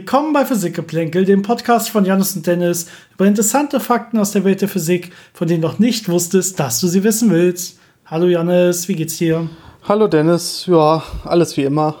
Willkommen 0.00 0.32
bei 0.32 0.46
Physikgeplänkel, 0.46 1.26
dem 1.26 1.42
Podcast 1.42 1.90
von 1.90 2.06
Janis 2.06 2.34
und 2.34 2.46
Dennis 2.46 2.86
über 3.12 3.26
interessante 3.26 3.80
Fakten 3.80 4.18
aus 4.18 4.32
der 4.32 4.44
Welt 4.44 4.62
der 4.62 4.68
Physik, 4.70 5.12
von 5.34 5.46
denen 5.46 5.60
du 5.60 5.68
noch 5.68 5.78
nicht 5.78 6.08
wusstest, 6.08 6.58
dass 6.58 6.80
du 6.80 6.86
sie 6.86 7.04
wissen 7.04 7.30
willst. 7.30 7.78
Hallo 8.06 8.26
Janis, 8.26 8.88
wie 8.88 8.94
geht's 8.94 9.18
dir? 9.18 9.50
Hallo 9.86 10.08
Dennis, 10.08 10.64
ja, 10.66 11.02
alles 11.24 11.54
wie 11.58 11.64
immer. 11.64 11.96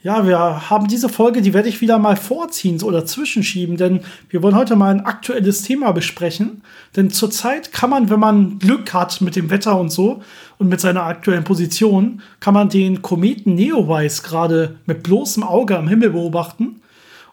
Ja, 0.00 0.24
wir 0.24 0.70
haben 0.70 0.86
diese 0.86 1.08
Folge, 1.08 1.42
die 1.42 1.52
werde 1.52 1.68
ich 1.68 1.80
wieder 1.80 1.98
mal 1.98 2.14
vorziehen 2.14 2.80
oder 2.82 3.04
zwischenschieben, 3.04 3.76
denn 3.76 4.02
wir 4.30 4.44
wollen 4.44 4.54
heute 4.54 4.76
mal 4.76 4.94
ein 4.94 5.04
aktuelles 5.04 5.62
Thema 5.62 5.90
besprechen. 5.90 6.62
Denn 6.94 7.10
zurzeit 7.10 7.72
kann 7.72 7.90
man, 7.90 8.08
wenn 8.08 8.20
man 8.20 8.60
Glück 8.60 8.94
hat 8.94 9.20
mit 9.20 9.34
dem 9.34 9.50
Wetter 9.50 9.78
und 9.78 9.90
so 9.90 10.22
und 10.58 10.68
mit 10.68 10.80
seiner 10.80 11.02
aktuellen 11.02 11.42
Position, 11.42 12.22
kann 12.38 12.54
man 12.54 12.68
den 12.68 13.02
Kometen 13.02 13.56
Neowise 13.56 14.22
gerade 14.22 14.76
mit 14.86 15.02
bloßem 15.02 15.42
Auge 15.42 15.76
am 15.76 15.88
Himmel 15.88 16.10
beobachten. 16.10 16.80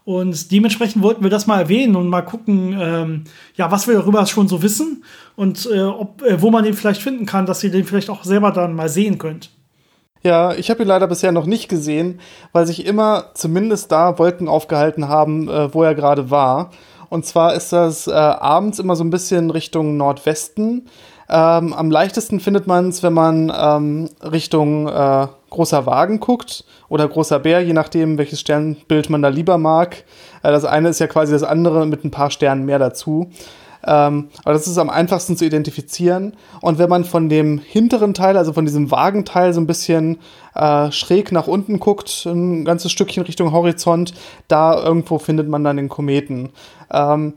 Und 0.04 0.52
dementsprechend 0.52 1.04
wollten 1.04 1.22
wir 1.22 1.30
das 1.30 1.46
mal 1.46 1.60
erwähnen 1.60 1.96
und 1.96 2.10
mal 2.10 2.24
gucken, 2.24 2.76
ähm, 2.80 3.24
ja, 3.56 3.70
was 3.70 3.88
wir 3.88 3.94
darüber 3.94 4.26
schon 4.26 4.48
so 4.48 4.64
wissen 4.64 5.04
und 5.36 5.70
äh, 5.72 5.82
ob, 5.82 6.24
äh, 6.24 6.42
wo 6.42 6.50
man 6.50 6.64
den 6.64 6.74
vielleicht 6.74 7.02
finden 7.04 7.28
kann, 7.28 7.46
dass 7.46 7.64
ihr 7.64 7.72
den 7.72 7.86
vielleicht 7.86 8.10
auch 8.10 8.24
selber 8.24 8.52
dann 8.52 8.76
mal 8.76 8.90
sehen 8.90 9.20
könnt. 9.20 9.52
Ja, 10.26 10.56
ich 10.56 10.72
habe 10.72 10.82
ihn 10.82 10.88
leider 10.88 11.06
bisher 11.06 11.32
noch 11.32 11.46
nicht 11.46 11.70
gesehen, 11.70 12.20
weil 12.52 12.66
sich 12.66 12.88
immer 12.88 13.26
zumindest 13.36 13.92
da 13.92 14.18
Wolken 14.18 14.48
aufgehalten 14.48 15.08
haben, 15.08 15.48
äh, 15.48 15.72
wo 15.72 15.84
er 15.84 15.94
gerade 15.94 16.32
war. 16.32 16.72
Und 17.10 17.28
zwar 17.28 17.54
ist 17.54 17.72
das 17.72 18.08
äh, 18.08 18.12
abends 18.12 18.80
immer 18.80 18.96
so 18.96 19.04
ein 19.04 19.12
bisschen 19.12 19.52
Richtung 19.52 19.98
Nordwesten. 19.98 20.88
Ähm, 21.30 21.74
am 21.74 21.92
leichtesten 21.92 22.40
findet 22.40 22.66
man 22.66 22.90
es, 22.90 23.04
wenn 23.04 23.14
man 23.14 23.54
ähm, 23.56 24.10
Richtung 24.24 24.88
äh, 24.88 25.28
großer 25.52 25.86
Wagen 25.86 26.20
guckt 26.20 26.66
oder 26.90 27.08
großer 27.08 27.38
Bär, 27.38 27.64
je 27.64 27.74
nachdem, 27.74 28.18
welches 28.18 28.40
Sternbild 28.40 29.12
man 29.12 29.22
da 29.22 29.28
lieber 29.28 29.60
mag. 29.60 30.06
Äh, 30.42 30.52
das 30.52 30.66
eine 30.66 30.90
ist 30.90 31.00
ja 31.00 31.06
quasi 31.06 31.34
das 31.34 31.44
andere 31.44 31.86
mit 31.86 32.04
ein 32.04 32.10
paar 32.10 32.32
Sternen 32.32 32.66
mehr 32.66 32.80
dazu. 32.80 33.30
Ähm, 33.86 34.30
aber 34.44 34.54
das 34.54 34.68
ist 34.68 34.78
am 34.78 34.90
einfachsten 34.90 35.38
zu 35.38 35.46
identifizieren. 35.46 36.34
Und 36.62 36.80
wenn 36.80 36.90
man 36.90 37.06
von 37.06 37.30
dem 37.30 37.60
hinteren 37.60 38.14
Teil, 38.14 38.38
also 38.38 38.54
von 38.54 38.66
diesem 38.66 38.92
Wagenteil, 38.92 39.54
so 39.54 39.62
ein 39.62 39.68
bisschen 39.68 40.20
äh, 40.56 40.92
schräg 40.92 41.32
nach 41.32 41.48
unten 41.48 41.80
guckt, 41.80 42.26
ein 42.26 42.66
ganzes 42.66 42.92
Stückchen 42.92 43.24
Richtung 43.24 43.52
Horizont, 43.52 44.14
da 44.48 44.84
irgendwo 44.84 45.20
findet 45.20 45.48
man 45.48 45.64
dann 45.64 45.78
den 45.78 45.90
Kometen. 45.90 46.50
Ähm, 46.92 47.34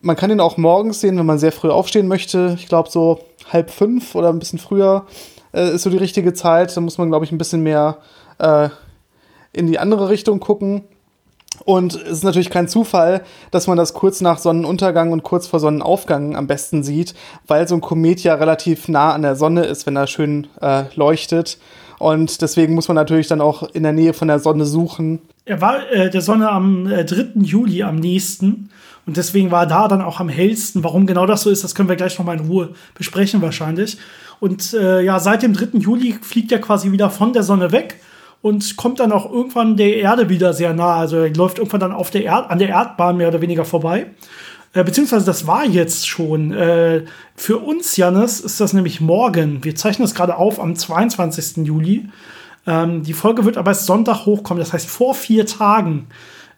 man 0.00 0.16
kann 0.16 0.30
ihn 0.30 0.40
auch 0.40 0.56
morgens 0.56 1.00
sehen, 1.00 1.18
wenn 1.18 1.26
man 1.26 1.38
sehr 1.38 1.52
früh 1.52 1.70
aufstehen 1.70 2.08
möchte. 2.08 2.56
Ich 2.58 2.68
glaube, 2.68 2.90
so 2.90 3.20
halb 3.52 3.70
fünf 3.70 4.14
oder 4.14 4.30
ein 4.30 4.38
bisschen 4.38 4.58
früher 4.58 5.06
äh, 5.52 5.74
ist 5.74 5.82
so 5.82 5.90
die 5.90 5.96
richtige 5.96 6.32
Zeit. 6.32 6.74
Da 6.76 6.80
muss 6.80 6.98
man, 6.98 7.08
glaube 7.08 7.24
ich, 7.24 7.32
ein 7.32 7.38
bisschen 7.38 7.62
mehr 7.62 7.98
äh, 8.38 8.68
in 9.52 9.66
die 9.66 9.78
andere 9.78 10.08
Richtung 10.08 10.40
gucken. 10.40 10.84
Und 11.64 11.94
es 11.94 12.18
ist 12.18 12.24
natürlich 12.24 12.50
kein 12.50 12.68
Zufall, 12.68 13.22
dass 13.50 13.66
man 13.66 13.76
das 13.76 13.94
kurz 13.94 14.20
nach 14.20 14.38
Sonnenuntergang 14.38 15.12
und 15.12 15.22
kurz 15.22 15.46
vor 15.46 15.60
Sonnenaufgang 15.60 16.36
am 16.36 16.46
besten 16.46 16.82
sieht, 16.82 17.14
weil 17.46 17.66
so 17.66 17.74
ein 17.74 17.80
Komet 17.80 18.22
ja 18.22 18.34
relativ 18.34 18.88
nah 18.88 19.12
an 19.12 19.22
der 19.22 19.36
Sonne 19.36 19.64
ist, 19.64 19.86
wenn 19.86 19.96
er 19.96 20.06
schön 20.06 20.46
äh, 20.60 20.84
leuchtet. 20.94 21.58
Und 21.98 22.42
deswegen 22.42 22.74
muss 22.74 22.88
man 22.88 22.94
natürlich 22.94 23.26
dann 23.26 23.40
auch 23.40 23.62
in 23.70 23.82
der 23.82 23.92
Nähe 23.92 24.12
von 24.12 24.28
der 24.28 24.38
Sonne 24.38 24.66
suchen. 24.66 25.20
Er 25.44 25.60
war 25.60 25.90
äh, 25.90 26.10
der 26.10 26.20
Sonne 26.20 26.50
am 26.50 26.86
äh, 26.86 27.04
3. 27.04 27.40
Juli 27.40 27.82
am 27.82 27.96
nächsten. 27.96 28.70
Und 29.06 29.16
deswegen 29.16 29.52
war 29.52 29.62
er 29.62 29.66
da 29.66 29.88
dann 29.88 30.02
auch 30.02 30.18
am 30.18 30.28
hellsten. 30.28 30.82
Warum 30.82 31.06
genau 31.06 31.26
das 31.26 31.42
so 31.42 31.50
ist, 31.50 31.62
das 31.62 31.74
können 31.74 31.88
wir 31.88 31.96
gleich 31.96 32.18
nochmal 32.18 32.38
in 32.38 32.46
Ruhe 32.46 32.70
besprechen 32.94 33.40
wahrscheinlich. 33.40 33.98
Und 34.40 34.74
äh, 34.74 35.00
ja, 35.02 35.18
seit 35.20 35.42
dem 35.42 35.54
3. 35.54 35.78
Juli 35.78 36.18
fliegt 36.20 36.52
er 36.52 36.60
quasi 36.60 36.92
wieder 36.92 37.08
von 37.08 37.32
der 37.32 37.44
Sonne 37.44 37.72
weg 37.72 38.00
und 38.46 38.76
kommt 38.76 39.00
dann 39.00 39.10
auch 39.10 39.30
irgendwann 39.30 39.76
der 39.76 39.96
Erde 39.96 40.28
wieder 40.28 40.52
sehr 40.54 40.72
nah. 40.72 40.94
Also 40.94 41.16
er 41.16 41.34
läuft 41.34 41.58
irgendwann 41.58 41.80
dann 41.80 41.92
auf 41.92 42.10
der 42.10 42.22
Erd 42.22 42.48
an 42.48 42.60
der 42.60 42.68
Erdbahn 42.68 43.16
mehr 43.16 43.26
oder 43.26 43.40
weniger 43.40 43.64
vorbei. 43.64 44.06
Äh, 44.72 44.84
beziehungsweise 44.84 45.26
das 45.26 45.48
war 45.48 45.64
jetzt 45.64 46.06
schon. 46.06 46.52
Äh, 46.52 47.06
für 47.34 47.58
uns, 47.58 47.96
Jannis, 47.96 48.38
ist 48.38 48.60
das 48.60 48.72
nämlich 48.72 49.00
morgen. 49.00 49.64
Wir 49.64 49.74
zeichnen 49.74 50.06
es 50.06 50.14
gerade 50.14 50.36
auf 50.36 50.60
am 50.60 50.76
22. 50.76 51.66
Juli. 51.66 52.08
Ähm, 52.68 53.02
die 53.02 53.14
Folge 53.14 53.44
wird 53.44 53.56
aber 53.56 53.72
erst 53.72 53.86
Sonntag 53.86 54.26
hochkommen. 54.26 54.60
Das 54.60 54.72
heißt, 54.72 54.88
vor 54.88 55.16
vier 55.16 55.44
Tagen 55.44 56.06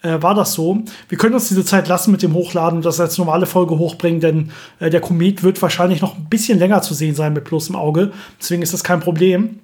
äh, 0.03 0.20
war 0.20 0.34
das 0.34 0.53
so. 0.53 0.82
Wir 1.09 1.16
können 1.16 1.34
uns 1.34 1.49
diese 1.49 1.65
Zeit 1.65 1.88
lassen 1.88 2.12
mit 2.12 2.22
dem 2.22 2.34
Hochladen 2.34 2.76
und 2.76 2.84
das 2.84 3.00
als 3.00 3.16
normale 3.16 3.47
Folge 3.47 3.78
hochbringen, 3.78 4.20
denn 4.20 4.50
äh, 4.78 4.91
der 4.91 5.00
Komet 5.00 5.43
wird 5.43 5.62
wahrscheinlich 5.62 6.03
noch 6.03 6.19
ein 6.19 6.26
bisschen 6.28 6.59
länger 6.59 6.82
zu 6.82 6.93
sehen 6.93 7.15
sein 7.15 7.32
mit 7.32 7.44
bloßem 7.44 7.75
Auge. 7.75 8.12
Deswegen 8.38 8.60
ist 8.60 8.75
das 8.75 8.84
kein 8.84 9.00
Problem. 9.00 9.60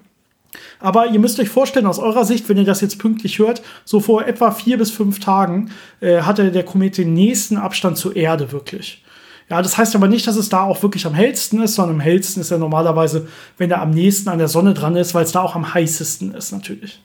Aber 0.81 1.07
ihr 1.09 1.19
müsst 1.19 1.41
euch 1.41 1.49
vorstellen, 1.49 1.87
aus 1.87 1.99
eurer 1.99 2.25
Sicht, 2.25 2.49
wenn 2.49 2.57
ihr 2.57 2.65
das 2.65 2.81
jetzt 2.81 2.99
pünktlich 2.99 3.39
hört, 3.39 3.63
so 3.85 4.01
vor 4.01 4.27
etwa 4.27 4.51
vier 4.51 4.79
bis 4.79 4.91
fünf 4.91 5.21
Tagen 5.21 5.71
äh, 6.01 6.23
hatte 6.23 6.51
der 6.51 6.65
Komet 6.65 6.99
den 6.99 7.15
nächsten 7.15 7.57
Abstand 7.57 7.97
zur 7.97 8.17
Erde 8.17 8.53
wirklich. 8.53 9.03
Ja, 9.51 9.61
das 9.61 9.77
heißt 9.77 9.95
aber 9.95 10.09
nicht, 10.09 10.27
dass 10.27 10.37
es 10.37 10.49
da 10.49 10.63
auch 10.63 10.83
wirklich 10.83 11.07
am 11.07 11.15
hellsten 11.15 11.63
ist, 11.63 11.75
sondern 11.75 11.97
am 11.97 12.01
hellsten 12.01 12.41
ist 12.41 12.51
er 12.51 12.59
normalerweise, 12.59 13.29
wenn 13.59 13.71
er 13.71 13.83
am 13.83 13.91
nächsten 13.91 14.31
an 14.31 14.39
der 14.39 14.49
Sonne 14.49 14.73
dran 14.73 14.97
ist, 14.97 15.15
weil 15.15 15.25
es 15.25 15.33
da 15.33 15.43
auch 15.43 15.55
am 15.55 15.75
heißesten 15.75 16.35
ist 16.35 16.53
natürlich. 16.53 17.01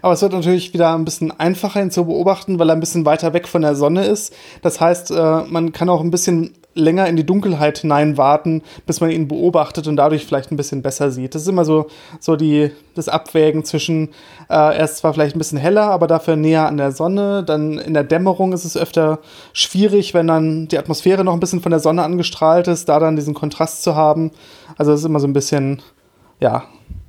Aber 0.00 0.14
es 0.14 0.22
wird 0.22 0.32
natürlich 0.32 0.72
wieder 0.72 0.94
ein 0.94 1.04
bisschen 1.04 1.30
einfacher 1.30 1.82
ihn 1.82 1.90
zu 1.90 2.06
beobachten, 2.06 2.58
weil 2.58 2.70
er 2.70 2.76
ein 2.76 2.80
bisschen 2.80 3.04
weiter 3.04 3.34
weg 3.34 3.46
von 3.46 3.60
der 3.60 3.74
Sonne 3.74 4.06
ist. 4.06 4.34
Das 4.62 4.80
heißt, 4.80 5.10
äh, 5.10 5.42
man 5.44 5.72
kann 5.72 5.90
auch 5.90 6.00
ein 6.00 6.10
bisschen 6.10 6.54
länger 6.74 7.06
in 7.08 7.16
die 7.16 7.26
Dunkelheit 7.26 7.78
hinein 7.78 8.16
warten, 8.16 8.62
bis 8.86 9.00
man 9.00 9.10
ihn 9.10 9.28
beobachtet 9.28 9.86
und 9.88 9.96
dadurch 9.96 10.24
vielleicht 10.24 10.52
ein 10.52 10.56
bisschen 10.56 10.82
besser 10.82 11.10
sieht. 11.10 11.34
Das 11.34 11.42
ist 11.42 11.48
immer 11.48 11.64
so, 11.64 11.88
so 12.20 12.36
die, 12.36 12.70
das 12.94 13.08
Abwägen 13.08 13.64
zwischen, 13.64 14.08
äh, 14.48 14.54
er 14.54 14.84
ist 14.84 14.98
zwar 14.98 15.12
vielleicht 15.12 15.34
ein 15.34 15.38
bisschen 15.38 15.58
heller, 15.58 15.90
aber 15.90 16.06
dafür 16.06 16.36
näher 16.36 16.66
an 16.66 16.76
der 16.76 16.92
Sonne. 16.92 17.42
Dann 17.42 17.78
in 17.78 17.94
der 17.94 18.04
Dämmerung 18.04 18.52
ist 18.52 18.64
es 18.64 18.76
öfter 18.76 19.18
schwierig, 19.52 20.14
wenn 20.14 20.28
dann 20.28 20.68
die 20.68 20.78
Atmosphäre 20.78 21.24
noch 21.24 21.32
ein 21.32 21.40
bisschen 21.40 21.60
von 21.60 21.70
der 21.70 21.80
Sonne 21.80 22.04
angestrahlt 22.04 22.68
ist, 22.68 22.88
da 22.88 23.00
dann 23.00 23.16
diesen 23.16 23.34
Kontrast 23.34 23.82
zu 23.82 23.96
haben. 23.96 24.30
Also 24.76 24.92
es 24.92 25.00
ist 25.00 25.06
immer 25.06 25.20
so 25.20 25.26
ein 25.26 25.32
bisschen, 25.32 25.82
ja, 26.40 26.64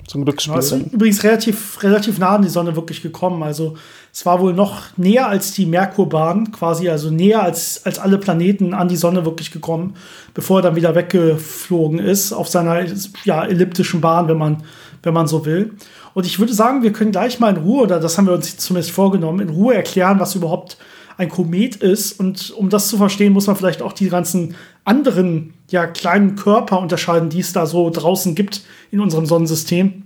zum 0.09 0.25
Glücksspiel. 0.25 0.53
Ja, 0.55 0.59
es 0.59 0.71
ist 0.71 0.91
übrigens 0.91 1.23
relativ, 1.23 1.83
relativ 1.83 2.17
nah 2.17 2.35
an 2.35 2.41
die 2.41 2.49
Sonne 2.49 2.75
wirklich 2.75 3.03
gekommen. 3.03 3.43
Also 3.43 3.75
es 4.11 4.25
war 4.25 4.41
wohl 4.41 4.53
noch 4.53 4.97
näher 4.97 5.27
als 5.27 5.53
die 5.53 5.67
Merkurbahn, 5.67 6.51
quasi, 6.51 6.89
also 6.89 7.11
näher 7.11 7.43
als, 7.43 7.85
als 7.85 7.99
alle 7.99 8.17
Planeten 8.17 8.73
an 8.73 8.87
die 8.87 8.95
Sonne 8.95 9.23
wirklich 9.23 9.51
gekommen, 9.51 9.93
bevor 10.33 10.59
er 10.59 10.63
dann 10.63 10.75
wieder 10.75 10.95
weggeflogen 10.95 11.99
ist 11.99 12.33
auf 12.33 12.47
seiner 12.47 12.83
ja, 13.23 13.45
elliptischen 13.45 14.01
Bahn, 14.01 14.27
wenn 14.27 14.37
man, 14.37 14.63
wenn 15.03 15.13
man 15.13 15.27
so 15.27 15.45
will. 15.45 15.75
Und 16.15 16.25
ich 16.25 16.39
würde 16.39 16.53
sagen, 16.53 16.81
wir 16.81 16.91
können 16.91 17.11
gleich 17.11 17.39
mal 17.39 17.55
in 17.55 17.61
Ruhe, 17.61 17.83
oder 17.83 17.99
das 17.99 18.17
haben 18.17 18.25
wir 18.25 18.33
uns 18.33 18.57
zumindest 18.57 18.91
vorgenommen, 18.91 19.41
in 19.41 19.49
Ruhe 19.49 19.75
erklären, 19.75 20.19
was 20.19 20.33
überhaupt 20.33 20.77
ein 21.17 21.29
Komet 21.29 21.75
ist. 21.75 22.19
Und 22.19 22.49
um 22.51 22.69
das 22.69 22.87
zu 22.87 22.97
verstehen, 22.97 23.33
muss 23.33 23.45
man 23.45 23.55
vielleicht 23.55 23.83
auch 23.83 23.93
die 23.93 24.09
ganzen 24.09 24.55
anderen 24.85 25.53
ja, 25.69 25.87
kleinen 25.87 26.35
Körper 26.35 26.79
unterscheiden, 26.79 27.29
die 27.29 27.39
es 27.39 27.53
da 27.53 27.65
so 27.65 27.89
draußen 27.89 28.35
gibt 28.35 28.61
in 28.91 28.99
unserem 28.99 29.25
Sonnensystem. 29.25 30.03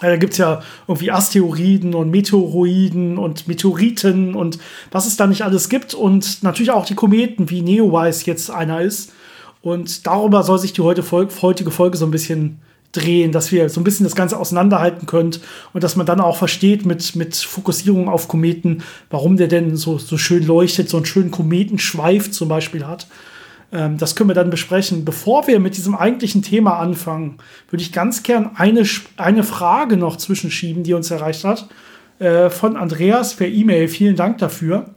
Da 0.00 0.16
gibt 0.16 0.32
es 0.32 0.38
ja 0.38 0.62
irgendwie 0.88 1.12
Asteroiden 1.12 1.94
und 1.94 2.10
Meteoroiden 2.10 3.18
und 3.18 3.46
Meteoriten 3.46 4.34
und 4.34 4.58
was 4.90 5.06
es 5.06 5.16
da 5.16 5.26
nicht 5.26 5.42
alles 5.42 5.68
gibt. 5.68 5.94
Und 5.94 6.42
natürlich 6.42 6.72
auch 6.72 6.84
die 6.84 6.96
Kometen, 6.96 7.50
wie 7.50 7.62
Neowise 7.62 8.26
jetzt 8.26 8.50
einer 8.50 8.80
ist. 8.80 9.12
Und 9.60 10.06
darüber 10.06 10.42
soll 10.42 10.58
sich 10.58 10.72
die 10.72 10.80
heutige 10.80 11.04
Folge 11.70 11.96
so 11.96 12.04
ein 12.04 12.10
bisschen 12.10 12.58
drehen, 12.90 13.32
dass 13.32 13.52
wir 13.52 13.68
so 13.68 13.80
ein 13.80 13.84
bisschen 13.84 14.04
das 14.04 14.16
Ganze 14.16 14.38
auseinanderhalten 14.38 15.06
können 15.06 15.36
und 15.72 15.82
dass 15.82 15.96
man 15.96 16.04
dann 16.04 16.20
auch 16.20 16.36
versteht 16.36 16.84
mit, 16.84 17.16
mit 17.16 17.36
Fokussierung 17.36 18.08
auf 18.08 18.28
Kometen, 18.28 18.82
warum 19.08 19.36
der 19.36 19.48
denn 19.48 19.76
so, 19.76 19.98
so 19.98 20.18
schön 20.18 20.46
leuchtet, 20.46 20.90
so 20.90 20.98
einen 20.98 21.06
schönen 21.06 21.30
Kometenschweif 21.30 22.30
zum 22.30 22.48
Beispiel 22.48 22.86
hat. 22.86 23.06
Ähm, 23.72 23.98
das 23.98 24.14
können 24.14 24.30
wir 24.30 24.34
dann 24.34 24.50
besprechen. 24.50 25.04
Bevor 25.04 25.46
wir 25.46 25.58
mit 25.58 25.76
diesem 25.76 25.94
eigentlichen 25.94 26.42
Thema 26.42 26.78
anfangen, 26.78 27.38
würde 27.70 27.82
ich 27.82 27.92
ganz 27.92 28.22
gern 28.22 28.50
eine, 28.54 28.84
eine 29.16 29.42
Frage 29.42 29.96
noch 29.96 30.16
zwischenschieben, 30.16 30.82
die 30.82 30.94
uns 30.94 31.10
erreicht 31.10 31.44
hat, 31.44 31.68
äh, 32.18 32.50
von 32.50 32.76
Andreas 32.76 33.34
per 33.34 33.48
E-Mail. 33.48 33.88
Vielen 33.88 34.16
Dank 34.16 34.38
dafür. 34.38 34.90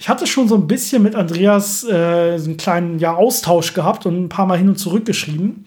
Ich 0.00 0.08
hatte 0.08 0.26
schon 0.26 0.48
so 0.48 0.54
ein 0.54 0.68
bisschen 0.68 1.02
mit 1.02 1.14
Andreas 1.16 1.84
äh, 1.84 2.34
einen 2.34 2.56
kleinen 2.56 2.98
ja, 2.98 3.14
Austausch 3.14 3.74
gehabt 3.74 4.06
und 4.06 4.24
ein 4.24 4.28
paar 4.28 4.46
Mal 4.46 4.58
hin 4.58 4.68
und 4.68 4.78
zurück 4.78 5.04
geschrieben. 5.04 5.64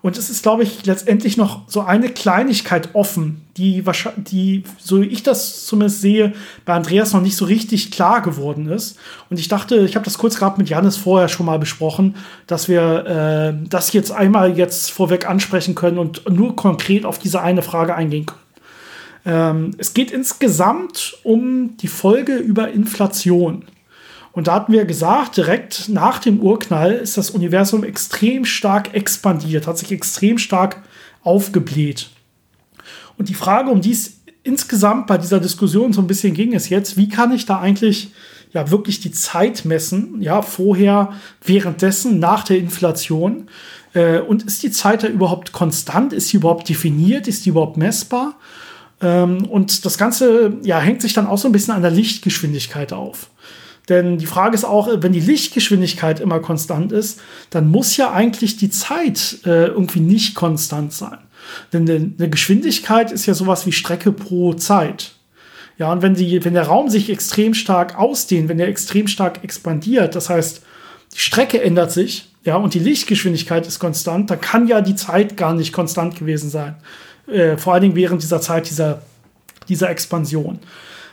Und 0.00 0.16
es 0.16 0.30
ist, 0.30 0.42
glaube 0.42 0.62
ich, 0.62 0.86
letztendlich 0.86 1.36
noch 1.36 1.62
so 1.66 1.80
eine 1.80 2.08
Kleinigkeit 2.08 2.94
offen, 2.94 3.42
die 3.56 3.82
die, 4.16 4.62
so 4.78 5.02
wie 5.02 5.06
ich 5.06 5.24
das 5.24 5.66
zumindest 5.66 6.00
sehe, 6.00 6.34
bei 6.64 6.74
Andreas 6.74 7.12
noch 7.12 7.20
nicht 7.20 7.36
so 7.36 7.44
richtig 7.44 7.90
klar 7.90 8.22
geworden 8.22 8.68
ist. 8.68 8.96
Und 9.28 9.40
ich 9.40 9.48
dachte, 9.48 9.78
ich 9.78 9.96
habe 9.96 10.04
das 10.04 10.16
kurz 10.16 10.36
gerade 10.36 10.58
mit 10.58 10.68
Janis 10.68 10.96
vorher 10.96 11.28
schon 11.28 11.46
mal 11.46 11.58
besprochen, 11.58 12.14
dass 12.46 12.68
wir 12.68 13.06
äh, 13.06 13.68
das 13.68 13.92
jetzt 13.92 14.12
einmal 14.12 14.56
jetzt 14.56 14.92
vorweg 14.92 15.28
ansprechen 15.28 15.74
können 15.74 15.98
und 15.98 16.28
nur 16.30 16.54
konkret 16.54 17.04
auf 17.04 17.18
diese 17.18 17.42
eine 17.42 17.62
Frage 17.62 17.96
eingehen 17.96 18.26
können. 18.26 18.40
Ähm, 19.26 19.70
es 19.78 19.94
geht 19.94 20.12
insgesamt 20.12 21.18
um 21.24 21.76
die 21.78 21.88
Folge 21.88 22.36
über 22.36 22.70
Inflation. 22.70 23.64
Und 24.38 24.46
da 24.46 24.54
hatten 24.54 24.72
wir 24.72 24.84
gesagt, 24.84 25.36
direkt 25.36 25.88
nach 25.88 26.20
dem 26.20 26.38
Urknall 26.38 26.92
ist 26.92 27.18
das 27.18 27.30
Universum 27.30 27.82
extrem 27.82 28.44
stark 28.44 28.94
expandiert, 28.94 29.66
hat 29.66 29.78
sich 29.78 29.90
extrem 29.90 30.38
stark 30.38 30.80
aufgebläht. 31.24 32.10
Und 33.16 33.28
die 33.28 33.34
Frage, 33.34 33.70
um 33.70 33.80
die 33.80 33.90
es 33.90 34.20
insgesamt 34.44 35.08
bei 35.08 35.18
dieser 35.18 35.40
Diskussion 35.40 35.92
so 35.92 36.00
ein 36.00 36.06
bisschen 36.06 36.34
ging, 36.34 36.52
ist 36.52 36.68
jetzt, 36.68 36.96
wie 36.96 37.08
kann 37.08 37.32
ich 37.32 37.46
da 37.46 37.58
eigentlich 37.58 38.12
ja 38.52 38.70
wirklich 38.70 39.00
die 39.00 39.10
Zeit 39.10 39.64
messen, 39.64 40.22
ja, 40.22 40.40
vorher, 40.40 41.14
währenddessen, 41.44 42.20
nach 42.20 42.44
der 42.44 42.58
Inflation? 42.58 43.48
Äh, 43.92 44.20
und 44.20 44.44
ist 44.44 44.62
die 44.62 44.70
Zeit 44.70 45.02
da 45.02 45.08
überhaupt 45.08 45.50
konstant? 45.50 46.12
Ist 46.12 46.28
sie 46.28 46.36
überhaupt 46.36 46.68
definiert? 46.68 47.26
Ist 47.26 47.44
die 47.44 47.50
überhaupt 47.50 47.76
messbar? 47.76 48.36
Ähm, 49.00 49.46
und 49.46 49.84
das 49.84 49.98
Ganze 49.98 50.58
ja, 50.62 50.78
hängt 50.78 51.02
sich 51.02 51.12
dann 51.12 51.26
auch 51.26 51.38
so 51.38 51.48
ein 51.48 51.52
bisschen 51.52 51.74
an 51.74 51.82
der 51.82 51.90
Lichtgeschwindigkeit 51.90 52.92
auf. 52.92 53.30
Denn 53.88 54.18
die 54.18 54.26
Frage 54.26 54.54
ist 54.54 54.64
auch, 54.64 54.88
wenn 55.02 55.12
die 55.12 55.20
Lichtgeschwindigkeit 55.20 56.20
immer 56.20 56.40
konstant 56.40 56.92
ist, 56.92 57.20
dann 57.50 57.70
muss 57.70 57.96
ja 57.96 58.12
eigentlich 58.12 58.56
die 58.56 58.70
Zeit 58.70 59.38
äh, 59.46 59.66
irgendwie 59.66 60.00
nicht 60.00 60.34
konstant 60.34 60.92
sein. 60.92 61.18
Denn 61.72 62.14
eine 62.18 62.28
Geschwindigkeit 62.28 63.10
ist 63.10 63.26
ja 63.26 63.34
sowas 63.34 63.66
wie 63.66 63.72
Strecke 63.72 64.12
pro 64.12 64.52
Zeit. 64.54 65.12
Ja, 65.78 65.92
und 65.92 66.02
wenn, 66.02 66.14
die, 66.14 66.44
wenn 66.44 66.54
der 66.54 66.66
Raum 66.66 66.90
sich 66.90 67.08
extrem 67.08 67.54
stark 67.54 67.96
ausdehnt, 67.96 68.48
wenn 68.48 68.58
der 68.58 68.68
extrem 68.68 69.06
stark 69.06 69.44
expandiert, 69.44 70.16
das 70.16 70.28
heißt, 70.28 70.62
die 71.14 71.20
Strecke 71.20 71.62
ändert 71.62 71.92
sich, 71.92 72.28
ja, 72.44 72.56
und 72.56 72.74
die 72.74 72.78
Lichtgeschwindigkeit 72.80 73.66
ist 73.66 73.78
konstant, 73.78 74.30
dann 74.30 74.40
kann 74.40 74.66
ja 74.68 74.80
die 74.80 74.96
Zeit 74.96 75.36
gar 75.36 75.54
nicht 75.54 75.72
konstant 75.72 76.18
gewesen 76.18 76.50
sein. 76.50 76.76
Äh, 77.26 77.56
vor 77.56 77.74
allen 77.74 77.82
Dingen 77.82 77.96
während 77.96 78.22
dieser 78.22 78.40
Zeit 78.40 78.68
dieser, 78.68 79.02
dieser 79.68 79.90
Expansion. 79.90 80.58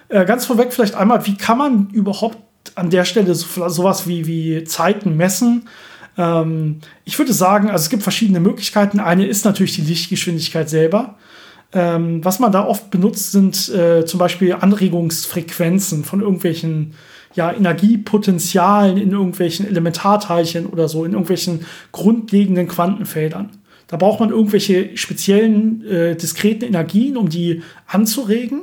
Äh, 0.10 0.26
ganz 0.26 0.46
vorweg 0.46 0.74
vielleicht 0.74 0.96
einmal, 0.96 1.26
wie 1.26 1.36
kann 1.36 1.58
man 1.58 1.90
überhaupt 1.92 2.38
an 2.76 2.90
der 2.90 3.06
Stelle 3.06 3.36
so, 3.36 3.70
sowas 3.70 4.08
wie, 4.08 4.28
wie 4.28 4.64
Zeiten 4.64 5.16
messen? 5.16 5.68
Ähm, 6.18 6.80
ich 7.04 7.18
würde 7.18 7.34
sagen, 7.34 7.70
also 7.70 7.84
es 7.84 7.90
gibt 7.90 8.04
verschiedene 8.04 8.40
Möglichkeiten. 8.40 9.00
Eine 9.00 9.28
ist 9.28 9.46
natürlich 9.46 9.76
die 9.76 9.82
Lichtgeschwindigkeit 9.82 10.70
selber. 10.70 11.16
Ähm, 11.74 12.24
was 12.24 12.40
man 12.40 12.52
da 12.52 12.66
oft 12.66 12.90
benutzt, 12.90 13.32
sind 13.32 13.70
äh, 13.70 14.06
zum 14.06 14.20
Beispiel 14.20 14.54
Anregungsfrequenzen 14.54 16.04
von 16.04 16.22
irgendwelchen 16.22 16.94
ja, 17.36 17.52
Energiepotenzialen 17.52 18.98
in 18.98 19.12
irgendwelchen 19.12 19.68
Elementarteilchen 19.68 20.68
oder 20.68 20.88
so, 20.88 21.04
in 21.04 21.12
irgendwelchen 21.12 21.66
grundlegenden 21.92 22.68
Quantenfeldern. 22.68 23.50
Da 23.88 23.98
braucht 23.98 24.20
man 24.20 24.30
irgendwelche 24.30 24.96
speziellen 24.98 25.86
äh, 25.86 26.16
diskreten 26.16 26.66
Energien, 26.66 27.18
um 27.18 27.30
die 27.30 27.62
anzuregen. 27.88 28.62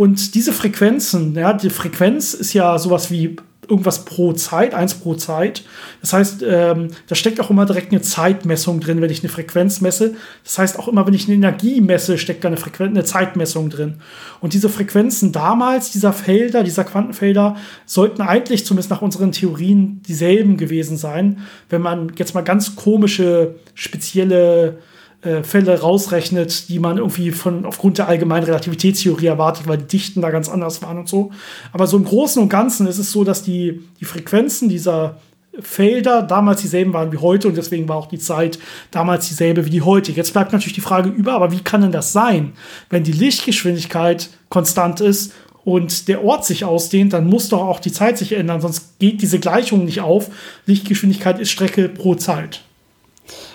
Und 0.00 0.34
diese 0.34 0.54
Frequenzen, 0.54 1.34
ja, 1.34 1.52
die 1.52 1.68
Frequenz 1.68 2.32
ist 2.32 2.54
ja 2.54 2.78
sowas 2.78 3.10
wie 3.10 3.36
irgendwas 3.68 4.06
pro 4.06 4.32
Zeit, 4.32 4.72
eins 4.72 4.94
pro 4.94 5.14
Zeit. 5.14 5.62
Das 6.00 6.14
heißt, 6.14 6.42
ähm, 6.42 6.88
da 7.06 7.14
steckt 7.14 7.38
auch 7.38 7.50
immer 7.50 7.66
direkt 7.66 7.92
eine 7.92 8.00
Zeitmessung 8.00 8.80
drin, 8.80 9.02
wenn 9.02 9.10
ich 9.10 9.22
eine 9.22 9.28
Frequenz 9.28 9.82
messe. 9.82 10.14
Das 10.42 10.58
heißt, 10.58 10.78
auch 10.78 10.88
immer, 10.88 11.06
wenn 11.06 11.12
ich 11.12 11.26
eine 11.26 11.34
Energie 11.34 11.82
messe, 11.82 12.16
steckt 12.16 12.44
da 12.44 12.48
eine, 12.48 12.56
Frequenz, 12.56 12.96
eine 12.96 13.04
Zeitmessung 13.04 13.68
drin. 13.68 13.96
Und 14.40 14.54
diese 14.54 14.70
Frequenzen 14.70 15.32
damals, 15.32 15.90
dieser 15.90 16.14
Felder, 16.14 16.62
dieser 16.62 16.84
Quantenfelder, 16.84 17.56
sollten 17.84 18.22
eigentlich 18.22 18.64
zumindest 18.64 18.88
nach 18.88 19.02
unseren 19.02 19.32
Theorien 19.32 20.00
dieselben 20.08 20.56
gewesen 20.56 20.96
sein, 20.96 21.40
wenn 21.68 21.82
man 21.82 22.10
jetzt 22.16 22.34
mal 22.34 22.40
ganz 22.40 22.74
komische, 22.74 23.56
spezielle 23.74 24.78
äh, 25.22 25.42
Fälle 25.42 25.80
rausrechnet, 25.80 26.68
die 26.68 26.78
man 26.78 26.98
irgendwie 26.98 27.30
von 27.30 27.66
aufgrund 27.66 27.98
der 27.98 28.08
allgemeinen 28.08 28.44
Relativitätstheorie 28.44 29.26
erwartet, 29.26 29.68
weil 29.68 29.78
die 29.78 29.86
Dichten 29.86 30.22
da 30.22 30.30
ganz 30.30 30.48
anders 30.48 30.80
waren 30.82 30.98
und 30.98 31.08
so. 31.08 31.30
Aber 31.72 31.86
so 31.86 31.96
im 31.96 32.04
Großen 32.04 32.42
und 32.42 32.48
Ganzen 32.48 32.86
ist 32.86 32.98
es 32.98 33.12
so, 33.12 33.22
dass 33.22 33.42
die, 33.42 33.82
die 34.00 34.06
Frequenzen 34.06 34.68
dieser 34.68 35.18
Felder 35.58 36.22
damals 36.22 36.62
dieselben 36.62 36.92
waren 36.92 37.12
wie 37.12 37.18
heute 37.18 37.48
und 37.48 37.56
deswegen 37.56 37.88
war 37.88 37.96
auch 37.96 38.06
die 38.06 38.18
Zeit 38.18 38.58
damals 38.90 39.28
dieselbe 39.28 39.66
wie 39.66 39.70
die 39.70 39.82
heute. 39.82 40.12
Jetzt 40.12 40.32
bleibt 40.32 40.52
natürlich 40.52 40.74
die 40.74 40.80
Frage 40.80 41.10
über, 41.10 41.32
aber 41.32 41.52
wie 41.52 41.60
kann 41.60 41.82
denn 41.82 41.92
das 41.92 42.12
sein, 42.12 42.52
wenn 42.88 43.02
die 43.02 43.12
Lichtgeschwindigkeit 43.12 44.30
konstant 44.48 45.00
ist 45.00 45.32
und 45.64 46.08
der 46.08 46.24
Ort 46.24 46.44
sich 46.46 46.64
ausdehnt, 46.64 47.12
dann 47.12 47.26
muss 47.26 47.48
doch 47.48 47.62
auch 47.62 47.80
die 47.80 47.92
Zeit 47.92 48.16
sich 48.16 48.32
ändern, 48.32 48.60
sonst 48.60 48.98
geht 49.00 49.22
diese 49.22 49.38
Gleichung 49.38 49.84
nicht 49.84 50.00
auf. 50.00 50.30
Lichtgeschwindigkeit 50.66 51.38
ist 51.40 51.50
Strecke 51.50 51.88
pro 51.88 52.14
Zeit. 52.14 52.62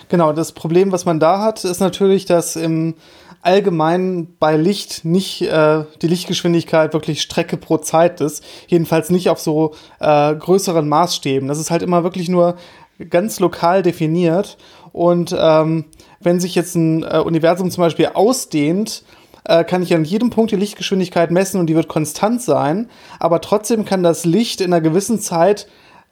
Genau, 0.09 0.33
das 0.33 0.51
Problem, 0.51 0.91
was 0.91 1.05
man 1.05 1.19
da 1.19 1.41
hat, 1.41 1.63
ist 1.63 1.79
natürlich, 1.79 2.25
dass 2.25 2.55
im 2.55 2.95
Allgemeinen 3.41 4.35
bei 4.39 4.57
Licht 4.57 5.05
nicht 5.05 5.43
äh, 5.43 5.83
die 6.01 6.07
Lichtgeschwindigkeit 6.07 6.93
wirklich 6.93 7.21
Strecke 7.21 7.57
pro 7.57 7.77
Zeit 7.77 8.19
ist. 8.19 8.43
Jedenfalls 8.67 9.11
nicht 9.11 9.29
auf 9.29 9.39
so 9.39 9.75
äh, 9.99 10.33
größeren 10.33 10.87
Maßstäben. 10.87 11.47
Das 11.47 11.59
ist 11.59 11.69
halt 11.69 11.83
immer 11.83 12.03
wirklich 12.03 12.27
nur 12.27 12.55
ganz 13.09 13.39
lokal 13.39 13.83
definiert. 13.83 14.57
Und 14.91 15.35
ähm, 15.37 15.85
wenn 16.19 16.39
sich 16.39 16.55
jetzt 16.55 16.75
ein 16.75 17.03
äh, 17.03 17.19
Universum 17.19 17.69
zum 17.69 17.83
Beispiel 17.83 18.09
ausdehnt, 18.13 19.03
äh, 19.43 19.63
kann 19.63 19.83
ich 19.83 19.93
an 19.93 20.05
jedem 20.05 20.31
Punkt 20.31 20.51
die 20.51 20.55
Lichtgeschwindigkeit 20.55 21.29
messen 21.31 21.59
und 21.59 21.67
die 21.67 21.75
wird 21.75 21.87
konstant 21.87 22.41
sein. 22.41 22.89
Aber 23.19 23.41
trotzdem 23.41 23.85
kann 23.85 24.01
das 24.01 24.25
Licht 24.25 24.59
in 24.59 24.73
einer 24.73 24.81
gewissen 24.81 25.19
Zeit 25.19 25.67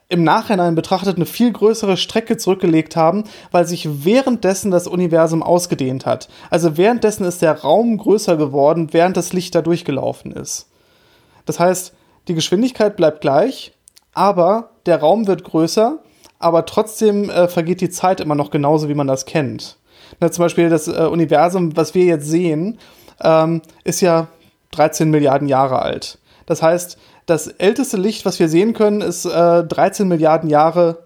im 0.08 0.22
Nachhinein 0.22 0.74
betrachtet 0.74 1.16
eine 1.16 1.26
viel 1.26 1.52
größere 1.52 1.96
Strecke 1.96 2.36
zurückgelegt 2.36 2.94
haben, 2.94 3.24
weil 3.50 3.66
sich 3.66 4.04
währenddessen 4.04 4.70
das 4.70 4.86
Universum 4.86 5.42
ausgedehnt 5.42 6.06
hat. 6.06 6.28
Also 6.50 6.76
währenddessen 6.76 7.24
ist 7.24 7.42
der 7.42 7.60
Raum 7.62 7.96
größer 7.96 8.36
geworden, 8.36 8.88
während 8.92 9.16
das 9.16 9.32
Licht 9.32 9.54
da 9.54 9.62
durchgelaufen 9.62 10.32
ist. 10.32 10.68
Das 11.46 11.58
heißt, 11.58 11.94
die 12.28 12.34
Geschwindigkeit 12.34 12.96
bleibt 12.96 13.20
gleich, 13.20 13.72
aber 14.12 14.70
der 14.86 15.00
Raum 15.00 15.26
wird 15.26 15.44
größer, 15.44 15.98
aber 16.38 16.66
trotzdem 16.66 17.30
äh, 17.30 17.48
vergeht 17.48 17.80
die 17.80 17.90
Zeit 17.90 18.20
immer 18.20 18.34
noch 18.34 18.50
genauso, 18.50 18.88
wie 18.88 18.94
man 18.94 19.06
das 19.06 19.24
kennt. 19.24 19.78
Na, 20.20 20.30
zum 20.30 20.44
Beispiel 20.44 20.68
das 20.68 20.88
äh, 20.88 21.06
Universum, 21.10 21.76
was 21.76 21.94
wir 21.94 22.04
jetzt 22.04 22.26
sehen, 22.26 22.78
ähm, 23.22 23.62
ist 23.84 24.00
ja 24.00 24.28
13 24.72 25.10
Milliarden 25.10 25.48
Jahre 25.48 25.80
alt. 25.80 26.18
Das 26.46 26.62
heißt, 26.62 26.98
das 27.26 27.46
älteste 27.46 27.96
Licht, 27.96 28.24
was 28.24 28.38
wir 28.38 28.48
sehen 28.48 28.74
können, 28.74 29.00
ist 29.00 29.24
äh, 29.24 29.64
13 29.64 30.06
Milliarden 30.08 30.50
Jahre 30.50 31.04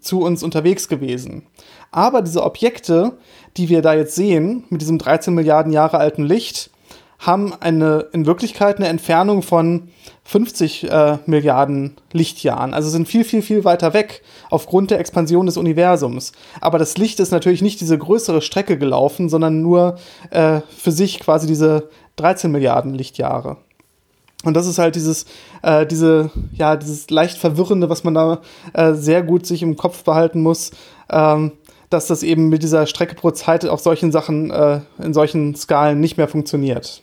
zu 0.00 0.22
uns 0.22 0.42
unterwegs 0.42 0.88
gewesen. 0.88 1.46
Aber 1.90 2.22
diese 2.22 2.42
Objekte, 2.42 3.12
die 3.56 3.68
wir 3.68 3.82
da 3.82 3.94
jetzt 3.94 4.14
sehen, 4.14 4.64
mit 4.70 4.80
diesem 4.80 4.98
13 4.98 5.34
Milliarden 5.34 5.72
Jahre 5.72 5.98
alten 5.98 6.24
Licht, 6.24 6.70
haben 7.18 7.52
eine, 7.60 8.06
in 8.12 8.26
Wirklichkeit 8.26 8.78
eine 8.78 8.88
Entfernung 8.88 9.42
von 9.42 9.90
50 10.24 10.90
äh, 10.90 11.18
Milliarden 11.26 11.96
Lichtjahren. 12.12 12.74
Also 12.74 12.88
sind 12.88 13.06
viel, 13.06 13.24
viel, 13.24 13.42
viel 13.42 13.64
weiter 13.64 13.94
weg 13.94 14.22
aufgrund 14.50 14.90
der 14.90 14.98
Expansion 14.98 15.46
des 15.46 15.56
Universums. 15.56 16.32
Aber 16.60 16.78
das 16.78 16.98
Licht 16.98 17.20
ist 17.20 17.30
natürlich 17.30 17.62
nicht 17.62 17.80
diese 17.80 17.96
größere 17.96 18.42
Strecke 18.42 18.76
gelaufen, 18.76 19.28
sondern 19.28 19.62
nur 19.62 19.98
äh, 20.30 20.62
für 20.76 20.90
sich 20.90 21.20
quasi 21.20 21.46
diese 21.46 21.88
13 22.16 22.50
Milliarden 22.50 22.92
Lichtjahre. 22.94 23.58
Und 24.42 24.54
das 24.54 24.66
ist 24.66 24.78
halt 24.78 24.96
dieses, 24.96 25.26
äh, 25.62 25.86
diese, 25.86 26.30
ja, 26.52 26.76
dieses 26.76 27.10
leicht 27.10 27.38
verwirrende, 27.38 27.88
was 27.88 28.04
man 28.04 28.14
da 28.14 28.40
äh, 28.72 28.94
sehr 28.94 29.22
gut 29.22 29.46
sich 29.46 29.62
im 29.62 29.76
Kopf 29.76 30.04
behalten 30.04 30.42
muss, 30.42 30.72
ähm, 31.10 31.52
dass 31.90 32.06
das 32.06 32.22
eben 32.22 32.48
mit 32.48 32.62
dieser 32.62 32.86
Strecke 32.86 33.14
pro 33.14 33.30
Zeit 33.30 33.66
auf 33.66 33.80
solchen 33.80 34.12
Sachen, 34.12 34.50
äh, 34.50 34.80
in 35.02 35.14
solchen 35.14 35.54
Skalen 35.54 36.00
nicht 36.00 36.16
mehr 36.16 36.28
funktioniert. 36.28 37.02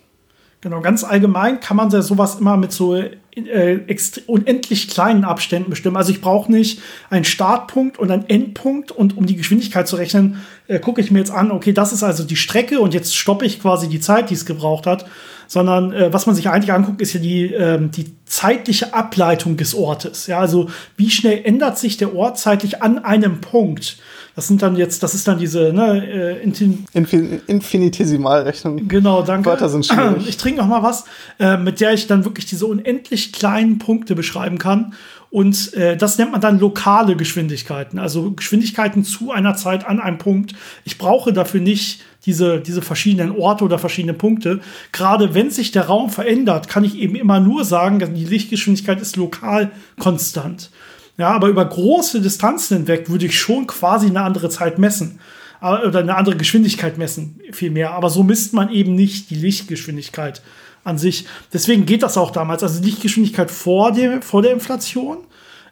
Genau, 0.62 0.82
ganz 0.82 1.06
allgemein 1.06 1.62
kann 1.62 1.78
man 1.78 1.90
ja 1.90 2.02
sowas 2.02 2.36
immer 2.36 2.58
mit 2.58 2.74
so 2.74 2.94
äh, 2.96 3.86
unendlich 4.28 4.90
kleinen 4.90 5.24
Abständen 5.24 5.70
bestimmen. 5.70 5.96
Also 5.96 6.12
ich 6.12 6.20
brauche 6.20 6.52
nicht 6.52 6.82
einen 7.10 7.24
Startpunkt 7.24 7.98
und 7.98 8.12
einen 8.12 8.28
Endpunkt 8.28 8.92
und 8.92 9.16
um 9.16 9.26
die 9.26 9.38
Geschwindigkeit 9.38 9.88
zu 9.88 9.96
rechnen, 9.96 10.42
äh, 10.68 10.80
gucke 10.80 11.00
ich 11.00 11.12
mir 11.12 11.20
jetzt 11.20 11.32
an, 11.32 11.52
okay, 11.52 11.72
das 11.72 11.94
ist 11.94 12.04
also 12.04 12.26
die 12.26 12.36
Strecke 12.36 12.82
und 12.82 12.94
jetzt 12.94 13.16
stoppe 13.16 13.46
ich 13.46 13.62
quasi 13.62 13.88
die 13.88 14.02
Zeit, 14.02 14.32
die 14.32 14.34
es 14.34 14.46
gebraucht 14.46 14.86
hat, 14.86 15.06
sondern 15.50 15.92
äh, 15.92 16.14
was 16.14 16.28
man 16.28 16.36
sich 16.36 16.48
eigentlich 16.48 16.72
anguckt, 16.72 17.02
ist 17.02 17.14
ja 17.14 17.20
die, 17.20 17.46
ähm, 17.46 17.90
die 17.90 18.16
zeitliche 18.26 18.94
Ableitung 18.94 19.58
des 19.58 19.74
Ortes. 19.74 20.28
Ja, 20.28 20.40
also 20.40 20.70
wie 20.96 21.10
schnell 21.10 21.42
ändert 21.44 21.80
sich 21.80 21.98
der 21.98 22.16
Ort 22.16 22.38
zeitlich 22.38 22.84
an 22.84 23.00
einem 23.00 23.42
Punkt? 23.42 23.98
Das 24.36 24.48
sind 24.48 24.62
dann 24.62 24.76
jetzt, 24.76 25.02
das 25.02 25.16
ist 25.16 25.28
dann 25.28 25.40
diese 25.40 25.74
ne, 25.74 26.06
äh, 26.08 26.44
Infin 26.44 26.86
Infinitesimalrechnung. 27.48 28.88
Genau, 28.88 29.24
danke. 29.24 29.50
Wörter 29.50 29.70
sind 29.70 29.88
schwierig. 29.88 30.30
Ich 30.30 30.38
trinke 30.38 30.62
noch 30.62 30.68
mal 30.68 30.84
was, 30.84 31.06
äh, 31.40 31.58
mit 31.58 31.82
der 31.82 31.94
ich 31.94 32.06
dann 32.06 32.26
wirklich 32.26 32.46
diese 32.46 32.68
unendlich 32.68 33.34
kleinen 33.34 33.80
Punkte 33.80 34.14
beschreiben 34.14 34.60
kann. 34.60 34.94
Und 35.32 35.74
äh, 35.74 35.98
das 35.98 36.18
nennt 36.18 36.32
man 36.32 36.42
dann 36.42 36.60
lokale 36.60 37.16
Geschwindigkeiten, 37.16 38.00
also 38.00 38.32
Geschwindigkeiten 38.32 39.04
zu 39.04 39.32
einer 39.32 39.56
Zeit 39.56 39.86
an 39.86 40.00
einem 40.00 40.20
Punkt. 40.20 40.54
Ich 40.86 40.98
brauche 40.98 41.34
dafür 41.34 41.62
nicht 41.62 42.02
diese, 42.26 42.60
diese 42.60 42.82
verschiedenen 42.82 43.36
Orte 43.36 43.64
oder 43.64 43.80
verschiedene 43.80 44.14
Punkte. 44.14 44.60
Gerade 44.92 45.34
wenn 45.34 45.52
sich 45.52 45.72
der 45.72 45.86
Raum 45.86 46.10
verändert, 46.10 46.68
kann 46.68 46.84
ich 46.84 46.96
eben 46.98 47.16
immer 47.16 47.40
nur 47.40 47.64
sagen, 47.64 48.00
die 48.14 48.26
Lichtgeschwindigkeit 48.26 49.02
ist 49.02 49.16
lokal 49.16 49.72
konstant. 49.98 50.70
Ja, 51.18 51.32
aber 51.32 51.50
über 51.50 51.66
große 51.66 52.22
Distanzen 52.22 52.78
hinweg 52.78 53.10
würde 53.10 53.26
ich 53.26 53.38
schon 53.38 53.68
quasi 53.68 54.08
eine 54.08 54.22
andere 54.22 54.50
Zeit 54.50 54.80
messen. 54.80 55.20
Oder 55.62 56.00
eine 56.00 56.16
andere 56.16 56.38
Geschwindigkeit 56.38 56.98
messen, 56.98 57.42
vielmehr. 57.52 57.92
Aber 57.92 58.10
so 58.10 58.24
misst 58.24 58.54
man 58.54 58.72
eben 58.72 58.96
nicht 58.96 59.30
die 59.30 59.36
Lichtgeschwindigkeit 59.36 60.42
an 60.86 60.98
sich. 60.98 61.26
Deswegen 61.52 61.86
geht 61.86 62.04
das 62.04 62.18
auch 62.18 62.32
damals. 62.32 62.64
Also 62.64 62.80
die 62.80 62.88
Lichtgeschwindigkeit 62.88 63.52
vor 63.52 63.92
der, 63.92 64.22
vor 64.22 64.42
der 64.42 64.54
Inflation 64.54 65.18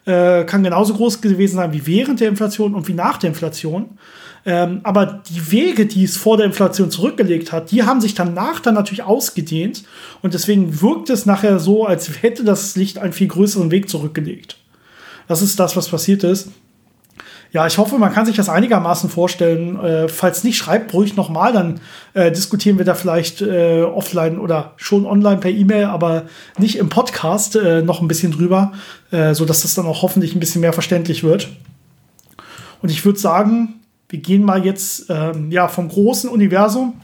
äh, 0.05 0.43
kann 0.43 0.63
genauso 0.63 0.93
groß 0.93 1.21
gewesen 1.21 1.55
sein 1.55 1.71
wie 1.71 1.87
während 1.87 2.19
der 2.19 2.27
Inflation 2.27 2.75
und 2.75 2.89
wie 2.89 2.93
nach 2.93 3.17
der 3.17 3.29
Inflation. 3.29 3.97
Ähm, 4.45 4.81
aber 4.83 5.21
die 5.29 5.51
Wege, 5.51 5.85
die 5.85 6.03
es 6.03 6.17
vor 6.17 6.37
der 6.37 6.45
Inflation 6.45 6.91
zurückgelegt 6.91 7.51
hat, 7.51 7.71
die 7.71 7.83
haben 7.83 8.01
sich 8.01 8.13
danach 8.13 8.59
dann 8.59 8.75
natürlich 8.75 9.03
ausgedehnt. 9.03 9.83
Und 10.21 10.33
deswegen 10.33 10.81
wirkt 10.81 11.09
es 11.09 11.25
nachher 11.25 11.59
so, 11.59 11.85
als 11.85 12.21
hätte 12.21 12.43
das 12.43 12.75
Licht 12.75 12.97
einen 12.97 13.13
viel 13.13 13.27
größeren 13.27 13.71
Weg 13.71 13.89
zurückgelegt. 13.89 14.57
Das 15.27 15.41
ist 15.41 15.59
das, 15.59 15.75
was 15.75 15.89
passiert 15.89 16.23
ist. 16.23 16.49
Ja, 17.53 17.65
ich 17.65 17.77
hoffe, 17.77 17.97
man 17.97 18.13
kann 18.13 18.25
sich 18.25 18.35
das 18.35 18.49
einigermaßen 18.49 19.09
vorstellen. 19.09 19.79
Äh, 19.79 20.07
falls 20.09 20.43
nicht, 20.43 20.57
schreibt 20.57 20.93
ruhig 20.93 21.15
nochmal, 21.15 21.53
dann 21.53 21.79
äh, 22.13 22.31
diskutieren 22.31 22.77
wir 22.77 22.85
da 22.85 22.93
vielleicht 22.93 23.41
äh, 23.41 23.83
offline 23.83 24.37
oder 24.37 24.73
schon 24.75 25.05
online 25.05 25.37
per 25.37 25.51
E-Mail, 25.51 25.85
aber 25.85 26.23
nicht 26.57 26.77
im 26.77 26.89
Podcast 26.89 27.55
äh, 27.55 27.81
noch 27.81 28.01
ein 28.01 28.07
bisschen 28.07 28.31
drüber, 28.31 28.73
äh, 29.11 29.33
sodass 29.33 29.61
das 29.61 29.75
dann 29.75 29.85
auch 29.85 30.01
hoffentlich 30.01 30.35
ein 30.35 30.39
bisschen 30.39 30.61
mehr 30.61 30.73
verständlich 30.73 31.23
wird. 31.23 31.47
Und 32.81 32.91
ich 32.91 33.05
würde 33.05 33.19
sagen, 33.19 33.75
wir 34.09 34.19
gehen 34.19 34.43
mal 34.43 34.65
jetzt 34.65 35.05
ähm, 35.09 35.51
ja, 35.51 35.67
vom 35.67 35.89
großen 35.89 36.29
Universum 36.29 37.01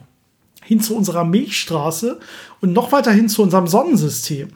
hin 0.63 0.79
zu 0.79 0.95
unserer 0.95 1.25
Milchstraße 1.25 2.19
und 2.61 2.73
noch 2.73 2.91
weiter 2.91 3.11
hin 3.11 3.29
zu 3.29 3.43
unserem 3.43 3.67
Sonnensystem. 3.67 4.49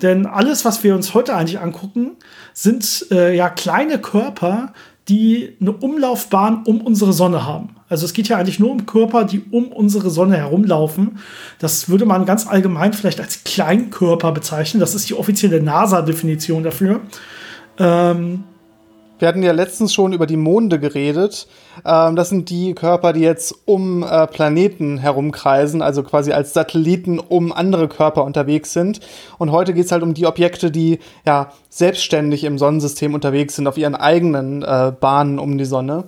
Denn 0.00 0.26
alles, 0.26 0.64
was 0.64 0.84
wir 0.84 0.94
uns 0.94 1.14
heute 1.14 1.34
eigentlich 1.34 1.58
angucken, 1.58 2.12
sind 2.54 3.06
äh, 3.10 3.34
ja 3.34 3.50
kleine 3.50 3.98
Körper, 3.98 4.72
die 5.08 5.56
eine 5.60 5.72
Umlaufbahn 5.72 6.62
um 6.64 6.80
unsere 6.80 7.12
Sonne 7.12 7.44
haben. 7.44 7.70
Also 7.88 8.04
es 8.04 8.12
geht 8.12 8.28
ja 8.28 8.36
eigentlich 8.36 8.60
nur 8.60 8.70
um 8.70 8.84
Körper, 8.86 9.24
die 9.24 9.42
um 9.50 9.68
unsere 9.68 10.10
Sonne 10.10 10.36
herumlaufen. 10.36 11.18
Das 11.58 11.88
würde 11.88 12.04
man 12.04 12.26
ganz 12.26 12.46
allgemein 12.46 12.92
vielleicht 12.92 13.18
als 13.18 13.42
Kleinkörper 13.44 14.32
bezeichnen. 14.32 14.80
Das 14.80 14.94
ist 14.94 15.08
die 15.08 15.14
offizielle 15.14 15.62
NASA-Definition 15.62 16.62
dafür. 16.62 17.00
Ähm, 17.78 18.44
wir 19.18 19.28
hatten 19.28 19.42
ja 19.42 19.52
letztens 19.52 19.92
schon 19.92 20.12
über 20.12 20.26
die 20.26 20.36
Monde 20.36 20.78
geredet. 20.78 21.48
Ähm, 21.84 22.16
das 22.16 22.28
sind 22.28 22.50
die 22.50 22.74
Körper, 22.74 23.12
die 23.12 23.20
jetzt 23.20 23.54
um 23.64 24.02
äh, 24.02 24.26
Planeten 24.26 24.98
herumkreisen, 24.98 25.82
also 25.82 26.02
quasi 26.02 26.32
als 26.32 26.52
Satelliten 26.54 27.18
um 27.18 27.52
andere 27.52 27.88
Körper 27.88 28.24
unterwegs 28.24 28.72
sind. 28.72 29.00
Und 29.38 29.52
heute 29.52 29.74
geht 29.74 29.86
es 29.86 29.92
halt 29.92 30.02
um 30.02 30.14
die 30.14 30.26
Objekte, 30.26 30.70
die 30.70 30.98
ja 31.26 31.52
selbstständig 31.68 32.44
im 32.44 32.58
Sonnensystem 32.58 33.14
unterwegs 33.14 33.56
sind, 33.56 33.66
auf 33.66 33.78
ihren 33.78 33.94
eigenen 33.94 34.62
äh, 34.62 34.92
Bahnen 34.98 35.38
um 35.38 35.58
die 35.58 35.64
Sonne. 35.64 36.04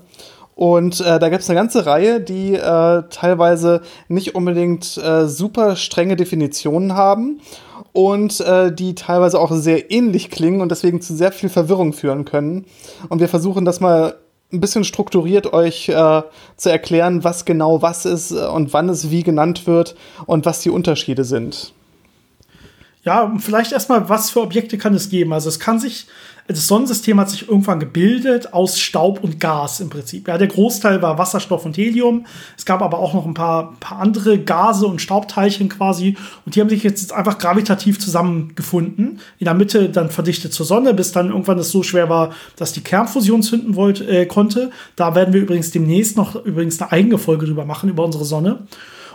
Und 0.55 1.00
äh, 1.00 1.19
da 1.19 1.31
gibt 1.31 1.43
es 1.43 1.49
eine 1.49 1.59
ganze 1.59 1.87
Reihe, 1.87 2.21
die 2.21 2.55
äh, 2.55 3.02
teilweise 3.09 3.81
nicht 4.09 4.35
unbedingt 4.35 4.99
äh, 4.99 5.26
super 5.26 5.75
strenge 5.75 6.17
Definitionen 6.17 6.95
haben 6.95 7.40
und 7.92 8.40
äh, 8.40 8.72
die 8.72 8.94
teilweise 8.94 9.38
auch 9.38 9.52
sehr 9.52 9.90
ähnlich 9.90 10.30
klingen 10.30 10.60
und 10.60 10.70
deswegen 10.70 11.00
zu 11.00 11.14
sehr 11.14 11.32
viel 11.32 11.49
Verwirrung 11.49 11.92
führen 11.92 12.25
können. 12.25 12.66
Und 13.08 13.20
wir 13.20 13.28
versuchen 13.28 13.64
das 13.64 13.80
mal 13.80 14.16
ein 14.52 14.60
bisschen 14.60 14.84
strukturiert 14.84 15.52
euch 15.52 15.88
äh, 15.88 16.22
zu 16.56 16.70
erklären, 16.70 17.25
was 17.25 17.44
genau 17.44 17.82
was 17.82 18.04
ist 18.04 18.32
äh, 18.32 18.46
und 18.46 18.72
wann 18.72 18.88
es 18.88 19.10
wie 19.10 19.22
genannt 19.22 19.66
wird 19.66 19.94
und 20.26 20.46
was 20.46 20.60
die 20.60 20.70
Unterschiede 20.70 21.25
sind. 21.25 21.72
Ja, 23.02 23.32
vielleicht 23.38 23.72
erstmal, 23.72 24.08
was 24.10 24.30
für 24.30 24.42
Objekte 24.42 24.76
kann 24.76 24.94
es 24.94 25.08
geben? 25.08 25.32
Also 25.32 25.49
es 25.49 25.58
kann 25.58 25.78
sich 25.78 26.06
das 26.52 26.66
Sonnensystem 26.66 27.21
hat 27.21 27.30
sich 27.30 27.49
irgendwann 27.49 27.80
gebildet 27.80 28.52
aus 28.52 28.78
Staub 28.78 29.23
und 29.23 29.38
Gas 29.38 29.80
im 29.80 29.88
Prinzip. 29.88 30.26
Ja, 30.28 30.38
der 30.38 30.49
Großteil 30.49 31.00
war 31.00 31.19
Wasserstoff 31.19 31.64
und 31.64 31.76
Helium. 31.76 32.26
Es 32.57 32.64
gab 32.64 32.83
aber 32.83 32.99
auch 32.99 33.14
noch 33.14 33.26
ein 33.26 33.35
paar, 33.35 33.75
paar 33.78 33.99
andere 33.99 34.38
Gase 34.38 34.87
und 34.87 35.00
Staubteilchen 35.00 35.69
quasi. 35.69 36.16
Und 36.45 36.57
die 36.57 36.61
haben 36.61 36.69
sich 36.69 36.83
jetzt 36.83 37.12
einfach 37.12 37.38
gravitativ 37.38 37.99
zusammengefunden. 37.99 39.21
In 39.38 39.45
der 39.45 39.54
Mitte 39.54 39.90
dann 39.90 40.11
verdichtet 40.11 40.52
zur 40.52 40.66
Sonne, 40.66 40.95
bis 40.95 41.12
dann 41.12 41.28
irgendwann 41.28 41.59
es 41.59 41.71
so 41.71 41.83
schwer 41.83 42.09
war, 42.09 42.30
dass 42.57 42.73
die 42.73 42.83
Kernfusion 42.83 43.42
zünden 43.42 43.76
wollte, 43.76 44.07
äh, 44.07 44.26
konnte. 44.26 44.71
Da 44.97 45.14
werden 45.14 45.33
wir 45.33 45.42
übrigens 45.42 45.71
demnächst 45.71 46.16
noch 46.16 46.35
übrigens 46.45 46.80
eine 46.80 46.90
eigene 46.92 47.19
Folge 47.19 47.47
drüber 47.47 47.64
machen, 47.64 47.90
über 47.90 48.04
unsere 48.04 48.25
Sonne. 48.25 48.61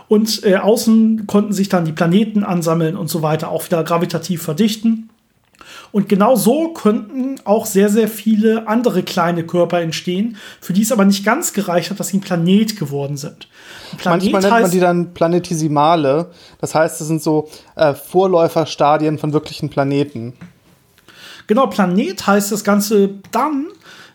Und 0.08 0.44
äh, 0.44 0.56
außen 0.56 1.26
konnten 1.26 1.52
sich 1.52 1.68
dann 1.68 1.84
die 1.84 1.92
Planeten 1.92 2.44
ansammeln 2.44 2.96
und 2.96 3.08
so 3.08 3.22
weiter, 3.22 3.50
auch 3.50 3.64
wieder 3.64 3.82
gravitativ 3.82 4.42
verdichten. 4.42 5.10
Und 5.92 6.08
genau 6.08 6.36
so 6.36 6.72
könnten 6.72 7.40
auch 7.44 7.66
sehr, 7.66 7.88
sehr 7.88 8.08
viele 8.08 8.68
andere 8.68 9.02
kleine 9.02 9.44
Körper 9.44 9.80
entstehen, 9.80 10.36
für 10.60 10.72
die 10.72 10.82
es 10.82 10.92
aber 10.92 11.04
nicht 11.04 11.24
ganz 11.24 11.52
gereicht 11.52 11.90
hat, 11.90 12.00
dass 12.00 12.08
sie 12.08 12.18
ein 12.18 12.20
Planet 12.20 12.78
geworden 12.78 13.16
sind. 13.16 13.48
Planet 13.98 14.32
Manchmal 14.32 14.42
nennt 14.42 14.62
man 14.62 14.70
die 14.70 14.80
dann 14.80 15.14
Planetesimale. 15.14 16.30
Das 16.60 16.74
heißt, 16.74 17.00
das 17.00 17.08
sind 17.08 17.22
so 17.22 17.48
äh, 17.76 17.94
Vorläuferstadien 17.94 19.18
von 19.18 19.32
wirklichen 19.32 19.70
Planeten. 19.70 20.34
Genau, 21.46 21.66
Planet 21.68 22.26
heißt 22.26 22.50
das 22.52 22.64
Ganze 22.64 23.10
dann, 23.30 23.66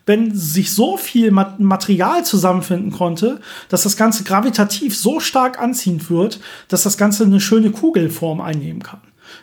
wenn 0.06 0.36
sich 0.36 0.74
so 0.74 0.98
viel 0.98 1.32
Material 1.32 2.26
zusammenfinden 2.26 2.92
konnte, 2.92 3.40
dass 3.70 3.84
das 3.84 3.98
Ganze 3.98 4.24
gravitativ 4.24 4.98
so 4.98 5.20
stark 5.20 5.60
anziehend 5.62 6.10
wird, 6.10 6.40
dass 6.68 6.84
das 6.84 6.98
Ganze 6.98 7.24
eine 7.24 7.40
schöne 7.40 7.72
Kugelform 7.72 8.42
einnehmen 8.42 8.82
kann. 8.82 9.02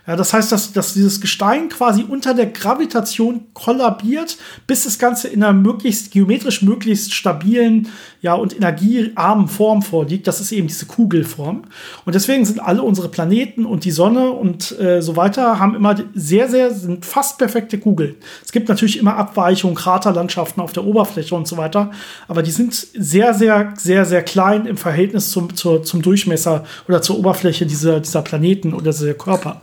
Ja, 0.08 0.16
das 0.16 0.32
heißt, 0.32 0.50
dass, 0.50 0.72
dass 0.72 0.94
dieses 0.94 1.20
Gestein 1.20 1.68
quasi 1.68 2.02
unter 2.02 2.32
der 2.32 2.46
Gravitation 2.46 3.42
kollabiert, 3.52 4.38
bis 4.66 4.84
das 4.84 4.98
Ganze 4.98 5.28
in 5.28 5.44
einer 5.44 5.52
möglichst 5.52 6.12
geometrisch 6.12 6.62
möglichst 6.62 7.12
stabilen 7.12 7.88
ja, 8.22 8.32
und 8.32 8.56
energiearmen 8.56 9.48
Form 9.48 9.82
vorliegt. 9.82 10.26
Das 10.26 10.40
ist 10.40 10.50
eben 10.50 10.66
diese 10.66 10.86
Kugelform. 10.86 11.64
Und 12.06 12.14
deswegen 12.14 12.46
sind 12.46 12.58
alle 12.58 12.82
unsere 12.82 13.10
Planeten 13.10 13.66
und 13.66 13.84
die 13.84 13.90
Sonne 13.90 14.30
und 14.30 14.80
äh, 14.80 15.02
so 15.02 15.14
weiter 15.16 15.58
haben 15.58 15.74
immer 15.74 15.94
sehr, 16.14 16.48
sehr, 16.48 16.70
sind 16.70 17.04
fast 17.04 17.36
perfekte 17.36 17.76
Kugeln. 17.76 18.14
Es 18.42 18.50
gibt 18.50 18.70
natürlich 18.70 18.98
immer 18.98 19.14
Abweichungen, 19.16 19.76
Kraterlandschaften 19.76 20.62
auf 20.62 20.72
der 20.72 20.86
Oberfläche 20.86 21.34
und 21.34 21.46
so 21.46 21.58
weiter, 21.58 21.90
aber 22.28 22.42
die 22.42 22.50
sind 22.50 22.72
sehr, 22.72 23.34
sehr, 23.34 23.74
sehr, 23.76 24.06
sehr 24.06 24.22
klein 24.22 24.64
im 24.64 24.78
Verhältnis 24.78 25.30
zum, 25.30 25.54
zur, 25.54 25.82
zum 25.82 26.00
Durchmesser 26.00 26.64
oder 26.88 27.02
zur 27.02 27.18
Oberfläche 27.18 27.66
dieser, 27.66 28.00
dieser 28.00 28.22
Planeten 28.22 28.72
oder 28.72 28.92
dieser 28.92 29.12
Körper. 29.12 29.60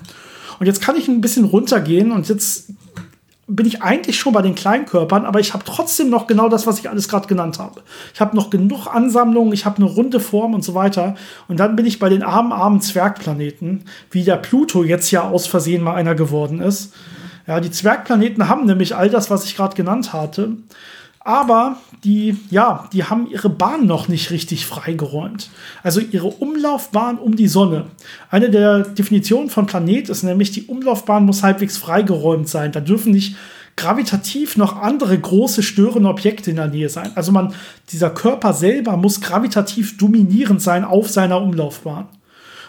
Und 0.59 0.65
jetzt 0.65 0.81
kann 0.81 0.95
ich 0.95 1.07
ein 1.07 1.21
bisschen 1.21 1.45
runtergehen 1.45 2.11
und 2.11 2.29
jetzt 2.29 2.71
bin 3.47 3.67
ich 3.67 3.83
eigentlich 3.83 4.17
schon 4.17 4.33
bei 4.33 4.41
den 4.41 4.55
Kleinkörpern, 4.55 5.25
aber 5.25 5.39
ich 5.39 5.53
habe 5.53 5.63
trotzdem 5.65 6.09
noch 6.09 6.25
genau 6.25 6.49
das, 6.49 6.65
was 6.65 6.79
ich 6.79 6.89
alles 6.89 7.07
gerade 7.07 7.27
genannt 7.27 7.59
habe. 7.59 7.81
Ich 8.13 8.19
habe 8.19 8.35
noch 8.35 8.49
genug 8.49 8.87
Ansammlungen, 8.87 9.53
ich 9.53 9.65
habe 9.65 9.77
eine 9.77 9.85
runde 9.85 10.19
Form 10.19 10.55
und 10.55 10.63
so 10.63 10.73
weiter. 10.73 11.15
Und 11.47 11.59
dann 11.59 11.75
bin 11.75 11.85
ich 11.85 11.99
bei 11.99 12.09
den 12.09 12.23
armen, 12.23 12.51
armen 12.51 12.81
Zwergplaneten, 12.81 13.83
wie 14.09 14.23
der 14.23 14.37
Pluto 14.37 14.83
jetzt 14.83 15.11
ja 15.11 15.29
aus 15.29 15.45
Versehen 15.45 15.83
mal 15.83 15.93
einer 15.93 16.15
geworden 16.15 16.59
ist. 16.59 16.93
Ja, 17.45 17.59
die 17.59 17.69
Zwergplaneten 17.69 18.49
haben 18.49 18.65
nämlich 18.65 18.95
all 18.95 19.09
das, 19.09 19.29
was 19.29 19.45
ich 19.45 19.55
gerade 19.55 19.75
genannt 19.75 20.11
hatte 20.11 20.53
aber 21.25 21.77
die, 22.03 22.37
ja, 22.51 22.87
die 22.93 23.03
haben 23.03 23.27
ihre 23.29 23.49
Bahn 23.49 23.87
noch 23.87 24.07
nicht 24.07 24.29
richtig 24.29 24.67
freigeräumt. 24.67 25.49
Also 25.81 25.99
ihre 25.99 26.27
Umlaufbahn 26.27 27.17
um 27.17 27.35
die 27.35 27.47
Sonne. 27.47 27.87
Eine 28.29 28.51
der 28.51 28.83
Definitionen 28.83 29.49
von 29.49 29.65
Planet 29.65 30.09
ist 30.09 30.21
nämlich, 30.21 30.51
die 30.51 30.67
Umlaufbahn 30.67 31.25
muss 31.25 31.41
halbwegs 31.41 31.77
freigeräumt 31.77 32.47
sein. 32.47 32.71
Da 32.71 32.79
dürfen 32.79 33.11
nicht 33.11 33.35
gravitativ 33.75 34.55
noch 34.55 34.79
andere 34.79 35.17
große 35.17 35.63
störende 35.63 36.09
Objekte 36.09 36.51
in 36.51 36.57
der 36.57 36.67
Nähe 36.67 36.89
sein. 36.89 37.11
Also 37.15 37.31
man, 37.31 37.55
dieser 37.89 38.11
Körper 38.11 38.53
selber 38.53 38.95
muss 38.95 39.19
gravitativ 39.19 39.97
dominierend 39.97 40.61
sein 40.61 40.85
auf 40.85 41.09
seiner 41.09 41.41
Umlaufbahn. 41.41 42.05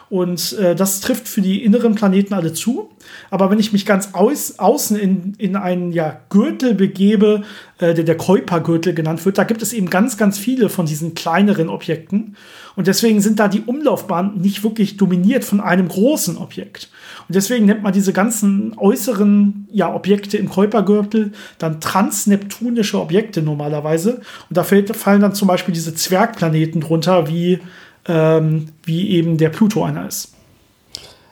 Und 0.08 0.52
äh, 0.58 0.76
das 0.76 1.00
trifft 1.00 1.26
für 1.26 1.40
die 1.40 1.64
inneren 1.64 1.96
Planeten 1.96 2.32
alle 2.32 2.52
zu. 2.52 2.90
Aber 3.30 3.50
wenn 3.50 3.58
ich 3.58 3.72
mich 3.72 3.84
ganz 3.86 4.10
aus, 4.12 4.58
außen 4.58 4.96
in, 4.96 5.34
in 5.38 5.56
einen 5.56 5.92
ja, 5.92 6.20
Gürtel 6.30 6.74
begebe, 6.74 7.42
äh, 7.78 7.92
der 7.92 8.04
der 8.04 8.16
Kuiper-Gürtel 8.16 8.94
genannt 8.94 9.24
wird, 9.24 9.38
da 9.38 9.44
gibt 9.44 9.62
es 9.62 9.72
eben 9.72 9.90
ganz, 9.90 10.16
ganz 10.16 10.38
viele 10.38 10.68
von 10.68 10.86
diesen 10.86 11.14
kleineren 11.14 11.68
Objekten. 11.68 12.36
Und 12.76 12.86
deswegen 12.86 13.20
sind 13.20 13.40
da 13.40 13.48
die 13.48 13.62
Umlaufbahnen 13.62 14.40
nicht 14.40 14.62
wirklich 14.62 14.96
dominiert 14.96 15.44
von 15.44 15.60
einem 15.60 15.88
großen 15.88 16.36
Objekt. 16.36 16.88
Und 17.26 17.34
deswegen 17.34 17.66
nennt 17.66 17.82
man 17.82 17.92
diese 17.92 18.12
ganzen 18.12 18.74
äußeren 18.76 19.66
ja, 19.72 19.92
Objekte 19.92 20.36
im 20.36 20.48
Kuiper-Gürtel 20.48 21.32
dann 21.58 21.80
transneptunische 21.80 23.00
Objekte 23.00 23.42
normalerweise. 23.42 24.20
Und 24.48 24.56
da 24.56 24.62
fallen 24.62 25.20
dann 25.20 25.34
zum 25.34 25.48
Beispiel 25.48 25.74
diese 25.74 25.94
Zwergplaneten 25.94 26.80
drunter, 26.80 27.28
wie 27.28 27.60
ähm, 28.08 28.68
wie 28.84 29.10
eben 29.10 29.36
der 29.36 29.50
Pluto 29.50 29.84
einer 29.84 30.06
ist. 30.06 30.32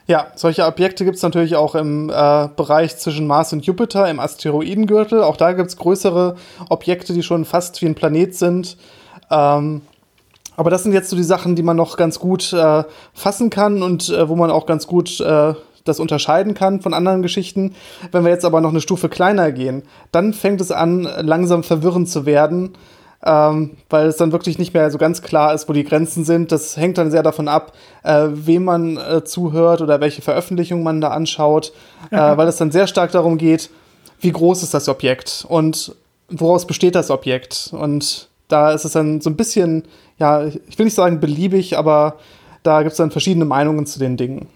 Ja, 0.06 0.26
solche 0.34 0.66
Objekte 0.66 1.04
gibt 1.04 1.16
es 1.16 1.22
natürlich 1.22 1.56
auch 1.56 1.74
im 1.74 2.10
äh, 2.10 2.48
Bereich 2.56 2.98
zwischen 2.98 3.26
Mars 3.26 3.54
und 3.54 3.64
Jupiter, 3.64 4.08
im 4.10 4.20
Asteroidengürtel. 4.20 5.22
Auch 5.22 5.38
da 5.38 5.52
gibt 5.52 5.70
es 5.70 5.78
größere 5.78 6.36
Objekte, 6.68 7.14
die 7.14 7.22
schon 7.22 7.46
fast 7.46 7.80
wie 7.80 7.86
ein 7.86 7.94
Planet 7.94 8.34
sind. 8.34 8.76
Ähm, 9.30 9.80
aber 10.56 10.68
das 10.68 10.82
sind 10.82 10.92
jetzt 10.92 11.08
so 11.08 11.16
die 11.16 11.24
Sachen, 11.24 11.56
die 11.56 11.62
man 11.62 11.76
noch 11.76 11.96
ganz 11.96 12.18
gut 12.18 12.52
äh, 12.52 12.84
fassen 13.14 13.48
kann 13.48 13.82
und 13.82 14.10
äh, 14.10 14.28
wo 14.28 14.36
man 14.36 14.50
auch 14.50 14.66
ganz 14.66 14.86
gut 14.86 15.20
äh, 15.20 15.54
das 15.84 16.00
unterscheiden 16.00 16.54
kann 16.54 16.80
von 16.80 16.92
anderen 16.92 17.22
Geschichten. 17.22 17.74
Wenn 18.12 18.24
wir 18.24 18.30
jetzt 18.30 18.44
aber 18.44 18.60
noch 18.60 18.70
eine 18.70 18.80
Stufe 18.80 19.08
kleiner 19.08 19.52
gehen, 19.52 19.82
dann 20.12 20.34
fängt 20.34 20.60
es 20.60 20.70
an, 20.70 21.08
langsam 21.20 21.62
verwirrend 21.62 22.08
zu 22.08 22.26
werden 22.26 22.74
ähm, 23.24 23.70
weil 23.88 24.06
es 24.06 24.16
dann 24.16 24.32
wirklich 24.32 24.58
nicht 24.58 24.74
mehr 24.74 24.90
so 24.90 24.98
ganz 24.98 25.22
klar 25.22 25.54
ist, 25.54 25.68
wo 25.68 25.72
die 25.72 25.84
Grenzen 25.84 26.24
sind. 26.24 26.52
Das 26.52 26.76
hängt 26.76 26.98
dann 26.98 27.10
sehr 27.10 27.22
davon 27.22 27.48
ab, 27.48 27.72
äh, 28.02 28.26
wem 28.30 28.64
man 28.64 28.96
äh, 28.98 29.24
zuhört 29.24 29.80
oder 29.80 30.00
welche 30.00 30.22
Veröffentlichungen 30.22 30.84
man 30.84 31.00
da 31.00 31.08
anschaut, 31.08 31.72
ja. 32.10 32.32
äh, 32.32 32.36
weil 32.36 32.48
es 32.48 32.56
dann 32.56 32.70
sehr 32.70 32.86
stark 32.86 33.12
darum 33.12 33.38
geht, 33.38 33.70
wie 34.20 34.32
groß 34.32 34.62
ist 34.62 34.74
das 34.74 34.88
Objekt 34.88 35.46
und 35.48 35.94
woraus 36.28 36.66
besteht 36.66 36.94
das 36.94 37.10
Objekt. 37.10 37.70
Und 37.72 38.28
da 38.48 38.72
ist 38.72 38.84
es 38.84 38.92
dann 38.92 39.20
so 39.20 39.30
ein 39.30 39.36
bisschen, 39.36 39.84
ja, 40.18 40.44
ich 40.44 40.78
will 40.78 40.84
nicht 40.84 40.94
sagen 40.94 41.20
beliebig, 41.20 41.78
aber 41.78 42.16
da 42.62 42.82
gibt 42.82 42.92
es 42.92 42.98
dann 42.98 43.10
verschiedene 43.10 43.44
Meinungen 43.44 43.86
zu 43.86 43.98
den 43.98 44.16
Dingen. 44.16 44.48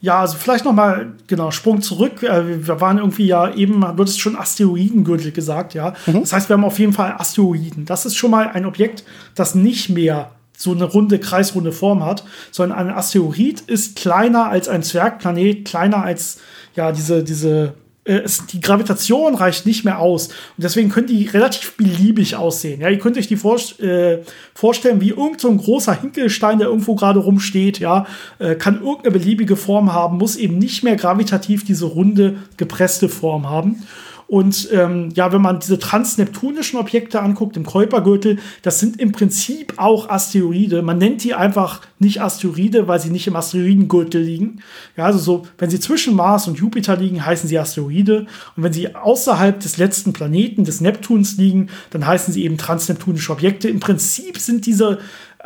Ja, 0.00 0.20
also 0.20 0.36
vielleicht 0.36 0.64
noch 0.64 0.72
mal 0.72 1.14
genau 1.26 1.50
Sprung 1.50 1.82
zurück. 1.82 2.22
Äh, 2.22 2.66
wir 2.66 2.80
waren 2.80 2.98
irgendwie 2.98 3.26
ja 3.26 3.52
eben, 3.52 3.80
du 3.80 3.86
hattest 3.86 4.20
schon 4.20 4.36
Asteroidengürtel 4.36 5.32
gesagt, 5.32 5.74
ja. 5.74 5.94
Mhm. 6.06 6.20
Das 6.20 6.32
heißt, 6.32 6.48
wir 6.48 6.54
haben 6.54 6.64
auf 6.64 6.78
jeden 6.78 6.92
Fall 6.92 7.14
Asteroiden. 7.18 7.84
Das 7.84 8.06
ist 8.06 8.16
schon 8.16 8.30
mal 8.30 8.48
ein 8.48 8.64
Objekt, 8.64 9.04
das 9.34 9.54
nicht 9.54 9.88
mehr 9.90 10.30
so 10.56 10.72
eine 10.72 10.84
runde, 10.84 11.18
kreisrunde 11.18 11.72
Form 11.72 12.04
hat, 12.04 12.24
sondern 12.50 12.78
ein 12.78 12.90
Asteroid 12.90 13.60
ist 13.62 13.96
kleiner 13.96 14.46
als 14.46 14.68
ein 14.68 14.82
Zwergplanet, 14.82 15.64
kleiner 15.64 16.02
als 16.02 16.38
ja 16.74 16.90
diese 16.90 17.22
diese 17.22 17.74
äh, 18.08 18.22
es, 18.24 18.46
die 18.46 18.60
Gravitation 18.60 19.34
reicht 19.34 19.66
nicht 19.66 19.84
mehr 19.84 19.98
aus. 19.98 20.28
Und 20.28 20.64
deswegen 20.64 20.88
können 20.88 21.06
die 21.06 21.26
relativ 21.26 21.76
beliebig 21.76 22.34
aussehen. 22.34 22.80
Ja, 22.80 22.88
ihr 22.88 22.98
könnt 22.98 23.18
euch 23.18 23.28
die 23.28 23.36
vor, 23.36 23.58
äh, 23.80 24.18
vorstellen, 24.54 25.00
wie 25.00 25.10
irgend 25.10 25.40
so 25.40 25.54
großer 25.54 26.00
Hinkelstein, 26.00 26.58
der 26.58 26.68
irgendwo 26.68 26.94
gerade 26.94 27.20
rumsteht, 27.20 27.78
ja, 27.78 28.06
äh, 28.38 28.54
kann 28.54 28.80
irgendeine 28.80 29.12
beliebige 29.12 29.56
Form 29.56 29.92
haben, 29.92 30.18
muss 30.18 30.36
eben 30.36 30.58
nicht 30.58 30.82
mehr 30.82 30.96
gravitativ 30.96 31.64
diese 31.64 31.84
runde, 31.84 32.36
gepresste 32.56 33.08
Form 33.08 33.48
haben. 33.48 33.82
Und 34.28 34.68
ähm, 34.72 35.08
ja, 35.14 35.32
wenn 35.32 35.40
man 35.40 35.58
diese 35.58 35.78
transneptunischen 35.78 36.78
Objekte 36.78 37.22
anguckt 37.22 37.56
im 37.56 37.64
Kuipergürtel, 37.64 38.38
das 38.60 38.78
sind 38.78 39.00
im 39.00 39.10
Prinzip 39.10 39.72
auch 39.78 40.10
Asteroide. 40.10 40.82
Man 40.82 40.98
nennt 40.98 41.24
die 41.24 41.32
einfach 41.32 41.80
nicht 41.98 42.20
Asteroide, 42.20 42.86
weil 42.86 43.00
sie 43.00 43.08
nicht 43.08 43.26
im 43.26 43.36
Asteroidengürtel 43.36 44.20
liegen. 44.20 44.60
Ja, 44.98 45.06
also 45.06 45.18
so, 45.18 45.46
wenn 45.56 45.70
sie 45.70 45.80
zwischen 45.80 46.14
Mars 46.14 46.46
und 46.46 46.58
Jupiter 46.58 46.94
liegen, 46.96 47.24
heißen 47.24 47.48
sie 47.48 47.58
Asteroide. 47.58 48.26
Und 48.54 48.62
wenn 48.62 48.72
sie 48.74 48.94
außerhalb 48.94 49.60
des 49.60 49.78
letzten 49.78 50.12
Planeten, 50.12 50.64
des 50.64 50.82
Neptuns 50.82 51.38
liegen, 51.38 51.70
dann 51.88 52.06
heißen 52.06 52.34
sie 52.34 52.44
eben 52.44 52.58
transneptunische 52.58 53.32
Objekte. 53.32 53.70
Im 53.70 53.80
Prinzip 53.80 54.36
sind 54.38 54.66
diese 54.66 54.98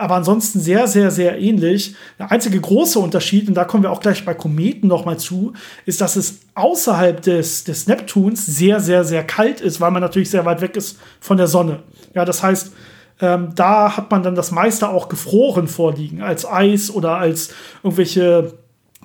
aber 0.03 0.17
ansonsten 0.17 0.59
sehr, 0.59 0.89
sehr, 0.89 1.11
sehr 1.11 1.39
ähnlich. 1.39 1.95
Der 2.19 2.31
einzige 2.33 2.61
große 2.61 2.99
Unterschied, 2.99 3.49
und 3.49 3.55
da 3.55 3.65
kommen 3.65 3.85
wir 3.85 3.93
auch 3.93 4.01
gleich 4.01 4.25
bei 4.25 4.35
Kometen 4.35 4.89
nochmal 4.89 5.19
zu, 5.19 5.53
ist, 5.87 6.01
dass 6.01 6.17
es 6.17 6.41
außerhalb 6.55 7.23
des, 7.23 7.65
des 7.65 7.87
Neptuns 7.87 8.45
sehr, 8.45 8.81
sehr, 8.81 9.05
sehr 9.05 9.25
kalt 9.25 9.61
ist, 9.61 9.81
weil 9.81 9.93
man 9.93 10.03
natürlich 10.03 10.31
sehr 10.31 10.45
weit 10.45 10.61
weg 10.61 10.77
ist 10.77 10.99
von 11.21 11.37
der 11.37 11.47
Sonne. 11.47 11.85
Ja, 12.15 12.25
das 12.25 12.43
heißt, 12.43 12.73
ähm, 13.21 13.51
da 13.55 13.97
hat 13.97 14.11
man 14.11 14.25
dann 14.25 14.35
das 14.35 14.51
meiste 14.51 14.89
auch 14.89 15.09
gefroren 15.09 15.69
vorliegen, 15.69 16.21
als 16.21 16.45
Eis 16.45 16.91
oder 16.91 17.19
als 17.19 17.55
irgendwelche 17.85 18.55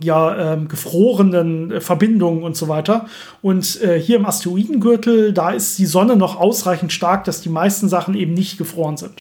ja, 0.02 0.54
ähm, 0.54 0.68
gefrorenen 0.68 1.80
Verbindungen 1.80 2.44
und 2.44 2.56
so 2.56 2.68
weiter. 2.68 3.06
Und 3.44 3.82
äh, 3.82 4.00
hier 4.00 4.18
im 4.18 4.26
Asteroidengürtel, 4.26 5.32
da 5.34 5.52
ist 5.52 5.78
die 5.78 5.86
Sonne 5.86 6.16
noch 6.16 6.40
ausreichend 6.40 6.92
stark, 6.92 7.24
dass 7.24 7.42
die 7.42 7.50
meisten 7.50 7.88
Sachen 7.88 8.16
eben 8.16 8.34
nicht 8.34 8.58
gefroren 8.58 8.98
sind. 8.98 9.20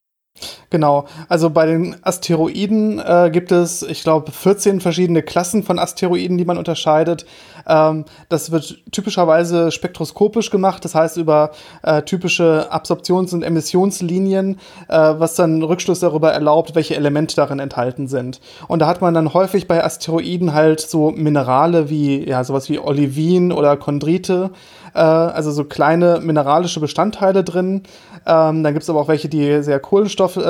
Genau, 0.71 1.07
also 1.29 1.51
bei 1.51 1.67
den 1.67 1.97
Asteroiden 2.03 2.99
äh, 2.99 3.31
gibt 3.33 3.53
es, 3.53 3.83
ich 3.83 4.03
glaube, 4.03 4.33
14 4.33 4.81
verschiedene 4.81 5.23
Klassen 5.23 5.63
von 5.63 5.79
Asteroiden, 5.79 6.39
die 6.39 6.45
man 6.45 6.59
unterscheidet. 6.59 7.25
Ähm, 7.69 8.05
das 8.29 8.51
wird 8.51 8.79
typischerweise 8.91 9.71
spektroskopisch 9.71 10.51
gemacht, 10.51 10.85
das 10.85 10.95
heißt 10.95 11.19
über 11.19 11.53
äh, 11.83 12.03
typische 12.03 12.69
Absorptions- 12.71 13.33
und 13.33 13.43
Emissionslinien, 13.43 14.59
äh, 14.89 14.97
was 14.97 15.37
dann 15.37 15.63
Rückschluss 15.63 16.01
darüber 16.01 16.33
erlaubt, 16.33 16.75
welche 16.75 16.97
Elemente 16.97 17.37
darin 17.37 17.61
enthalten 17.61 18.09
sind. 18.09 18.41
Und 18.67 18.81
da 18.81 18.89
hat 18.89 19.01
man 19.01 19.15
dann 19.15 19.35
häufig 19.35 19.69
bei 19.69 19.85
Asteroiden 19.85 20.53
halt 20.53 20.81
so 20.81 21.11
Minerale 21.11 21.91
wie, 21.91 22.29
ja, 22.29 22.43
sowas 22.43 22.69
wie 22.69 22.79
Olivin 22.79 23.53
oder 23.53 23.77
Chondrite, 23.77 24.51
äh, 24.95 24.99
also 24.99 25.51
so 25.53 25.65
kleine 25.65 26.21
mineralische 26.21 26.81
Bestandteile 26.81 27.45
drin. 27.45 27.83
Ähm, 28.27 28.65
dann 28.65 28.73
gibt 28.73 28.83
es 28.83 28.91
aber 28.91 29.01
auch 29.01 29.09
welche, 29.09 29.29
die 29.29 29.63
sehr 29.63 29.79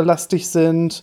kohlenstofflastig 0.06 0.46
sind 0.48 1.02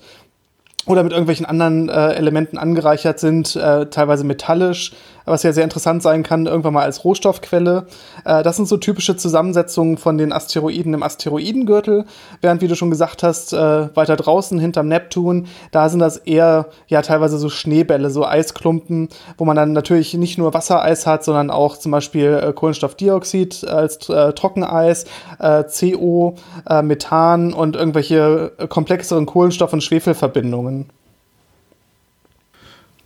oder 0.85 1.03
mit 1.03 1.11
irgendwelchen 1.11 1.45
anderen 1.45 1.89
äh, 1.89 2.13
Elementen 2.13 2.57
angereichert 2.57 3.19
sind, 3.19 3.55
äh, 3.55 3.85
teilweise 3.87 4.23
metallisch 4.23 4.91
was 5.25 5.43
ja 5.43 5.53
sehr 5.53 5.63
interessant 5.63 6.03
sein 6.03 6.23
kann, 6.23 6.45
irgendwann 6.45 6.73
mal 6.73 6.83
als 6.83 7.03
Rohstoffquelle. 7.03 7.87
Äh, 8.25 8.43
das 8.43 8.57
sind 8.57 8.67
so 8.67 8.77
typische 8.77 9.15
Zusammensetzungen 9.15 9.97
von 9.97 10.17
den 10.17 10.33
Asteroiden 10.33 10.93
im 10.93 11.03
Asteroidengürtel, 11.03 12.05
während, 12.41 12.61
wie 12.61 12.67
du 12.67 12.75
schon 12.75 12.89
gesagt 12.89 13.23
hast, 13.23 13.53
äh, 13.53 13.95
weiter 13.95 14.15
draußen 14.15 14.59
hinterm 14.59 14.87
Neptun, 14.87 15.47
da 15.71 15.89
sind 15.89 15.99
das 15.99 16.17
eher 16.17 16.67
ja 16.87 17.01
teilweise 17.01 17.37
so 17.37 17.49
Schneebälle, 17.49 18.09
so 18.09 18.25
Eisklumpen, 18.25 19.09
wo 19.37 19.45
man 19.45 19.55
dann 19.55 19.73
natürlich 19.73 20.13
nicht 20.13 20.37
nur 20.37 20.53
Wassereis 20.53 21.07
hat, 21.07 21.23
sondern 21.23 21.49
auch 21.49 21.77
zum 21.77 21.91
Beispiel 21.91 22.41
äh, 22.43 22.53
Kohlenstoffdioxid 22.53 23.67
als 23.67 24.09
äh, 24.09 24.33
Trockeneis, 24.33 25.05
CO, 25.39 26.35
Methan 26.83 27.53
und 27.53 27.75
irgendwelche 27.75 28.51
komplexeren 28.69 29.25
Kohlenstoff- 29.25 29.73
und 29.73 29.83
Schwefelverbindungen. 29.83 30.72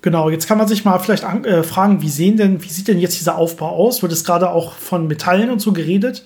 Genau, 0.01 0.29
jetzt 0.29 0.47
kann 0.47 0.57
man 0.57 0.67
sich 0.67 0.85
mal 0.85 0.99
vielleicht 0.99 1.23
an, 1.23 1.43
äh, 1.43 1.63
fragen, 1.63 2.01
wie 2.01 2.09
sehen 2.09 2.37
denn, 2.37 2.63
wie 2.63 2.69
sieht 2.69 2.87
denn 2.87 2.99
jetzt 2.99 3.19
dieser 3.19 3.37
Aufbau 3.37 3.69
aus? 3.69 4.01
Wird 4.01 4.11
es 4.11 4.23
gerade 4.23 4.49
auch 4.51 4.73
von 4.73 5.07
Metallen 5.07 5.49
und 5.49 5.59
so 5.59 5.73
geredet? 5.73 6.25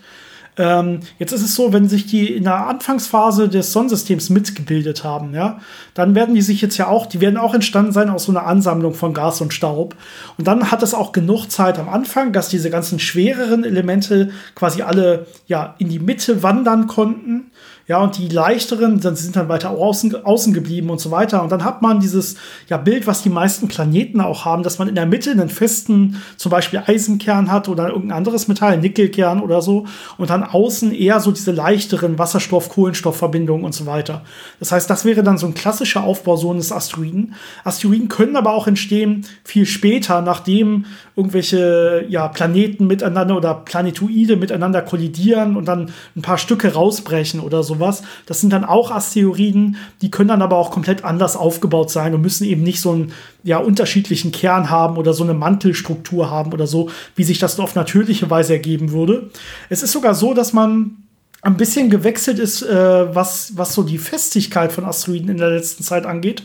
Ähm, 0.58 1.00
jetzt 1.18 1.32
ist 1.32 1.44
es 1.44 1.56
so, 1.56 1.72
wenn 1.72 1.88
sich 1.88 2.06
die 2.06 2.28
in 2.28 2.44
der 2.44 2.68
Anfangsphase 2.68 3.48
des 3.48 3.72
Sonnensystems 3.72 4.30
mitgebildet 4.30 5.04
haben, 5.04 5.34
ja, 5.34 5.60
dann 5.94 6.14
werden 6.14 6.36
die 6.36 6.42
sich 6.42 6.62
jetzt 6.62 6.78
ja 6.78 6.88
auch, 6.88 7.06
die 7.06 7.22
werden 7.22 7.38
auch 7.38 7.54
entstanden 7.54 7.94
sein 7.94 8.10
aus 8.10 8.26
so 8.26 8.34
einer 8.34 8.46
Ansammlung 8.46 8.94
von 8.94 9.14
Gas 9.14 9.40
und 9.40 9.54
Staub. 9.54 9.96
Und 10.38 10.48
dann 10.48 10.70
hat 10.70 10.84
es 10.84 10.94
auch 10.94 11.14
genug 11.14 11.48
Zeit 11.48 11.80
am 11.80 11.88
Anfang, 11.88 12.34
dass 12.34 12.50
diese 12.50 12.70
ganzen 12.70 13.00
schwereren 13.00 13.64
Elemente 13.64 14.32
quasi 14.54 14.82
alle 14.82 15.26
ja 15.48 15.76
in 15.78 15.88
die 15.88 16.00
Mitte 16.00 16.44
wandern 16.44 16.88
konnten 16.88 17.51
ja, 17.88 18.00
und 18.00 18.18
die 18.18 18.28
leichteren 18.28 19.00
dann 19.00 19.16
sind 19.16 19.36
dann 19.36 19.50
weiter 19.50 19.72
außen, 19.72 20.24
außen 20.24 20.54
geblieben 20.54 20.90
und 20.90 21.00
so 21.00 21.12
weiter. 21.12 21.42
Und 21.44 21.52
dann 21.52 21.64
hat 21.64 21.82
man 21.82 22.00
dieses 22.00 22.36
ja, 22.70 22.78
Bild, 22.78 23.08
was 23.08 23.24
die 23.24 23.30
meisten 23.30 23.68
Planeten 23.68 24.22
auch 24.22 24.46
haben, 24.46 24.64
dass 24.64 24.80
man 24.80 24.88
in 24.88 24.96
der 24.96 25.06
Mitte 25.06 25.32
einen 25.32 25.50
festen, 25.50 26.22
zum 26.38 26.52
Beispiel 26.52 26.84
Eisenkern 26.86 27.52
hat 27.52 27.68
oder 27.68 27.90
irgendein 27.90 28.18
anderes 28.18 28.48
Metall, 28.48 28.78
Nickelkern 28.78 29.42
oder 29.42 29.62
so. 29.62 29.88
Und 30.18 30.30
dann 30.30 30.44
außen 30.44 30.94
eher 30.94 31.20
so 31.20 31.32
diese 31.32 31.52
leichteren 31.52 32.18
Wasserstoff-Kohlenstoff-Verbindungen 32.18 33.66
und 33.66 33.74
so 33.74 33.86
weiter. 33.86 34.22
Das 34.60 34.72
heißt, 34.72 34.90
das 34.90 35.04
wäre 35.04 35.24
dann 35.24 35.38
so 35.38 35.48
ein 35.48 35.54
klassischer 35.54 36.04
Aufbau 36.04 36.38
so 36.38 36.52
eines 36.52 36.72
Asteroiden. 36.72 37.34
Asteroiden 37.64 38.08
können 38.08 38.36
aber 38.36 38.54
auch 38.54 38.68
entstehen 38.68 39.26
viel 39.44 39.66
später, 39.66 40.22
nachdem 40.22 40.86
irgendwelche 41.16 42.06
ja, 42.08 42.28
Planeten 42.28 42.88
miteinander 42.88 43.36
oder 43.36 43.54
Planetoide 43.54 44.38
miteinander 44.38 44.82
kollidieren 44.82 45.56
und 45.56 45.66
dann 45.66 45.92
ein 46.16 46.22
paar 46.22 46.38
Stücke 46.38 46.74
rausbrechen 46.74 47.40
oder 47.40 47.64
so 47.64 47.71
sowas. 47.76 48.04
Das 48.26 48.42
sind 48.42 48.52
dann 48.52 48.64
auch 48.64 48.92
Asteroiden, 48.92 49.78
die 50.02 50.12
können 50.12 50.30
dann 50.30 50.42
aber 50.42 50.58
auch 50.58 50.72
komplett 50.72 51.04
anders 51.04 51.36
aufgebaut 51.36 51.90
sein 51.90 52.14
und 52.14 52.22
müssen 52.22 52.46
eben 52.46 52.64
nicht 52.64 52.82
so 52.82 52.92
einen 52.92 53.14
ja, 53.44 53.58
unterschiedlichen 53.58 54.32
Kern 54.32 54.70
haben 54.70 54.98
oder 54.98 55.14
so 55.14 55.24
eine 55.24 55.34
Mantelstruktur 55.34 56.30
haben 56.30 56.54
oder 56.54 56.68
so, 56.68 56.90
wie 57.16 57.24
sich 57.24 57.40
das 57.40 57.60
auf 57.60 57.76
natürliche 57.76 58.30
Weise 58.30 58.54
ergeben 58.54 58.92
würde. 58.92 59.30
Es 59.70 59.84
ist 59.84 59.92
sogar 59.92 60.16
so, 60.16 60.34
dass 60.34 60.54
man 60.54 60.98
ein 61.42 61.58
bisschen 61.58 61.90
gewechselt 61.90 62.38
ist, 62.38 62.62
äh, 62.62 63.16
was, 63.16 63.58
was 63.58 63.74
so 63.74 63.84
die 63.84 63.98
Festigkeit 63.98 64.72
von 64.72 64.86
Asteroiden 64.86 65.30
in 65.30 65.38
der 65.38 65.50
letzten 65.50 65.84
Zeit 65.84 66.06
angeht. 66.06 66.44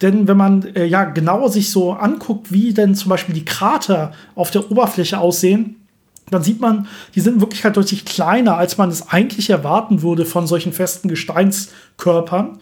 Denn 0.00 0.26
wenn 0.26 0.36
man 0.36 0.62
äh, 0.74 0.86
ja 0.86 1.04
genauer 1.04 1.50
sich 1.50 1.70
so 1.70 1.92
anguckt, 1.92 2.50
wie 2.50 2.72
denn 2.72 2.94
zum 2.94 3.10
Beispiel 3.10 3.34
die 3.34 3.44
Krater 3.44 4.12
auf 4.34 4.50
der 4.50 4.70
Oberfläche 4.70 5.18
aussehen, 5.18 5.77
dann 6.30 6.42
sieht 6.42 6.60
man, 6.60 6.86
die 7.14 7.20
sind 7.20 7.34
in 7.34 7.40
Wirklichkeit 7.40 7.76
deutlich 7.76 8.04
kleiner, 8.04 8.56
als 8.56 8.78
man 8.78 8.90
es 8.90 9.08
eigentlich 9.08 9.50
erwarten 9.50 10.02
würde 10.02 10.24
von 10.24 10.46
solchen 10.46 10.72
festen 10.72 11.08
Gesteinskörpern. 11.08 12.58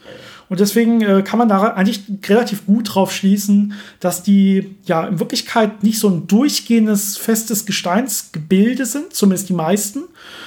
Und 0.49 0.61
deswegen 0.61 1.01
äh, 1.01 1.23
kann 1.23 1.39
man 1.39 1.49
da 1.49 1.73
eigentlich 1.73 2.03
relativ 2.27 2.65
gut 2.65 2.95
drauf 2.95 3.11
schließen, 3.11 3.73
dass 3.99 4.23
die 4.23 4.77
ja 4.85 5.05
in 5.05 5.19
Wirklichkeit 5.19 5.83
nicht 5.83 5.99
so 5.99 6.09
ein 6.09 6.27
durchgehendes 6.27 7.17
festes 7.17 7.65
Gesteinsgebilde 7.65 8.85
sind, 8.85 9.13
zumindest 9.13 9.49
die 9.49 9.53
meisten, 9.53 10.03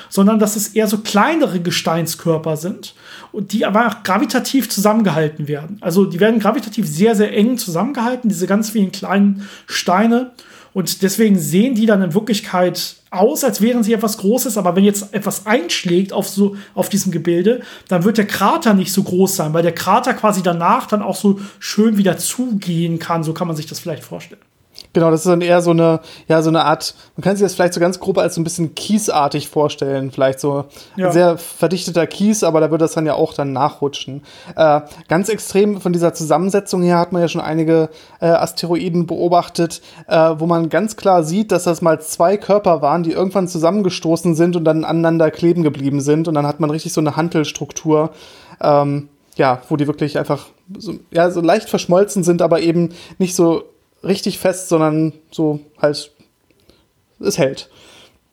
sondern 0.08 0.38
dass 0.38 0.56
es 0.56 0.68
eher 0.68 0.86
so 0.86 0.98
kleinere 0.98 1.60
Gesteinskörper 1.60 2.56
sind 2.56 2.94
und 3.32 3.52
die 3.52 3.64
aber 3.64 3.98
gravitativ 4.04 4.68
zusammengehalten 4.68 5.48
werden. 5.48 5.78
Also 5.80 6.04
die 6.04 6.20
werden 6.20 6.40
gravitativ 6.40 6.86
sehr, 6.86 7.14
sehr 7.14 7.36
eng 7.36 7.58
zusammengehalten, 7.58 8.28
diese 8.28 8.46
ganz 8.46 8.70
vielen 8.70 8.92
kleinen 8.92 9.48
Steine. 9.66 10.32
Und 10.72 11.02
deswegen 11.02 11.38
sehen 11.38 11.74
die 11.74 11.86
dann 11.86 12.00
in 12.00 12.14
Wirklichkeit 12.14 12.96
aus, 13.10 13.42
als 13.42 13.60
wären 13.60 13.82
sie 13.82 13.92
etwas 13.92 14.18
Großes, 14.18 14.56
aber 14.56 14.76
wenn 14.76 14.84
jetzt 14.84 15.12
etwas 15.12 15.46
einschlägt 15.46 16.12
auf 16.12 16.28
so 16.28 16.56
auf 16.74 16.88
diesem 16.88 17.10
Gebilde, 17.10 17.62
dann 17.88 18.04
wird 18.04 18.18
der 18.18 18.26
Krater 18.26 18.72
nicht 18.74 18.92
so 18.92 19.02
groß 19.02 19.34
sein, 19.34 19.52
weil 19.52 19.64
der 19.64 19.74
Krater 19.74 20.14
quasi 20.14 20.42
danach 20.42 20.86
dann 20.86 21.02
auch 21.02 21.16
so 21.16 21.40
schön 21.58 21.98
wieder 21.98 22.18
zugehen 22.18 23.00
kann. 23.00 23.24
So 23.24 23.32
kann 23.32 23.48
man 23.48 23.56
sich 23.56 23.66
das 23.66 23.80
vielleicht 23.80 24.04
vorstellen. 24.04 24.42
Genau, 24.92 25.10
das 25.10 25.20
ist 25.20 25.30
dann 25.30 25.40
eher 25.40 25.62
so 25.62 25.70
eine, 25.70 26.00
ja, 26.26 26.42
so 26.42 26.48
eine 26.48 26.64
Art, 26.64 26.94
man 27.16 27.22
kann 27.22 27.36
sich 27.36 27.44
das 27.44 27.54
vielleicht 27.54 27.74
so 27.74 27.80
ganz 27.80 28.00
grob 28.00 28.18
als 28.18 28.34
so 28.34 28.40
ein 28.40 28.44
bisschen 28.44 28.74
kiesartig 28.74 29.48
vorstellen. 29.48 30.10
Vielleicht 30.10 30.40
so 30.40 30.64
ja. 30.96 31.06
ein 31.06 31.12
sehr 31.12 31.38
verdichteter 31.38 32.08
Kies, 32.08 32.42
aber 32.42 32.60
da 32.60 32.70
würde 32.70 32.84
das 32.84 32.94
dann 32.94 33.06
ja 33.06 33.14
auch 33.14 33.32
dann 33.32 33.52
nachrutschen. 33.52 34.22
Äh, 34.56 34.80
ganz 35.06 35.28
extrem 35.28 35.80
von 35.80 35.92
dieser 35.92 36.12
Zusammensetzung 36.12 36.82
her 36.82 36.98
hat 36.98 37.12
man 37.12 37.22
ja 37.22 37.28
schon 37.28 37.40
einige 37.40 37.90
äh, 38.20 38.26
Asteroiden 38.26 39.06
beobachtet, 39.06 39.80
äh, 40.08 40.16
wo 40.38 40.46
man 40.46 40.68
ganz 40.70 40.96
klar 40.96 41.22
sieht, 41.22 41.52
dass 41.52 41.64
das 41.64 41.82
mal 41.82 42.00
zwei 42.00 42.36
Körper 42.36 42.82
waren, 42.82 43.04
die 43.04 43.12
irgendwann 43.12 43.46
zusammengestoßen 43.46 44.34
sind 44.34 44.56
und 44.56 44.64
dann 44.64 44.84
aneinander 44.84 45.30
kleben 45.30 45.62
geblieben 45.62 46.00
sind. 46.00 46.26
Und 46.26 46.34
dann 46.34 46.46
hat 46.48 46.58
man 46.58 46.70
richtig 46.70 46.92
so 46.92 47.00
eine 47.00 47.14
Hantelstruktur. 47.14 48.10
Ähm, 48.60 49.08
ja, 49.36 49.62
wo 49.68 49.76
die 49.76 49.86
wirklich 49.86 50.18
einfach 50.18 50.48
so, 50.76 50.94
ja, 51.10 51.30
so 51.30 51.40
leicht 51.40 51.70
verschmolzen 51.70 52.24
sind, 52.24 52.42
aber 52.42 52.60
eben 52.60 52.90
nicht 53.18 53.34
so 53.34 53.62
richtig 54.02 54.38
fest, 54.38 54.68
sondern 54.68 55.12
so 55.30 55.60
halt, 55.80 56.12
es 57.20 57.38
hält. 57.38 57.68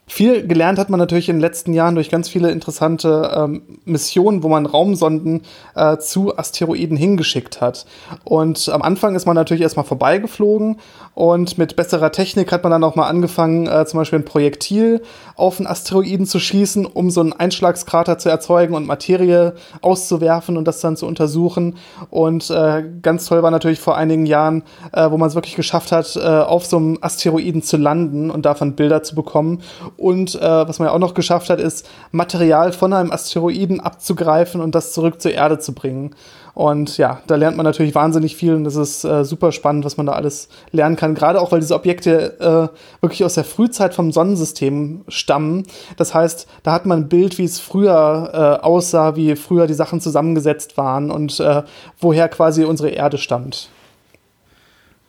Viel 0.10 0.48
gelernt 0.48 0.80
hat 0.80 0.90
man 0.90 1.02
natürlich 1.02 1.28
in 1.28 1.36
den 1.36 1.42
letzten 1.42 1.74
Jahren 1.74 1.96
durch 1.96 2.10
ganz 2.10 2.30
viele 2.30 2.50
interessante 2.50 3.30
ähm, 3.36 3.80
Missionen, 3.84 4.42
wo 4.42 4.48
man 4.48 4.66
Raumsonden 4.66 5.42
äh, 5.76 5.98
zu 5.98 6.38
Asteroiden 6.38 6.96
hingeschickt 6.96 7.60
hat. 7.60 7.86
Und 8.24 8.70
am 8.70 8.82
Anfang 8.82 9.16
ist 9.16 9.26
man 9.26 9.36
natürlich 9.36 9.64
erstmal 9.64 9.86
vorbeigeflogen 9.86 10.80
und 11.18 11.58
mit 11.58 11.76
besserer 11.76 12.12
Technik 12.12 12.52
hat 12.52 12.62
man 12.62 12.72
dann 12.72 12.84
auch 12.84 12.94
mal 12.94 13.08
angefangen, 13.08 13.66
äh, 13.66 13.88
zum 13.88 13.98
Beispiel 13.98 14.20
ein 14.20 14.26
Projektil 14.26 15.02
auf 15.36 15.58
einen 15.58 15.66
Asteroiden 15.66 16.28
zu 16.28 16.38
schießen, 16.40 16.86
um 16.86 17.10
so 17.10 17.22
einen 17.22 17.34
Einschlagskrater 17.34 18.20
zu 18.20 18.30
erzeugen 18.30 18.76
und 18.76 18.86
Materie 18.86 19.56
auszuwerfen 19.82 20.58
und 20.58 20.66
das 20.66 20.80
dann 20.80 20.96
zu 20.96 21.08
untersuchen. 21.08 21.78
Und 22.12 22.52
äh, 22.52 22.84
ganz 23.02 23.26
toll 23.26 23.42
war 23.42 23.50
natürlich 23.50 23.80
vor 23.80 23.98
einigen 23.98 24.28
Jahren, 24.28 24.62
äh, 24.94 25.10
wo 25.10 25.18
man 25.18 25.28
es 25.28 25.34
wirklich 25.34 25.56
geschafft 25.56 25.92
hat, 25.92 26.16
äh, 26.18 26.20
auf 26.20 26.68
so 26.68 26.78
einem 26.78 27.00
Asteroiden 27.02 27.64
zu 27.64 27.78
landen 27.78 28.30
und 28.30 28.46
davon 28.46 28.76
Bilder 28.76 29.02
zu 29.02 29.16
bekommen 29.16 29.64
und 29.98 30.36
äh, 30.36 30.68
was 30.68 30.78
man 30.78 30.90
ja 30.90 30.94
auch 30.94 31.00
noch 31.00 31.16
geschafft 31.16 31.50
hat, 31.50 31.60
ist 31.60 31.90
Material 32.12 32.74
von 32.74 32.94
einem 32.94 33.12
Asteroiden 33.12 33.80
abzugreifen 33.80 34.62
und 34.62 34.76
das 34.76 34.94
zurück 34.94 35.20
zur 35.20 35.32
Erde 35.32 35.58
zu 35.58 35.74
bringen. 35.74 36.12
Und 36.58 36.98
ja, 36.98 37.22
da 37.28 37.36
lernt 37.36 37.56
man 37.56 37.66
natürlich 37.66 37.94
wahnsinnig 37.94 38.36
viel 38.36 38.56
und 38.56 38.64
das 38.64 38.76
ist 38.76 39.04
äh, 39.04 39.24
super 39.24 39.52
spannend, 39.52 39.86
was 39.86 39.96
man 39.98 40.08
da 40.08 40.14
alles 40.14 40.50
lernen 40.72 40.96
kann. 40.96 41.14
Gerade 41.14 41.40
auch, 41.40 41.52
weil 41.52 41.60
diese 41.60 41.76
Objekte 41.76 42.72
äh, 42.72 43.00
wirklich 43.00 43.24
aus 43.24 43.36
der 43.36 43.44
Frühzeit 43.44 43.94
vom 43.94 44.12
Sonnensystem 44.12 45.02
stammen. 45.08 45.68
Das 45.98 46.16
heißt, 46.16 46.48
da 46.64 46.72
hat 46.72 46.88
man 46.88 47.02
ein 47.02 47.10
Bild, 47.10 47.38
wie 47.38 47.44
es 47.44 47.60
früher 47.60 48.32
äh, 48.34 48.66
aussah, 48.66 49.16
wie 49.16 49.36
früher 49.36 49.68
die 49.68 49.76
Sachen 49.76 50.02
zusammengesetzt 50.02 50.78
waren 50.78 51.12
und 51.12 51.40
äh, 51.40 51.62
woher 52.00 52.28
quasi 52.28 52.64
unsere 52.64 52.90
Erde 52.90 53.20
stammt. 53.20 53.70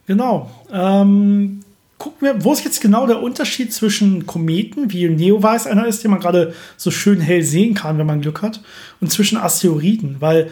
Genau. 0.07 0.51
Ähm, 0.71 1.61
gucken 1.97 2.29
wir, 2.29 2.45
wo 2.45 2.53
ist 2.53 2.65
jetzt 2.65 2.83
genau 2.83 3.07
der 3.07 3.23
Unterschied 3.23 3.73
zwischen 3.73 4.27
Kometen, 4.27 4.93
wie 4.93 5.09
Neowise 5.09 5.71
einer 5.71 5.87
ist, 5.87 6.05
den 6.05 6.11
man 6.11 6.21
gerade 6.21 6.53
so 6.77 6.91
schön 6.91 7.23
hell 7.23 7.43
sehen 7.43 7.73
kann, 7.73 7.97
wenn 7.97 8.07
man 8.07 8.21
Glück 8.21 8.43
hat, 8.43 8.61
und 9.01 9.11
zwischen 9.11 9.39
Asteroiden, 9.39 10.17
weil 10.21 10.51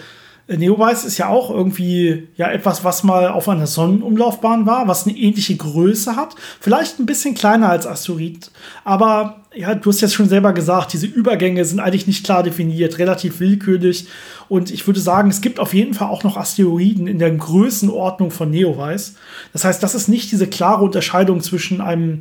Neowise 0.49 1.07
ist 1.07 1.19
ja 1.19 1.29
auch 1.29 1.51
irgendwie 1.51 2.29
ja 2.37 2.51
etwas, 2.51 2.85
was 2.85 3.03
mal 3.03 3.29
auf 3.29 3.49
einer 3.49 3.67
Sonnenumlaufbahn 3.67 4.67
war, 4.67 4.87
was 4.87 5.07
eine 5.07 5.17
ähnliche 5.17 5.57
Größe 5.57 6.17
hat, 6.17 6.37
vielleicht 6.61 7.01
ein 7.01 7.07
bisschen 7.07 7.35
kleiner 7.35 7.69
als 7.69 7.87
Asteroid, 7.87 8.51
aber 8.85 9.41
ja, 9.57 9.75
du 9.75 9.91
hast 9.91 10.03
jetzt 10.03 10.15
schon 10.15 10.29
selber 10.29 10.53
gesagt, 10.53 10.93
diese 10.93 11.07
Übergänge 11.07 11.65
sind 11.65 11.81
eigentlich 11.81 12.07
nicht 12.07 12.25
klar 12.25 12.43
definiert, 12.43 12.99
relativ 12.99 13.41
willkürlich. 13.41 14.07
Und 14.49 14.71
ich 14.71 14.87
würde 14.87 15.01
sagen, 15.01 15.31
es 15.31 15.41
gibt 15.41 15.59
auf 15.59 15.73
jeden 15.73 15.95
Fall 15.95 16.09
auch 16.09 16.25
noch 16.25 16.37
Asteroiden 16.37 17.07
in 17.07 17.19
der 17.19 17.31
Größenordnung 17.31 18.31
von 18.31 18.51
Neowise. 18.51 19.13
Das 19.55 19.65
heißt, 19.65 19.83
das 19.83 19.95
ist 19.95 20.09
nicht 20.09 20.31
diese 20.31 20.47
klare 20.47 20.85
Unterscheidung 20.85 21.41
zwischen 21.41 21.81
einem, 21.81 22.21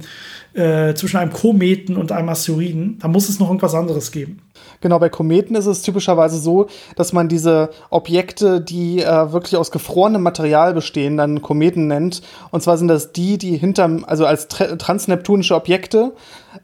äh, 0.54 0.94
zwischen 0.94 1.18
einem 1.18 1.34
Kometen 1.34 1.98
und 1.98 2.14
einem 2.14 2.30
Asteroiden. 2.30 3.00
Da 3.00 3.10
muss 3.10 3.28
es 3.28 3.38
noch 3.38 3.50
irgendwas 3.50 3.76
anderes 3.76 4.14
geben. 4.14 4.40
Genau, 4.82 5.00
bei 5.00 5.10
Kometen 5.10 5.56
ist 5.56 5.66
es 5.66 5.82
typischerweise 5.82 6.38
so, 6.38 6.68
dass 6.96 7.14
man 7.14 7.28
diese 7.28 7.70
Objekte, 7.90 8.62
die 8.62 9.02
äh, 9.02 9.32
wirklich 9.32 9.58
aus 9.58 9.72
gefrorenem 9.72 10.22
Material 10.22 10.74
bestehen, 10.74 11.18
dann 11.18 11.42
Kometen 11.42 11.88
nennt. 11.88 12.22
Und 12.52 12.62
zwar 12.62 12.78
sind 12.78 12.88
das 12.88 13.12
die, 13.12 13.38
die 13.38 13.58
hinterm, 13.58 14.06
also 14.08 14.26
als 14.26 14.48
transneptunische 14.48 15.56
Objekte 15.56 16.14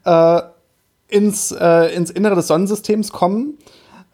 äh, 0.04 0.40
ins, 1.08 1.52
äh, 1.52 1.94
ins 1.94 2.10
Innere 2.10 2.34
des 2.34 2.46
Sonnensystems 2.46 3.12
kommen 3.12 3.58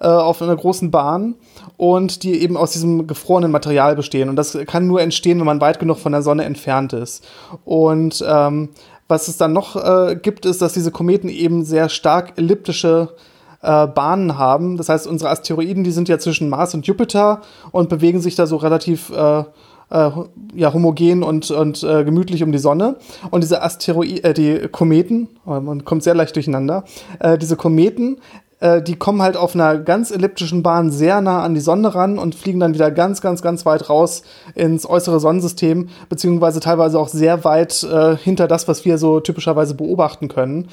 äh, 0.00 0.06
auf 0.06 0.42
einer 0.42 0.56
großen 0.56 0.90
Bahn 0.90 1.34
und 1.76 2.22
die 2.22 2.40
eben 2.40 2.56
aus 2.56 2.72
diesem 2.72 3.06
gefrorenen 3.06 3.50
Material 3.50 3.96
bestehen. 3.96 4.28
Und 4.28 4.36
das 4.36 4.56
kann 4.66 4.86
nur 4.86 5.00
entstehen, 5.00 5.38
wenn 5.38 5.46
man 5.46 5.60
weit 5.60 5.78
genug 5.78 5.98
von 5.98 6.12
der 6.12 6.22
Sonne 6.22 6.44
entfernt 6.44 6.92
ist. 6.92 7.26
Und 7.64 8.24
ähm, 8.26 8.70
was 9.06 9.28
es 9.28 9.38
dann 9.38 9.52
noch 9.52 9.76
äh, 9.76 10.16
gibt, 10.16 10.44
ist, 10.44 10.60
dass 10.60 10.74
diese 10.74 10.90
Kometen 10.90 11.28
eben 11.28 11.64
sehr 11.64 11.88
stark 11.88 12.34
elliptische 12.36 13.14
äh, 13.62 13.86
Bahnen 13.86 14.38
haben. 14.38 14.76
Das 14.76 14.88
heißt, 14.88 15.06
unsere 15.06 15.30
Asteroiden, 15.30 15.84
die 15.84 15.90
sind 15.90 16.08
ja 16.08 16.18
zwischen 16.18 16.48
Mars 16.48 16.74
und 16.74 16.86
Jupiter 16.86 17.42
und 17.72 17.88
bewegen 17.88 18.20
sich 18.20 18.34
da 18.34 18.46
so 18.46 18.56
relativ 18.56 19.10
äh, 19.10 19.44
äh, 19.90 20.10
ja, 20.54 20.72
homogen 20.72 21.22
und, 21.22 21.50
und 21.50 21.82
äh, 21.82 22.04
gemütlich 22.04 22.42
um 22.42 22.52
die 22.52 22.58
Sonne. 22.58 22.96
Und 23.30 23.42
diese 23.42 23.62
Asteroiden, 23.62 24.24
äh, 24.24 24.34
die 24.34 24.68
Kometen, 24.68 25.28
oh, 25.46 25.60
man 25.60 25.84
kommt 25.84 26.02
sehr 26.02 26.14
leicht 26.14 26.36
durcheinander, 26.36 26.84
äh, 27.20 27.38
diese 27.38 27.56
Kometen, 27.56 28.18
äh, 28.60 28.82
die 28.82 28.96
kommen 28.96 29.22
halt 29.22 29.36
auf 29.36 29.54
einer 29.54 29.78
ganz 29.78 30.10
elliptischen 30.10 30.62
Bahn 30.62 30.90
sehr 30.90 31.20
nah 31.20 31.42
an 31.42 31.54
die 31.54 31.60
Sonne 31.60 31.94
ran 31.94 32.18
und 32.18 32.34
fliegen 32.34 32.60
dann 32.60 32.74
wieder 32.74 32.90
ganz, 32.90 33.20
ganz, 33.20 33.42
ganz 33.42 33.64
weit 33.66 33.88
raus 33.88 34.22
ins 34.54 34.88
äußere 34.88 35.20
Sonnensystem, 35.20 35.88
beziehungsweise 36.08 36.60
teilweise 36.60 36.98
auch 36.98 37.08
sehr 37.08 37.44
weit 37.44 37.82
äh, 37.84 38.16
hinter 38.16 38.48
das, 38.48 38.68
was 38.68 38.84
wir 38.84 38.98
so 38.98 39.20
typischerweise 39.20 39.74
beobachten 39.74 40.28
können. 40.28 40.68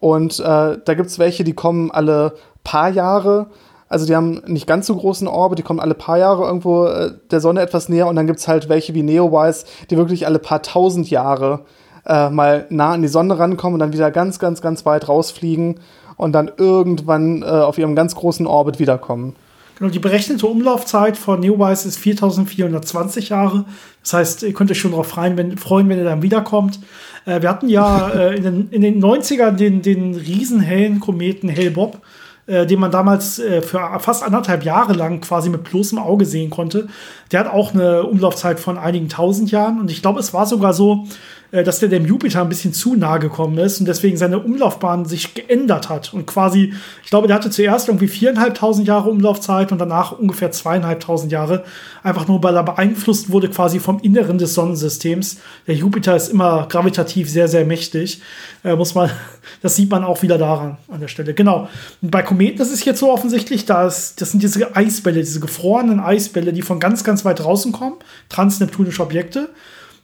Und 0.00 0.38
äh, 0.40 0.78
da 0.84 0.94
gibt's 0.94 1.18
welche, 1.18 1.44
die 1.44 1.54
kommen 1.54 1.90
alle 1.90 2.34
paar 2.62 2.90
Jahre 2.90 3.48
also 3.88 4.06
die 4.06 4.14
haben 4.14 4.42
nicht 4.46 4.66
ganz 4.66 4.86
so 4.86 4.94
großen 4.94 5.26
Orbit, 5.26 5.58
die 5.58 5.62
kommen 5.62 5.80
alle 5.80 5.94
paar 5.94 6.18
Jahre 6.18 6.44
irgendwo 6.44 6.86
äh, 6.86 7.12
der 7.30 7.40
Sonne 7.40 7.62
etwas 7.62 7.88
näher 7.88 8.06
und 8.06 8.16
dann 8.16 8.26
gibt 8.26 8.38
es 8.38 8.48
halt 8.48 8.68
welche 8.68 8.94
wie 8.94 9.02
Neowise, 9.02 9.64
die 9.90 9.96
wirklich 9.96 10.26
alle 10.26 10.38
paar 10.38 10.62
tausend 10.62 11.08
Jahre 11.10 11.60
äh, 12.06 12.28
mal 12.28 12.66
nah 12.68 12.92
an 12.92 13.02
die 13.02 13.08
Sonne 13.08 13.38
rankommen 13.38 13.74
und 13.74 13.80
dann 13.80 13.92
wieder 13.92 14.10
ganz, 14.10 14.38
ganz, 14.38 14.60
ganz 14.60 14.84
weit 14.84 15.08
rausfliegen 15.08 15.80
und 16.16 16.32
dann 16.32 16.50
irgendwann 16.54 17.42
äh, 17.42 17.46
auf 17.46 17.78
ihrem 17.78 17.94
ganz 17.94 18.14
großen 18.14 18.46
Orbit 18.46 18.78
wiederkommen. 18.78 19.36
Genau, 19.78 19.90
die 19.90 20.00
berechnete 20.00 20.46
Umlaufzeit 20.46 21.16
von 21.16 21.38
Neowise 21.38 21.86
ist 21.86 21.98
4420 21.98 23.28
Jahre. 23.28 23.64
Das 24.02 24.12
heißt, 24.12 24.42
ihr 24.42 24.52
könnt 24.52 24.72
euch 24.72 24.80
schon 24.80 24.90
darauf 24.90 25.06
freuen, 25.06 25.36
wenn, 25.36 25.56
freuen, 25.56 25.88
wenn 25.88 25.98
ihr 25.98 26.04
dann 26.04 26.22
wiederkommt. 26.22 26.80
Äh, 27.26 27.42
wir 27.42 27.48
hatten 27.48 27.68
ja 27.68 28.08
äh, 28.14 28.36
in, 28.36 28.42
den, 28.42 28.68
in 28.70 28.82
den 28.82 29.02
90ern 29.02 29.52
den, 29.52 29.82
den 29.82 30.14
riesenhellen 30.14 30.98
Kometen 30.98 31.48
Hale-Bob 31.48 32.00
äh, 32.48 32.66
den 32.66 32.80
man 32.80 32.90
damals 32.90 33.38
äh, 33.38 33.60
für 33.60 33.78
fast 34.00 34.22
anderthalb 34.22 34.64
Jahre 34.64 34.94
lang 34.94 35.20
quasi 35.20 35.50
mit 35.50 35.64
bloßem 35.64 35.98
Auge 35.98 36.24
sehen 36.24 36.48
konnte. 36.48 36.88
Der 37.30 37.40
hat 37.40 37.52
auch 37.52 37.74
eine 37.74 38.04
Umlaufzeit 38.04 38.58
von 38.58 38.78
einigen 38.78 39.10
tausend 39.10 39.50
Jahren 39.50 39.78
und 39.78 39.90
ich 39.90 40.00
glaube, 40.00 40.18
es 40.18 40.32
war 40.32 40.46
sogar 40.46 40.72
so, 40.72 41.06
dass 41.50 41.78
der 41.78 41.88
dem 41.88 42.04
Jupiter 42.04 42.42
ein 42.42 42.48
bisschen 42.50 42.74
zu 42.74 42.94
nahe 42.94 43.20
gekommen 43.20 43.56
ist 43.56 43.80
und 43.80 43.86
deswegen 43.86 44.18
seine 44.18 44.38
Umlaufbahn 44.38 45.06
sich 45.06 45.32
geändert 45.32 45.88
hat. 45.88 46.12
Und 46.12 46.26
quasi, 46.26 46.74
ich 47.02 47.10
glaube, 47.10 47.26
der 47.26 47.36
hatte 47.36 47.50
zuerst 47.50 47.88
irgendwie 47.88 48.08
viereinhalbtausend 48.08 48.86
Jahre 48.86 49.08
Umlaufzeit 49.08 49.72
und 49.72 49.78
danach 49.78 50.12
ungefähr 50.12 50.50
zweieinhalbtausend 50.50 51.32
Jahre. 51.32 51.64
Einfach 52.02 52.28
nur, 52.28 52.42
weil 52.42 52.54
er 52.54 52.64
beeinflusst 52.64 53.30
wurde 53.30 53.48
quasi 53.48 53.80
vom 53.80 53.98
Inneren 54.00 54.36
des 54.36 54.52
Sonnensystems. 54.52 55.38
Der 55.66 55.74
Jupiter 55.74 56.14
ist 56.14 56.28
immer 56.28 56.66
gravitativ 56.68 57.30
sehr, 57.30 57.48
sehr 57.48 57.64
mächtig. 57.64 58.20
Äh, 58.62 58.76
muss 58.76 58.94
man, 58.94 59.10
das 59.62 59.74
sieht 59.74 59.90
man 59.90 60.04
auch 60.04 60.20
wieder 60.20 60.36
daran 60.36 60.76
an 60.88 61.00
der 61.00 61.08
Stelle. 61.08 61.32
Genau. 61.32 61.68
Und 62.02 62.10
bei 62.10 62.22
Kometen 62.22 62.60
ist 62.60 62.72
es 62.72 62.84
jetzt 62.84 63.00
so 63.00 63.10
offensichtlich, 63.10 63.64
dass 63.64 64.14
das 64.16 64.32
sind 64.32 64.42
diese 64.42 64.76
Eisbälle, 64.76 65.20
diese 65.20 65.40
gefrorenen 65.40 65.98
Eisbälle, 65.98 66.52
die 66.52 66.62
von 66.62 66.78
ganz, 66.78 67.04
ganz 67.04 67.24
weit 67.24 67.40
draußen 67.40 67.72
kommen, 67.72 67.96
transneptunische 68.28 69.02
Objekte. 69.02 69.48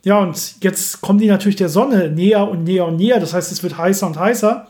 Ja, 0.05 0.19
und 0.19 0.63
jetzt 0.63 1.01
kommen 1.01 1.19
die 1.19 1.29
natürlich 1.29 1.57
der 1.57 1.71
Sonne 1.71 2.11
näher 2.11 2.49
und 2.49 2.65
näher 2.65 2.87
und 2.87 2.97
näher. 2.97 3.21
Das 3.21 3.33
heißt, 3.33 3.51
es 3.51 3.63
wird 3.63 3.79
heißer 3.79 4.07
und 4.07 4.19
heißer. 4.19 4.69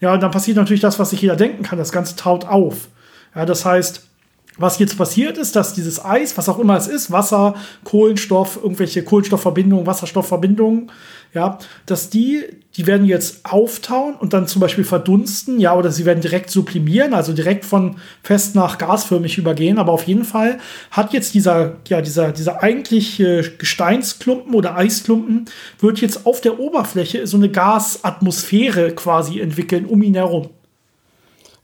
Ja, 0.00 0.14
und 0.14 0.22
dann 0.22 0.30
passiert 0.30 0.56
natürlich 0.56 0.80
das, 0.80 0.98
was 0.98 1.10
sich 1.10 1.20
jeder 1.20 1.36
denken 1.36 1.62
kann. 1.62 1.78
Das 1.78 1.92
Ganze 1.92 2.16
taut 2.16 2.46
auf. 2.46 2.88
Ja, 3.34 3.44
das 3.44 3.64
heißt, 3.64 4.09
was 4.58 4.78
jetzt 4.78 4.98
passiert 4.98 5.38
ist, 5.38 5.56
dass 5.56 5.74
dieses 5.74 6.04
Eis, 6.04 6.36
was 6.36 6.48
auch 6.48 6.58
immer 6.58 6.76
es 6.76 6.86
ist, 6.86 7.10
Wasser, 7.10 7.54
Kohlenstoff, 7.84 8.58
irgendwelche 8.62 9.02
Kohlenstoffverbindungen, 9.02 9.86
Wasserstoffverbindungen, 9.86 10.90
ja, 11.32 11.58
dass 11.86 12.10
die, 12.10 12.44
die 12.76 12.86
werden 12.88 13.06
jetzt 13.06 13.44
auftauen 13.44 14.16
und 14.16 14.32
dann 14.32 14.48
zum 14.48 14.60
Beispiel 14.60 14.82
verdunsten, 14.84 15.60
ja, 15.60 15.76
oder 15.76 15.92
sie 15.92 16.04
werden 16.04 16.20
direkt 16.20 16.50
sublimieren, 16.50 17.14
also 17.14 17.32
direkt 17.32 17.64
von 17.64 17.96
fest 18.22 18.56
nach 18.56 18.78
gasförmig 18.78 19.38
übergehen. 19.38 19.78
Aber 19.78 19.92
auf 19.92 20.04
jeden 20.04 20.24
Fall 20.24 20.58
hat 20.90 21.12
jetzt 21.12 21.34
dieser, 21.34 21.76
ja, 21.86 22.00
dieser, 22.00 22.32
dieser 22.32 22.62
eigentliche 22.62 23.42
Gesteinsklumpen 23.58 24.54
oder 24.54 24.76
Eisklumpen 24.76 25.44
wird 25.78 26.00
jetzt 26.00 26.26
auf 26.26 26.40
der 26.40 26.58
Oberfläche 26.58 27.26
so 27.28 27.36
eine 27.36 27.48
Gasatmosphäre 27.48 28.92
quasi 28.92 29.40
entwickeln 29.40 29.86
um 29.86 30.02
ihn 30.02 30.14
herum. 30.14 30.50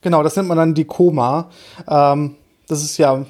Genau, 0.01 0.23
das 0.23 0.35
nennt 0.37 0.47
man 0.47 0.57
dann 0.57 0.73
die 0.73 0.85
Koma. 0.85 1.49
Ähm, 1.89 2.35
das 2.67 2.83
ist 2.83 2.97
ja 2.97 3.25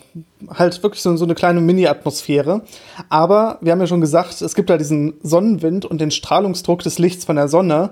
halt 0.49 0.81
wirklich 0.83 1.01
so, 1.01 1.15
so 1.15 1.25
eine 1.25 1.35
kleine 1.35 1.61
Mini-Atmosphäre. 1.61 2.61
Aber 3.09 3.59
wir 3.61 3.71
haben 3.71 3.79
ja 3.79 3.87
schon 3.87 4.01
gesagt, 4.01 4.41
es 4.41 4.55
gibt 4.55 4.69
da 4.69 4.77
diesen 4.77 5.13
Sonnenwind 5.21 5.85
und 5.85 6.01
den 6.01 6.11
Strahlungsdruck 6.11 6.81
des 6.81 6.97
Lichts 6.97 7.25
von 7.25 7.35
der 7.35 7.47
Sonne. 7.47 7.91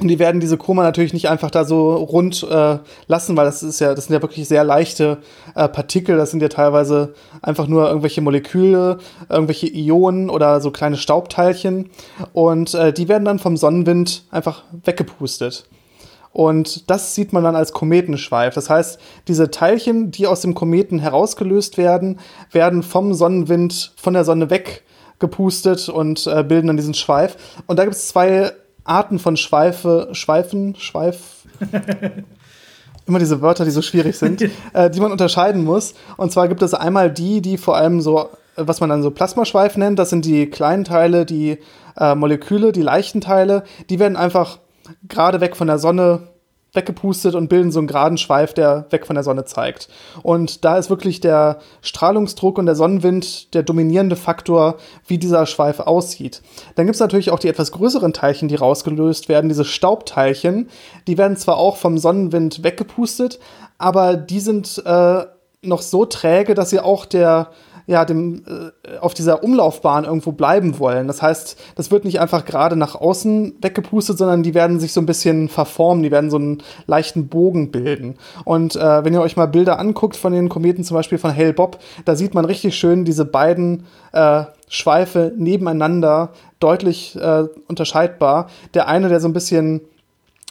Und 0.00 0.08
die 0.08 0.18
werden 0.18 0.40
diese 0.40 0.56
Koma 0.56 0.82
natürlich 0.82 1.12
nicht 1.12 1.28
einfach 1.28 1.50
da 1.50 1.64
so 1.64 1.94
rund 1.94 2.42
äh, 2.50 2.78
lassen, 3.06 3.36
weil 3.36 3.44
das 3.44 3.62
ist 3.62 3.80
ja, 3.80 3.94
das 3.94 4.06
sind 4.06 4.14
ja 4.14 4.22
wirklich 4.22 4.48
sehr 4.48 4.64
leichte 4.64 5.18
äh, 5.54 5.68
Partikel. 5.68 6.16
Das 6.16 6.30
sind 6.30 6.40
ja 6.40 6.48
teilweise 6.48 7.14
einfach 7.42 7.66
nur 7.66 7.86
irgendwelche 7.86 8.22
Moleküle, 8.22 8.98
irgendwelche 9.28 9.66
Ionen 9.66 10.30
oder 10.30 10.60
so 10.62 10.70
kleine 10.70 10.96
Staubteilchen. 10.96 11.90
Und 12.32 12.74
äh, 12.74 12.92
die 12.92 13.08
werden 13.08 13.26
dann 13.26 13.38
vom 13.38 13.56
Sonnenwind 13.56 14.24
einfach 14.30 14.64
weggepustet. 14.84 15.66
Und 16.32 16.88
das 16.90 17.14
sieht 17.14 17.32
man 17.32 17.42
dann 17.42 17.56
als 17.56 17.72
Kometenschweif. 17.72 18.54
Das 18.54 18.70
heißt, 18.70 19.00
diese 19.26 19.50
Teilchen, 19.50 20.10
die 20.10 20.26
aus 20.26 20.40
dem 20.42 20.54
Kometen 20.54 21.00
herausgelöst 21.00 21.76
werden, 21.76 22.20
werden 22.52 22.82
vom 22.82 23.14
Sonnenwind 23.14 23.92
von 23.96 24.14
der 24.14 24.24
Sonne 24.24 24.48
weggepustet 24.48 25.88
und 25.88 26.26
äh, 26.26 26.44
bilden 26.44 26.68
dann 26.68 26.76
diesen 26.76 26.94
Schweif. 26.94 27.36
Und 27.66 27.78
da 27.78 27.84
gibt 27.84 27.96
es 27.96 28.08
zwei 28.08 28.52
Arten 28.84 29.18
von 29.18 29.36
Schweife, 29.36 30.08
Schweifen, 30.12 30.76
Schweif. 30.76 31.46
Immer 33.06 33.18
diese 33.18 33.42
Wörter, 33.42 33.64
die 33.64 33.72
so 33.72 33.82
schwierig 33.82 34.16
sind, 34.16 34.42
äh, 34.72 34.88
die 34.88 35.00
man 35.00 35.10
unterscheiden 35.10 35.64
muss. 35.64 35.94
Und 36.16 36.30
zwar 36.30 36.46
gibt 36.46 36.62
es 36.62 36.74
einmal 36.74 37.10
die, 37.10 37.40
die 37.40 37.58
vor 37.58 37.76
allem 37.76 38.00
so, 38.00 38.28
was 38.54 38.78
man 38.78 38.88
dann 38.88 39.02
so 39.02 39.10
Plasmaschweif 39.10 39.76
nennt. 39.76 39.98
Das 39.98 40.10
sind 40.10 40.24
die 40.24 40.48
kleinen 40.48 40.84
Teile, 40.84 41.26
die 41.26 41.58
äh, 41.96 42.14
Moleküle, 42.14 42.70
die 42.70 42.82
leichten 42.82 43.20
Teile. 43.20 43.64
Die 43.88 43.98
werden 43.98 44.16
einfach 44.16 44.58
gerade 45.08 45.40
weg 45.40 45.56
von 45.56 45.66
der 45.66 45.78
Sonne 45.78 46.28
weggepustet 46.72 47.34
und 47.34 47.48
bilden 47.48 47.72
so 47.72 47.80
einen 47.80 47.88
geraden 47.88 48.18
Schweif, 48.18 48.54
der 48.54 48.86
weg 48.90 49.06
von 49.06 49.14
der 49.14 49.24
Sonne 49.24 49.44
zeigt. 49.44 49.88
Und 50.22 50.64
da 50.64 50.78
ist 50.78 50.90
wirklich 50.90 51.20
der 51.20 51.58
Strahlungsdruck 51.82 52.58
und 52.58 52.66
der 52.66 52.76
Sonnenwind 52.76 53.54
der 53.54 53.62
dominierende 53.62 54.16
Faktor, 54.16 54.76
wie 55.06 55.18
dieser 55.18 55.46
Schweif 55.46 55.80
aussieht. 55.80 56.42
Dann 56.76 56.86
gibt 56.86 56.94
es 56.94 57.00
natürlich 57.00 57.30
auch 57.30 57.38
die 57.38 57.48
etwas 57.48 57.72
größeren 57.72 58.12
Teilchen, 58.12 58.48
die 58.48 58.54
rausgelöst 58.54 59.28
werden, 59.28 59.48
diese 59.48 59.64
Staubteilchen. 59.64 60.68
Die 61.06 61.18
werden 61.18 61.36
zwar 61.36 61.56
auch 61.56 61.76
vom 61.76 61.98
Sonnenwind 61.98 62.62
weggepustet, 62.62 63.40
aber 63.78 64.16
die 64.16 64.40
sind 64.40 64.82
äh, 64.84 65.24
noch 65.62 65.82
so 65.82 66.04
träge, 66.04 66.54
dass 66.54 66.70
sie 66.70 66.80
auch 66.80 67.04
der 67.04 67.48
ja, 67.86 68.04
dem, 68.04 68.42
äh, 68.46 68.98
auf 68.98 69.14
dieser 69.14 69.42
Umlaufbahn 69.42 70.04
irgendwo 70.04 70.32
bleiben 70.32 70.78
wollen. 70.78 71.06
Das 71.06 71.22
heißt, 71.22 71.58
das 71.74 71.90
wird 71.90 72.04
nicht 72.04 72.20
einfach 72.20 72.44
gerade 72.44 72.76
nach 72.76 72.94
außen 72.94 73.54
weggepustet, 73.60 74.18
sondern 74.18 74.42
die 74.42 74.54
werden 74.54 74.80
sich 74.80 74.92
so 74.92 75.00
ein 75.00 75.06
bisschen 75.06 75.48
verformen, 75.48 76.02
die 76.02 76.10
werden 76.10 76.30
so 76.30 76.36
einen 76.36 76.62
leichten 76.86 77.28
Bogen 77.28 77.70
bilden. 77.70 78.16
Und 78.44 78.76
äh, 78.76 79.04
wenn 79.04 79.12
ihr 79.12 79.20
euch 79.20 79.36
mal 79.36 79.46
Bilder 79.46 79.78
anguckt 79.78 80.16
von 80.16 80.32
den 80.32 80.48
Kometen, 80.48 80.84
zum 80.84 80.96
Beispiel 80.96 81.18
von 81.18 81.34
Hale 81.34 81.52
Bob, 81.52 81.78
da 82.04 82.16
sieht 82.16 82.34
man 82.34 82.44
richtig 82.44 82.76
schön 82.76 83.04
diese 83.04 83.24
beiden 83.24 83.86
äh, 84.12 84.44
Schweife 84.68 85.32
nebeneinander 85.36 86.30
deutlich 86.60 87.16
äh, 87.16 87.44
unterscheidbar. 87.66 88.48
Der 88.74 88.88
eine, 88.88 89.08
der 89.08 89.20
so 89.20 89.28
ein 89.28 89.32
bisschen 89.32 89.80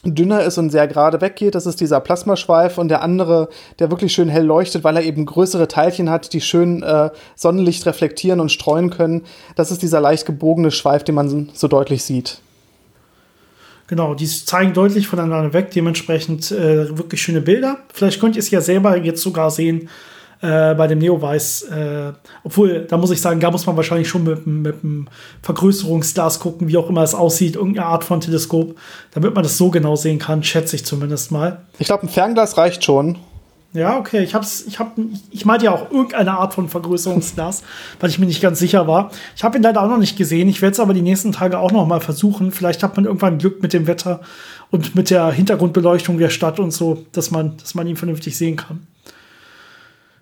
dünner 0.03 0.43
ist 0.43 0.57
und 0.57 0.69
sehr 0.69 0.87
gerade 0.87 1.21
weggeht. 1.21 1.55
Das 1.55 1.65
ist 1.65 1.81
dieser 1.81 1.99
Plasmaschweif 1.99 2.77
und 2.77 2.87
der 2.87 3.01
andere, 3.01 3.49
der 3.79 3.91
wirklich 3.91 4.13
schön 4.13 4.29
hell 4.29 4.45
leuchtet, 4.45 4.83
weil 4.83 4.95
er 4.95 5.03
eben 5.03 5.25
größere 5.25 5.67
Teilchen 5.67 6.09
hat, 6.09 6.33
die 6.33 6.41
schön 6.41 6.83
äh, 6.83 7.09
Sonnenlicht 7.35 7.85
reflektieren 7.85 8.39
und 8.39 8.51
streuen 8.51 8.89
können. 8.89 9.23
Das 9.55 9.71
ist 9.71 9.81
dieser 9.81 9.99
leicht 9.99 10.25
gebogene 10.25 10.71
Schweif, 10.71 11.03
den 11.03 11.15
man 11.15 11.49
so 11.53 11.67
deutlich 11.67 12.03
sieht. 12.03 12.39
Genau, 13.87 14.13
die 14.13 14.27
zeigen 14.27 14.73
deutlich 14.73 15.07
voneinander 15.07 15.51
weg, 15.51 15.71
dementsprechend 15.71 16.51
äh, 16.51 16.95
wirklich 16.95 17.21
schöne 17.21 17.41
Bilder. 17.41 17.79
Vielleicht 17.91 18.19
könnt 18.21 18.35
ihr 18.35 18.41
es 18.41 18.51
ja 18.51 18.61
selber 18.61 18.95
jetzt 18.97 19.21
sogar 19.21 19.49
sehen, 19.49 19.89
äh, 20.41 20.73
bei 20.75 20.87
dem 20.87 20.99
Neowise. 20.99 22.13
Äh, 22.15 22.29
obwohl, 22.43 22.85
da 22.87 22.97
muss 22.97 23.11
ich 23.11 23.21
sagen, 23.21 23.39
da 23.39 23.51
muss 23.51 23.65
man 23.65 23.75
wahrscheinlich 23.75 24.07
schon 24.07 24.23
mit, 24.23 24.47
mit 24.47 24.83
einem 24.83 25.07
Vergrößerungsglas 25.41 26.39
gucken, 26.39 26.67
wie 26.67 26.77
auch 26.77 26.89
immer 26.89 27.03
es 27.03 27.13
aussieht, 27.13 27.55
irgendeine 27.55 27.87
Art 27.87 28.03
von 28.03 28.21
Teleskop, 28.21 28.75
damit 29.11 29.33
man 29.35 29.43
das 29.43 29.57
so 29.57 29.69
genau 29.69 29.95
sehen 29.95 30.19
kann, 30.19 30.43
schätze 30.43 30.75
ich 30.75 30.85
zumindest 30.85 31.31
mal. 31.31 31.61
Ich 31.77 31.87
glaube, 31.87 32.03
ein 32.03 32.09
Fernglas 32.09 32.57
reicht 32.57 32.83
schon. 32.83 33.17
Ja, 33.71 33.99
okay. 33.99 34.23
Ich 34.23 34.33
hab's, 34.33 34.63
ich 34.67 34.79
hab, 34.79 34.95
ich 35.29 35.45
meinte 35.45 35.65
ja 35.65 35.71
auch 35.73 35.91
irgendeine 35.91 36.31
Art 36.31 36.55
von 36.55 36.69
Vergrößerungsglas, 36.69 37.61
weil 37.99 38.09
ich 38.09 38.17
mir 38.17 38.25
nicht 38.25 38.41
ganz 38.41 38.57
sicher 38.57 38.87
war. 38.87 39.11
Ich 39.35 39.43
habe 39.43 39.57
ihn 39.57 39.63
leider 39.63 39.83
auch 39.83 39.89
noch 39.89 39.99
nicht 39.99 40.17
gesehen. 40.17 40.49
Ich 40.49 40.61
werde 40.61 40.73
es 40.73 40.79
aber 40.79 40.93
die 40.93 41.03
nächsten 41.03 41.33
Tage 41.33 41.59
auch 41.59 41.71
noch 41.71 41.85
mal 41.85 42.01
versuchen. 42.01 42.51
Vielleicht 42.51 42.81
hat 42.81 42.95
man 42.95 43.05
irgendwann 43.05 43.37
Glück 43.37 43.61
mit 43.61 43.73
dem 43.73 43.85
Wetter 43.85 44.21
und 44.71 44.95
mit 44.95 45.11
der 45.11 45.31
Hintergrundbeleuchtung 45.31 46.17
der 46.17 46.29
Stadt 46.29 46.59
und 46.59 46.71
so, 46.71 47.05
dass 47.11 47.29
man, 47.29 47.57
dass 47.57 47.75
man 47.75 47.85
ihn 47.85 47.95
vernünftig 47.95 48.37
sehen 48.37 48.55
kann. 48.55 48.87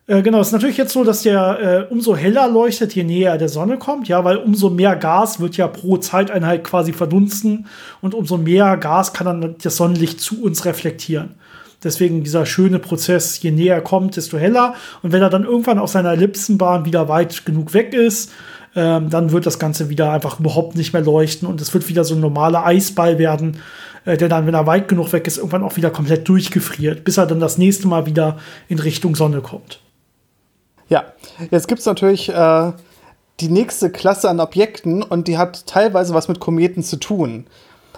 Äh, 0.07 0.21
genau, 0.21 0.39
es 0.39 0.47
ist 0.47 0.53
natürlich 0.53 0.77
jetzt 0.77 0.93
so, 0.93 1.03
dass 1.03 1.23
der 1.23 1.87
äh, 1.89 1.93
umso 1.93 2.15
heller 2.15 2.47
leuchtet, 2.47 2.95
je 2.95 3.03
näher 3.03 3.31
er 3.31 3.37
der 3.37 3.49
Sonne 3.49 3.77
kommt, 3.77 4.07
ja, 4.07 4.23
weil 4.23 4.37
umso 4.37 4.69
mehr 4.69 4.95
Gas 4.95 5.41
wird 5.41 5.57
ja 5.57 5.67
pro 5.67 5.97
Zeiteinheit 5.97 6.63
quasi 6.63 6.93
verdunsten 6.93 7.67
und 8.01 8.15
umso 8.15 8.37
mehr 8.37 8.77
Gas 8.77 9.11
kann 9.11 9.27
dann 9.27 9.55
das 9.61 9.75
Sonnenlicht 9.75 10.21
zu 10.21 10.41
uns 10.41 10.63
reflektieren. 10.63 11.35
Deswegen 11.83 12.23
dieser 12.23 12.45
schöne 12.45 12.79
Prozess, 12.79 13.41
je 13.41 13.51
näher 13.51 13.75
er 13.75 13.81
kommt, 13.81 14.15
desto 14.15 14.37
heller. 14.37 14.75
Und 15.03 15.11
wenn 15.11 15.21
er 15.21 15.29
dann 15.29 15.43
irgendwann 15.43 15.77
auf 15.77 15.91
seiner 15.91 16.13
Ellipsenbahn 16.13 16.85
wieder 16.85 17.07
weit 17.07 17.45
genug 17.45 17.73
weg 17.73 17.93
ist, 17.93 18.31
ähm, 18.75 19.09
dann 19.09 19.31
wird 19.31 19.45
das 19.45 19.59
Ganze 19.59 19.89
wieder 19.89 20.11
einfach 20.11 20.39
überhaupt 20.39 20.75
nicht 20.75 20.93
mehr 20.93 21.03
leuchten 21.03 21.47
und 21.47 21.59
es 21.61 21.73
wird 21.73 21.89
wieder 21.89 22.03
so 22.05 22.15
ein 22.15 22.21
normaler 22.21 22.65
Eisball 22.65 23.19
werden, 23.19 23.57
äh, 24.05 24.15
der 24.15 24.29
dann, 24.29 24.47
wenn 24.47 24.53
er 24.53 24.67
weit 24.67 24.87
genug 24.87 25.11
weg 25.11 25.27
ist, 25.27 25.37
irgendwann 25.37 25.63
auch 25.63 25.75
wieder 25.75 25.89
komplett 25.89 26.27
durchgefriert, 26.29 27.03
bis 27.03 27.17
er 27.17 27.25
dann 27.25 27.41
das 27.41 27.57
nächste 27.57 27.87
Mal 27.87 28.05
wieder 28.05 28.37
in 28.69 28.79
Richtung 28.79 29.15
Sonne 29.15 29.41
kommt. 29.41 29.79
Ja, 30.89 31.05
jetzt 31.51 31.67
gibt 31.67 31.79
es 31.79 31.85
natürlich 31.85 32.29
äh, 32.29 32.71
die 33.39 33.49
nächste 33.49 33.89
Klasse 33.91 34.29
an 34.29 34.39
Objekten 34.39 35.03
und 35.03 35.27
die 35.27 35.37
hat 35.37 35.67
teilweise 35.67 36.13
was 36.13 36.27
mit 36.27 36.39
Kometen 36.39 36.83
zu 36.83 36.97
tun. 36.97 37.47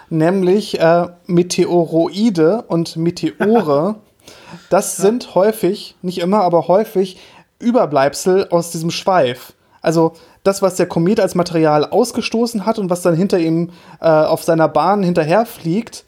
Nämlich 0.09 0.79
äh, 0.79 1.07
Meteoroide 1.27 2.63
und 2.67 2.95
Meteore. 2.95 3.95
Das 4.69 4.95
sind 4.97 5.33
häufig, 5.33 5.95
nicht 6.03 6.19
immer, 6.19 6.41
aber 6.41 6.67
häufig 6.67 7.17
Überbleibsel 7.57 8.47
aus 8.51 8.69
diesem 8.69 8.91
Schweif. 8.91 9.53
Also 9.81 10.13
das, 10.43 10.61
was 10.61 10.75
der 10.75 10.85
Komet 10.87 11.19
als 11.19 11.33
Material 11.33 11.85
ausgestoßen 11.85 12.65
hat 12.65 12.77
und 12.79 12.89
was 12.89 13.01
dann 13.01 13.15
hinter 13.15 13.39
ihm 13.39 13.71
äh, 14.01 14.07
auf 14.07 14.43
seiner 14.43 14.67
Bahn 14.67 15.01
hinterherfliegt, 15.01 16.05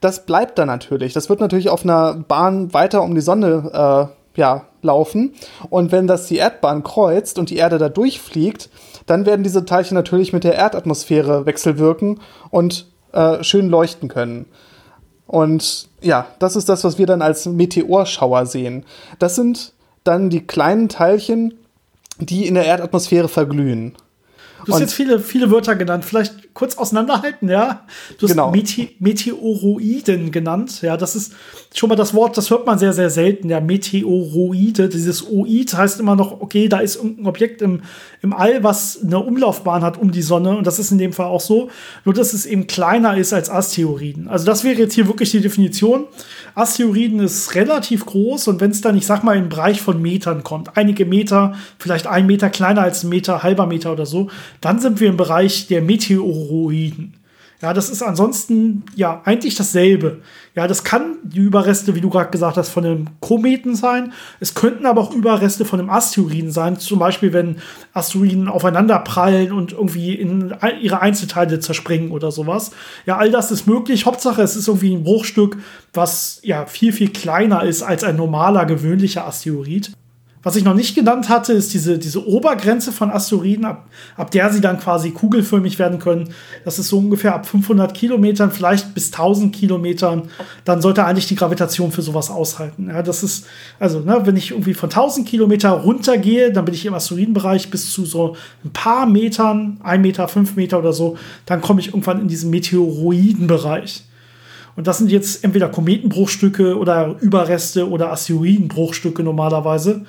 das 0.00 0.26
bleibt 0.26 0.58
dann 0.58 0.66
natürlich. 0.66 1.12
Das 1.12 1.28
wird 1.28 1.40
natürlich 1.40 1.70
auf 1.70 1.84
einer 1.84 2.14
Bahn 2.14 2.74
weiter 2.74 3.02
um 3.02 3.14
die 3.14 3.20
Sonne 3.20 4.10
äh, 4.36 4.40
ja, 4.40 4.66
laufen. 4.82 5.34
Und 5.70 5.92
wenn 5.92 6.06
das 6.06 6.26
die 6.26 6.36
Erdbahn 6.36 6.82
kreuzt 6.82 7.38
und 7.38 7.50
die 7.50 7.56
Erde 7.56 7.78
da 7.78 7.88
durchfliegt, 7.88 8.68
dann 9.06 9.26
werden 9.26 9.42
diese 9.42 9.64
Teilchen 9.64 9.94
natürlich 9.94 10.32
mit 10.32 10.44
der 10.44 10.54
Erdatmosphäre 10.54 11.46
wechselwirken 11.46 12.20
und 12.50 12.86
äh, 13.12 13.42
schön 13.42 13.68
leuchten 13.68 14.08
können. 14.08 14.46
Und 15.26 15.88
ja, 16.00 16.26
das 16.38 16.56
ist 16.56 16.68
das, 16.68 16.84
was 16.84 16.98
wir 16.98 17.06
dann 17.06 17.22
als 17.22 17.46
Meteorschauer 17.46 18.46
sehen. 18.46 18.84
Das 19.18 19.34
sind 19.34 19.72
dann 20.04 20.30
die 20.30 20.46
kleinen 20.46 20.88
Teilchen, 20.88 21.54
die 22.18 22.46
in 22.46 22.54
der 22.54 22.66
Erdatmosphäre 22.66 23.28
verglühen. 23.28 23.94
Du 24.66 24.72
hast 24.72 24.80
jetzt 24.80 24.94
viele, 24.94 25.18
viele 25.18 25.50
Wörter 25.50 25.74
genannt. 25.74 26.04
Vielleicht 26.04 26.34
kurz 26.54 26.76
auseinanderhalten, 26.76 27.48
ja? 27.48 27.86
Du 28.18 28.26
hast 28.26 28.32
genau. 28.32 28.50
Mete 28.50 28.88
Meteoroiden 28.98 30.30
genannt. 30.30 30.82
Ja, 30.82 30.96
das 30.96 31.16
ist 31.16 31.32
schon 31.74 31.88
mal 31.88 31.96
das 31.96 32.12
Wort, 32.14 32.36
das 32.36 32.50
hört 32.50 32.66
man 32.66 32.78
sehr, 32.78 32.92
sehr 32.92 33.10
selten. 33.10 33.48
Ja, 33.48 33.60
Meteoroide. 33.60 34.88
Dieses 34.88 35.26
Oid 35.30 35.74
heißt 35.74 36.00
immer 36.00 36.14
noch, 36.14 36.40
okay, 36.40 36.68
da 36.68 36.78
ist 36.78 36.96
irgendein 36.96 37.26
Objekt 37.26 37.62
im, 37.62 37.82
im 38.20 38.32
All, 38.32 38.62
was 38.62 39.00
eine 39.02 39.18
Umlaufbahn 39.20 39.82
hat 39.82 39.98
um 39.98 40.12
die 40.12 40.22
Sonne. 40.22 40.56
Und 40.56 40.66
das 40.66 40.78
ist 40.78 40.92
in 40.92 40.98
dem 40.98 41.12
Fall 41.12 41.26
auch 41.26 41.40
so. 41.40 41.70
Nur, 42.04 42.14
dass 42.14 42.34
es 42.34 42.44
eben 42.44 42.66
kleiner 42.66 43.16
ist 43.16 43.32
als 43.32 43.48
Asteroiden. 43.48 44.28
Also, 44.28 44.44
das 44.44 44.64
wäre 44.64 44.78
jetzt 44.78 44.94
hier 44.94 45.06
wirklich 45.06 45.30
die 45.30 45.40
Definition. 45.40 46.04
Asteroiden 46.54 47.20
ist 47.20 47.54
relativ 47.54 48.04
groß. 48.04 48.48
Und 48.48 48.60
wenn 48.60 48.70
es 48.70 48.82
dann, 48.82 48.96
ich 48.96 49.06
sag 49.06 49.24
mal, 49.24 49.36
in 49.36 49.44
den 49.44 49.48
Bereich 49.48 49.80
von 49.80 50.02
Metern 50.02 50.42
kommt, 50.42 50.76
einige 50.76 51.06
Meter, 51.06 51.54
vielleicht 51.78 52.06
ein 52.06 52.26
Meter 52.26 52.50
kleiner 52.50 52.82
als 52.82 53.04
ein 53.04 53.08
Meter, 53.08 53.42
halber 53.42 53.66
Meter 53.66 53.92
oder 53.92 54.04
so, 54.04 54.28
dann 54.60 54.78
sind 54.78 55.00
wir 55.00 55.08
im 55.08 55.16
Bereich 55.16 55.66
der 55.68 55.80
Meteoroiden. 55.80 56.41
Ja, 57.62 57.72
das 57.72 57.90
ist 57.90 58.02
ansonsten 58.02 58.82
ja 58.96 59.22
eigentlich 59.24 59.54
dasselbe. 59.54 60.20
Ja, 60.56 60.66
das 60.66 60.82
kann 60.82 61.18
die 61.22 61.38
Überreste, 61.38 61.94
wie 61.94 62.00
du 62.00 62.10
gerade 62.10 62.30
gesagt 62.30 62.56
hast, 62.56 62.70
von 62.70 62.84
einem 62.84 63.06
Kometen 63.20 63.76
sein. 63.76 64.12
Es 64.40 64.54
könnten 64.54 64.84
aber 64.84 65.00
auch 65.00 65.14
Überreste 65.14 65.64
von 65.64 65.78
einem 65.78 65.88
Asteroiden 65.88 66.50
sein. 66.50 66.76
Zum 66.80 66.98
Beispiel, 66.98 67.32
wenn 67.32 67.58
Asteroiden 67.92 68.48
aufeinander 68.48 68.98
prallen 68.98 69.52
und 69.52 69.70
irgendwie 69.70 70.12
in 70.12 70.52
ihre 70.80 71.00
Einzelteile 71.00 71.60
zerspringen 71.60 72.10
oder 72.10 72.32
sowas. 72.32 72.72
Ja, 73.06 73.18
all 73.18 73.30
das 73.30 73.52
ist 73.52 73.68
möglich. 73.68 74.06
Hauptsache, 74.06 74.42
es 74.42 74.56
ist 74.56 74.66
irgendwie 74.66 74.96
ein 74.96 75.04
Bruchstück, 75.04 75.56
was 75.94 76.40
ja 76.42 76.66
viel, 76.66 76.92
viel 76.92 77.10
kleiner 77.10 77.62
ist 77.62 77.82
als 77.82 78.02
ein 78.02 78.16
normaler, 78.16 78.66
gewöhnlicher 78.66 79.24
Asteroid. 79.24 79.92
Was 80.44 80.56
ich 80.56 80.64
noch 80.64 80.74
nicht 80.74 80.96
genannt 80.96 81.28
hatte, 81.28 81.52
ist 81.52 81.72
diese, 81.72 81.98
diese 81.98 82.26
Obergrenze 82.26 82.90
von 82.90 83.12
Asteroiden, 83.12 83.64
ab, 83.64 83.88
ab 84.16 84.32
der 84.32 84.50
sie 84.52 84.60
dann 84.60 84.80
quasi 84.80 85.12
kugelförmig 85.12 85.78
werden 85.78 86.00
können. 86.00 86.30
Das 86.64 86.80
ist 86.80 86.88
so 86.88 86.98
ungefähr 86.98 87.34
ab 87.34 87.46
500 87.46 87.94
Kilometern, 87.94 88.50
vielleicht 88.50 88.92
bis 88.92 89.12
1000 89.12 89.54
Kilometern. 89.54 90.22
Dann 90.64 90.82
sollte 90.82 91.04
eigentlich 91.04 91.28
die 91.28 91.36
Gravitation 91.36 91.92
für 91.92 92.02
sowas 92.02 92.28
aushalten. 92.28 92.88
Ja, 92.88 93.02
das 93.02 93.22
ist, 93.22 93.46
also, 93.78 94.00
ne, 94.00 94.20
wenn 94.24 94.36
ich 94.36 94.50
irgendwie 94.50 94.74
von 94.74 94.90
1000 94.90 95.28
Kilometer 95.28 95.70
runtergehe, 95.70 96.52
dann 96.52 96.64
bin 96.64 96.74
ich 96.74 96.84
im 96.86 96.94
Asteroidenbereich 96.94 97.70
bis 97.70 97.92
zu 97.92 98.04
so 98.04 98.34
ein 98.64 98.72
paar 98.72 99.06
Metern, 99.06 99.78
ein 99.84 100.00
Meter, 100.00 100.26
fünf 100.26 100.56
Meter 100.56 100.80
oder 100.80 100.92
so. 100.92 101.16
Dann 101.46 101.60
komme 101.60 101.80
ich 101.80 101.88
irgendwann 101.88 102.20
in 102.20 102.26
diesen 102.26 102.50
Meteoroidenbereich. 102.50 104.04
Und 104.74 104.86
das 104.86 104.98
sind 104.98 105.10
jetzt 105.10 105.44
entweder 105.44 105.68
Kometenbruchstücke 105.68 106.76
oder 106.76 107.16
Überreste 107.20 107.88
oder 107.88 108.10
Asteroidenbruchstücke 108.10 109.22
normalerweise. 109.22 110.04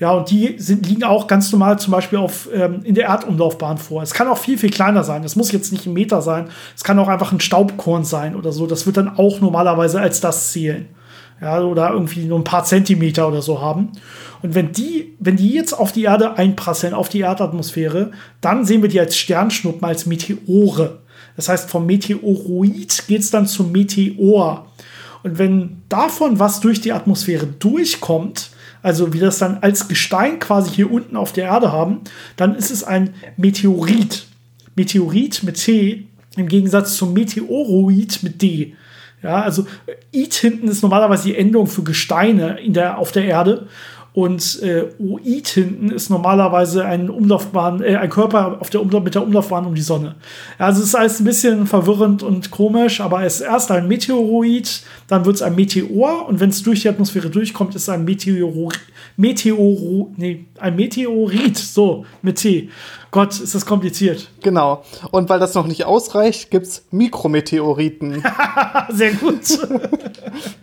Ja, 0.00 0.12
und 0.12 0.30
die 0.30 0.54
sind, 0.56 0.88
liegen 0.88 1.04
auch 1.04 1.26
ganz 1.26 1.52
normal 1.52 1.78
zum 1.78 1.92
Beispiel 1.92 2.18
auf, 2.18 2.48
ähm, 2.54 2.80
in 2.84 2.94
der 2.94 3.08
Erdumlaufbahn 3.08 3.76
vor. 3.76 4.02
Es 4.02 4.14
kann 4.14 4.28
auch 4.28 4.38
viel, 4.38 4.56
viel 4.56 4.70
kleiner 4.70 5.04
sein. 5.04 5.22
Es 5.24 5.36
muss 5.36 5.52
jetzt 5.52 5.72
nicht 5.72 5.86
ein 5.86 5.92
Meter 5.92 6.22
sein. 6.22 6.48
Es 6.74 6.82
kann 6.82 6.98
auch 6.98 7.08
einfach 7.08 7.32
ein 7.32 7.40
Staubkorn 7.40 8.04
sein 8.04 8.34
oder 8.34 8.50
so. 8.50 8.66
Das 8.66 8.86
wird 8.86 8.96
dann 8.96 9.18
auch 9.18 9.40
normalerweise 9.40 10.00
als 10.00 10.22
das 10.22 10.52
zählen. 10.52 10.88
Ja, 11.42 11.60
oder 11.60 11.90
irgendwie 11.90 12.24
nur 12.24 12.38
ein 12.38 12.44
paar 12.44 12.64
Zentimeter 12.64 13.28
oder 13.28 13.42
so 13.42 13.60
haben. 13.60 13.92
Und 14.42 14.54
wenn 14.54 14.72
die, 14.72 15.16
wenn 15.18 15.36
die 15.36 15.50
jetzt 15.50 15.74
auf 15.74 15.92
die 15.92 16.04
Erde 16.04 16.36
einprasseln, 16.38 16.94
auf 16.94 17.10
die 17.10 17.20
Erdatmosphäre, 17.20 18.12
dann 18.40 18.64
sehen 18.64 18.80
wir 18.80 18.88
die 18.88 19.00
als 19.00 19.18
Sternschnuppen, 19.18 19.84
als 19.86 20.06
Meteore. 20.06 21.00
Das 21.36 21.50
heißt, 21.50 21.68
vom 21.68 21.84
Meteoroid 21.84 23.04
geht 23.06 23.20
es 23.20 23.30
dann 23.30 23.46
zum 23.46 23.70
Meteor. 23.70 24.66
Und 25.22 25.38
wenn 25.38 25.82
davon 25.90 26.38
was 26.38 26.60
durch 26.60 26.80
die 26.80 26.92
Atmosphäre 26.92 27.46
durchkommt, 27.46 28.49
also 28.82 29.12
wir 29.12 29.20
das 29.20 29.38
dann 29.38 29.58
als 29.60 29.88
Gestein 29.88 30.38
quasi 30.38 30.70
hier 30.70 30.90
unten 30.90 31.16
auf 31.16 31.32
der 31.32 31.44
Erde 31.44 31.72
haben, 31.72 32.00
dann 32.36 32.54
ist 32.54 32.70
es 32.70 32.84
ein 32.84 33.14
Meteorit. 33.36 34.26
Meteorit 34.74 35.42
mit 35.42 35.56
T 35.56 36.06
im 36.36 36.48
Gegensatz 36.48 36.96
zum 36.96 37.12
Meteoroid 37.12 38.22
mit 38.22 38.40
D. 38.40 38.74
Ja, 39.22 39.42
also 39.42 39.66
It 40.12 40.34
hinten 40.34 40.68
ist 40.68 40.82
normalerweise 40.82 41.24
die 41.24 41.36
Endung 41.36 41.66
für 41.66 41.82
Gesteine 41.82 42.58
in 42.60 42.72
der, 42.72 42.98
auf 42.98 43.12
der 43.12 43.24
Erde. 43.24 43.68
Und 44.20 44.60
äh, 44.62 44.84
OID 44.98 45.48
hinten 45.48 45.90
ist 45.90 46.10
normalerweise 46.10 46.84
ein 46.84 47.08
Umlaufbahn, 47.08 47.82
äh, 47.82 47.96
ein 47.96 48.10
Körper 48.10 48.58
auf 48.60 48.68
der 48.68 48.82
Umlauf, 48.82 49.02
mit 49.02 49.14
der 49.14 49.22
Umlaufbahn 49.22 49.64
um 49.64 49.74
die 49.74 49.80
Sonne. 49.80 50.16
Also 50.58 50.82
es 50.82 50.88
ist 50.88 50.94
alles 50.94 51.20
ein 51.20 51.24
bisschen 51.24 51.66
verwirrend 51.66 52.22
und 52.22 52.50
komisch, 52.50 53.00
aber 53.00 53.24
es 53.24 53.36
ist 53.36 53.46
erst 53.46 53.70
ein 53.70 53.88
Meteoroid, 53.88 54.82
dann 55.08 55.24
wird 55.24 55.36
es 55.36 55.42
ein 55.42 55.54
Meteor 55.54 56.28
und 56.28 56.38
wenn 56.38 56.50
es 56.50 56.62
durch 56.62 56.82
die 56.82 56.90
Atmosphäre 56.90 57.30
durchkommt, 57.30 57.74
ist 57.74 57.84
es 57.84 57.88
ein 57.88 58.04
Meteor, 58.04 58.72
Meteoro, 59.16 60.12
nee, 60.18 60.44
ein 60.58 60.76
Meteorit, 60.76 61.56
so, 61.56 62.04
mit 62.20 62.36
T. 62.36 62.68
Gott, 63.12 63.40
ist 63.40 63.54
das 63.54 63.64
kompliziert. 63.64 64.28
Genau. 64.42 64.84
Und 65.10 65.30
weil 65.30 65.40
das 65.40 65.54
noch 65.54 65.66
nicht 65.66 65.84
ausreicht, 65.84 66.50
gibt 66.50 66.66
es 66.66 66.84
Mikrometeoriten. 66.90 68.22
Sehr 68.90 69.12
gut. 69.14 69.40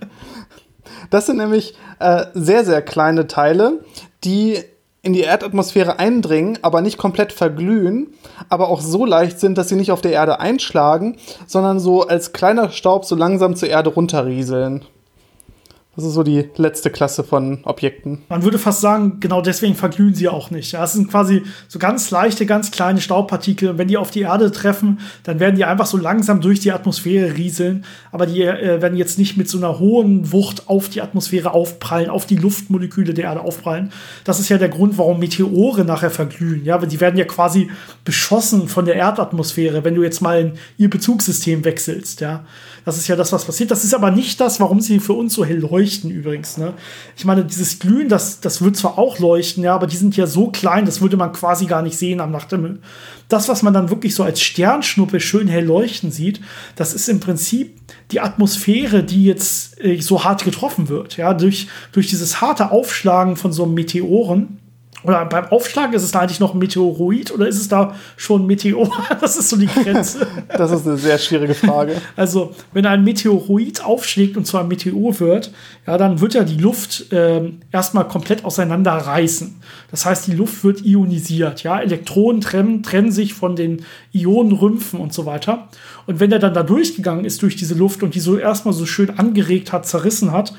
Das 1.10 1.26
sind 1.26 1.38
nämlich 1.38 1.76
äh, 2.00 2.26
sehr, 2.34 2.66
sehr 2.66 2.82
kleine 2.82 3.28
Teile, 3.28 3.84
die 4.24 4.60
in 5.02 5.14
die 5.14 5.22
Erdatmosphäre 5.22 6.00
eindringen, 6.00 6.60
aber 6.62 6.82
nicht 6.82 6.98
komplett 6.98 7.32
verglühen, 7.32 8.08
aber 8.50 8.68
auch 8.68 8.82
so 8.82 9.06
leicht 9.06 9.40
sind, 9.40 9.58
dass 9.58 9.70
sie 9.70 9.76
nicht 9.76 9.92
auf 9.92 10.02
der 10.02 10.12
Erde 10.12 10.40
einschlagen, 10.40 11.18
sondern 11.46 11.80
so 11.80 12.06
als 12.06 12.34
kleiner 12.34 12.72
Staub 12.72 13.06
so 13.06 13.16
langsam 13.16 13.56
zur 13.56 13.70
Erde 13.70 13.90
runterrieseln. 13.90 14.84
Das 15.98 16.06
ist 16.06 16.14
so 16.14 16.22
die 16.22 16.48
letzte 16.58 16.92
Klasse 16.92 17.24
von 17.24 17.64
Objekten. 17.64 18.20
Man 18.30 18.44
würde 18.44 18.60
fast 18.60 18.82
sagen, 18.82 19.20
genau 19.20 19.42
deswegen 19.42 19.74
verglühen 19.74 20.14
sie 20.14 20.30
auch 20.30 20.52
nicht. 20.52 20.74
Ja, 20.74 20.84
es 20.84 20.94
sind 20.94 21.10
quasi 21.10 21.42
so 21.68 21.80
ganz 21.80 22.12
leichte, 22.12 22.46
ganz 22.46 22.70
kleine 22.70 23.02
Staubpartikel. 23.02 23.72
Und 23.72 23.80
wenn 23.80 23.88
die 23.88 23.98
auf 23.98 24.12
die 24.12 24.22
Erde 24.22 24.52
treffen, 24.52 25.00
dann 25.24 25.40
werden 25.40 25.56
die 25.56 25.66
einfach 25.66 25.88
so 25.88 25.98
langsam 25.98 26.40
durch 26.40 26.60
die 26.60 26.72
Atmosphäre 26.72 27.36
rieseln. 27.36 27.84
Aber 28.12 28.28
die 28.28 28.44
äh, 28.44 28.80
werden 28.80 28.96
jetzt 28.96 29.18
nicht 29.18 29.38
mit 29.38 29.50
so 29.50 29.58
einer 29.58 29.80
hohen 29.80 30.32
Wucht 30.32 30.70
auf 30.70 30.88
die 30.88 31.02
Atmosphäre 31.02 31.52
aufprallen, 31.56 32.12
auf 32.12 32.28
die 32.28 32.36
Luftmoleküle 32.36 33.16
der 33.16 33.24
Erde 33.24 33.42
aufprallen. 33.42 33.92
Das 34.24 34.40
ist 34.40 34.50
ja 34.50 34.60
der 34.60 34.70
Grund, 34.70 35.00
warum 35.00 35.18
Meteore 35.18 35.84
nachher 35.84 36.12
verglühen. 36.12 36.64
Ja, 36.64 36.80
weil 36.80 36.90
die 36.90 37.02
werden 37.02 37.18
ja 37.18 37.26
quasi 37.26 37.72
beschossen 38.06 38.68
von 38.68 38.86
der 38.86 38.98
Erdatmosphäre, 38.98 39.84
wenn 39.84 39.96
du 39.96 40.04
jetzt 40.04 40.22
mal 40.22 40.40
in 40.40 40.54
ihr 40.78 40.92
Bezugssystem 40.92 41.66
wechselst. 41.66 42.22
Ja, 42.22 42.46
das 42.88 42.98
ist 42.98 43.10
ja 43.10 43.18
das, 43.18 43.34
was 43.34 43.44
passiert. 43.44 43.70
Das 43.70 43.84
ist 43.84 43.94
aber 43.94 44.12
nicht 44.12 44.40
das, 44.40 44.62
warum 44.62 44.80
sie 44.80 45.02
für 45.02 45.12
uns 45.12 45.34
so 45.34 45.44
hell 45.44 45.60
leuchten 45.60 46.10
übrigens. 46.10 46.56
Ne? 46.56 46.74
Ich 47.18 47.26
meine, 47.26 47.44
dieses 47.44 47.80
Glühen, 47.80 48.08
das, 48.08 48.40
das 48.40 48.62
wird 48.62 48.78
zwar 48.78 48.98
auch 48.98 49.20
leuchten, 49.20 49.62
ja, 49.62 49.76
aber 49.76 49.88
die 49.88 49.98
sind 49.98 50.16
ja 50.16 50.26
so 50.26 50.52
klein, 50.52 50.86
das 50.86 51.02
würde 51.02 51.18
man 51.18 51.34
quasi 51.34 51.66
gar 51.66 51.82
nicht 51.82 51.98
sehen 51.98 52.22
am 52.22 52.32
Nachthimmel. 52.32 52.80
Das, 53.28 53.50
was 53.50 53.62
man 53.62 53.74
dann 53.74 53.90
wirklich 53.90 54.16
so 54.16 54.24
als 54.24 54.40
Sternschnuppe 54.40 55.20
schön 55.20 55.50
hell 55.50 55.66
leuchten 55.66 56.12
sieht, 56.12 56.40
das 56.78 56.94
ist 56.94 57.10
im 57.10 57.20
Prinzip 57.20 57.78
die 58.12 58.22
Atmosphäre, 58.22 59.04
die 59.04 59.26
jetzt 59.26 59.84
äh, 59.84 60.00
so 60.00 60.24
hart 60.24 60.46
getroffen 60.46 60.88
wird. 60.88 61.18
Ja, 61.18 61.34
durch, 61.34 61.68
durch 61.92 62.08
dieses 62.08 62.40
harte 62.40 62.72
Aufschlagen 62.72 63.36
von 63.36 63.52
so 63.52 63.66
einem 63.66 63.74
Meteoren 63.74 64.60
oder 65.04 65.26
beim 65.26 65.46
Aufschlag 65.46 65.94
ist 65.94 66.04
es 66.04 66.12
da 66.12 66.22
eigentlich 66.22 66.40
noch 66.40 66.54
ein 66.54 66.60
Meteoroid 66.60 67.32
oder 67.32 67.48
ist 67.48 67.60
es 67.60 67.68
da 67.68 67.96
schon 68.16 68.44
ein 68.44 68.48
Meteor? 68.48 68.92
Das 69.22 69.38
ist 69.38 69.50
so 69.50 69.58
die 69.58 69.68
Grenze. 69.68 70.28
das 70.58 70.72
ist 70.72 70.88
eine 70.88 70.98
sehr 70.98 71.18
schwierige 71.18 71.54
Frage. 71.54 72.02
Also, 72.16 72.54
wenn 72.74 72.86
ein 72.86 73.04
Meteoroid 73.04 73.84
aufschlägt 73.84 74.38
und 74.38 74.46
zu 74.46 74.58
einem 74.58 74.70
Meteor 74.70 75.20
wird, 75.20 75.52
ja, 75.86 75.98
dann 75.98 76.20
wird 76.20 76.34
ja 76.34 76.44
die 76.44 76.58
Luft 76.58 77.12
äh, 77.12 77.52
erstmal 77.72 78.08
komplett 78.08 78.44
auseinanderreißen. 78.44 79.56
Das 79.92 80.06
heißt, 80.06 80.28
die 80.28 80.34
Luft 80.34 80.64
wird 80.64 80.86
ionisiert. 80.86 81.64
Ja, 81.64 81.80
Elektronen 81.80 82.42
trennen, 82.42 82.84
trennen 82.84 83.12
sich 83.12 83.34
von 83.34 83.56
den 83.56 83.84
Ionenrümpfen 84.14 85.00
und 85.00 85.14
so 85.14 85.26
weiter. 85.26 85.68
Und 86.06 86.20
wenn 86.20 86.30
der 86.30 86.40
dann 86.40 86.54
da 86.54 86.64
durchgegangen 86.64 87.26
ist 87.26 87.42
durch 87.42 87.56
diese 87.56 87.76
Luft 87.76 88.04
und 88.04 88.16
die 88.16 88.20
so 88.20 88.38
erstmal 88.38 88.74
so 88.74 88.86
schön 88.86 89.18
angeregt 89.18 89.74
hat, 89.74 89.86
zerrissen 89.86 90.32
hat, 90.32 90.54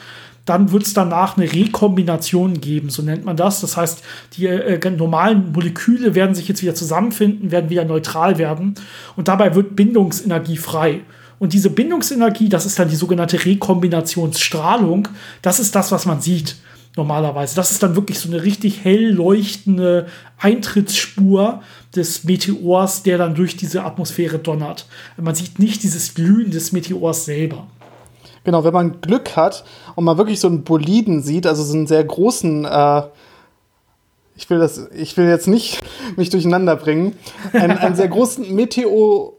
dann 0.49 0.73
wird 0.73 0.85
es 0.85 0.95
danach 0.95 1.37
eine 1.37 1.53
Rekombination 1.53 2.61
geben, 2.61 2.91
so 2.91 3.03
nennt 3.03 3.25
man 3.25 3.37
das. 3.37 3.61
Das 3.61 3.77
heißt, 3.77 4.03
die 4.37 4.47
äh, 4.47 4.91
normalen 4.91 5.53
Moleküle 5.53 6.15
werden 6.15 6.35
sich 6.35 6.49
jetzt 6.49 6.63
wieder 6.63 6.75
zusammenfinden, 6.75 7.51
werden 7.51 7.71
wieder 7.71 7.85
neutral 7.85 8.39
werden 8.39 8.75
und 9.17 9.29
dabei 9.29 9.55
wird 9.55 9.77
Bindungsenergie 9.77 10.57
frei. 10.57 11.01
Und 11.39 11.53
diese 11.53 11.71
Bindungsenergie, 11.71 12.49
das 12.49 12.67
ist 12.67 12.79
dann 12.79 12.89
die 12.89 12.97
sogenannte 12.97 13.45
Rekombinationsstrahlung, 13.45 15.09
das 15.43 15.61
ist 15.61 15.75
das, 15.75 15.93
was 15.93 16.07
man 16.07 16.21
sieht 16.21 16.57
normalerweise. 16.97 17.55
Das 17.55 17.71
ist 17.71 17.83
dann 17.83 17.95
wirklich 17.95 18.19
so 18.19 18.29
eine 18.29 18.43
richtig 18.43 18.85
hell 18.85 19.11
leuchtende 19.11 20.07
Eintrittsspur 20.39 21.63
des 21.95 22.25
Meteors, 22.25 23.03
der 23.03 23.19
dann 23.19 23.35
durch 23.35 23.57
diese 23.57 23.85
Atmosphäre 23.85 24.39
donnert. 24.39 24.87
Man 25.17 25.35
sieht 25.35 25.59
nicht 25.59 25.83
dieses 25.83 26.15
Glühen 26.15 26.51
des 26.51 26.73
Meteors 26.73 27.25
selber. 27.25 27.67
Genau, 28.49 28.65
wenn 28.65 28.73
man 28.73 29.03
Glück 29.03 29.37
hat 29.37 29.63
und 29.95 30.05
man 30.05 30.17
wirklich 30.17 30.41
so 30.41 30.49
einen 30.49 30.65
Boliden 30.65 31.23
sieht, 31.23 31.47
also 31.47 31.63
so 31.63 31.75
einen 31.75 31.87
sehr 31.87 32.03
großen, 32.03 32.65
äh, 32.65 33.03
ich 34.37 34.49
will 34.49 34.59
das, 34.59 34.89
ich 34.95 35.15
will 35.19 35.29
jetzt 35.29 35.49
nicht 35.49 35.83
mich 36.17 36.31
durcheinander 36.31 36.75
bringen, 36.77 37.15
einen, 37.53 37.77
einen 37.77 37.95
sehr 37.95 38.09
großen 38.09 38.51
Meteoroid, 38.55 39.37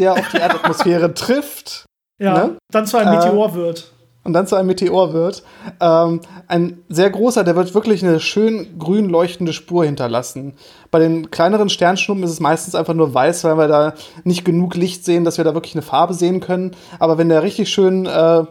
der 0.00 0.14
auf 0.14 0.28
die 0.32 0.38
Erdatmosphäre 0.38 1.14
trifft. 1.28 1.84
Ja, 2.18 2.48
ne? 2.48 2.56
dann 2.72 2.84
zu 2.84 2.96
einem 2.96 3.14
Meteor 3.14 3.50
äh, 3.50 3.54
wird 3.54 3.92
und 4.28 4.34
dann 4.34 4.46
zu 4.46 4.56
einem 4.56 4.68
Meteor 4.68 5.14
wird. 5.14 5.42
Ähm, 5.80 6.20
ein 6.48 6.82
sehr 6.90 7.08
großer, 7.08 7.44
der 7.44 7.56
wird 7.56 7.74
wirklich 7.74 8.04
eine 8.04 8.20
schön 8.20 8.78
grün 8.78 9.08
leuchtende 9.08 9.54
Spur 9.54 9.86
hinterlassen. 9.86 10.52
Bei 10.90 10.98
den 10.98 11.30
kleineren 11.30 11.70
Sternschnuppen 11.70 12.22
ist 12.22 12.30
es 12.30 12.40
meistens 12.40 12.74
einfach 12.74 12.92
nur 12.92 13.14
weiß, 13.14 13.44
weil 13.44 13.56
wir 13.56 13.68
da 13.68 13.94
nicht 14.24 14.44
genug 14.44 14.76
Licht 14.76 15.06
sehen, 15.06 15.24
dass 15.24 15.38
wir 15.38 15.44
da 15.44 15.54
wirklich 15.54 15.74
eine 15.74 15.82
Farbe 15.82 16.12
sehen 16.12 16.40
können. 16.40 16.72
Aber 16.98 17.16
wenn 17.16 17.30
der 17.30 17.42
richtig 17.42 17.70
schön 17.70 18.04
äh, 18.04 18.44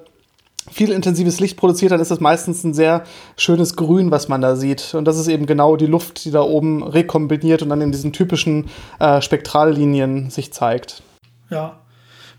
viel 0.72 0.92
intensives 0.92 1.40
Licht 1.40 1.58
produziert, 1.58 1.92
dann 1.92 2.02
ist 2.02 2.10
das 2.10 2.20
meistens 2.20 2.64
ein 2.64 2.74
sehr 2.74 3.04
schönes 3.36 3.76
Grün, 3.76 4.10
was 4.10 4.28
man 4.30 4.42
da 4.42 4.56
sieht. 4.56 4.96
Und 4.96 5.06
das 5.06 5.20
ist 5.20 5.28
eben 5.28 5.46
genau 5.46 5.76
die 5.76 5.86
Luft, 5.86 6.26
die 6.26 6.32
da 6.32 6.42
oben 6.42 6.82
rekombiniert 6.82 7.62
und 7.62 7.70
dann 7.70 7.82
in 7.82 7.92
diesen 7.92 8.14
typischen 8.14 8.66
äh, 9.00 9.22
Spektrallinien 9.22 10.32
sich 10.32 10.52
zeigt. 10.52 11.04
Ja, 11.52 11.78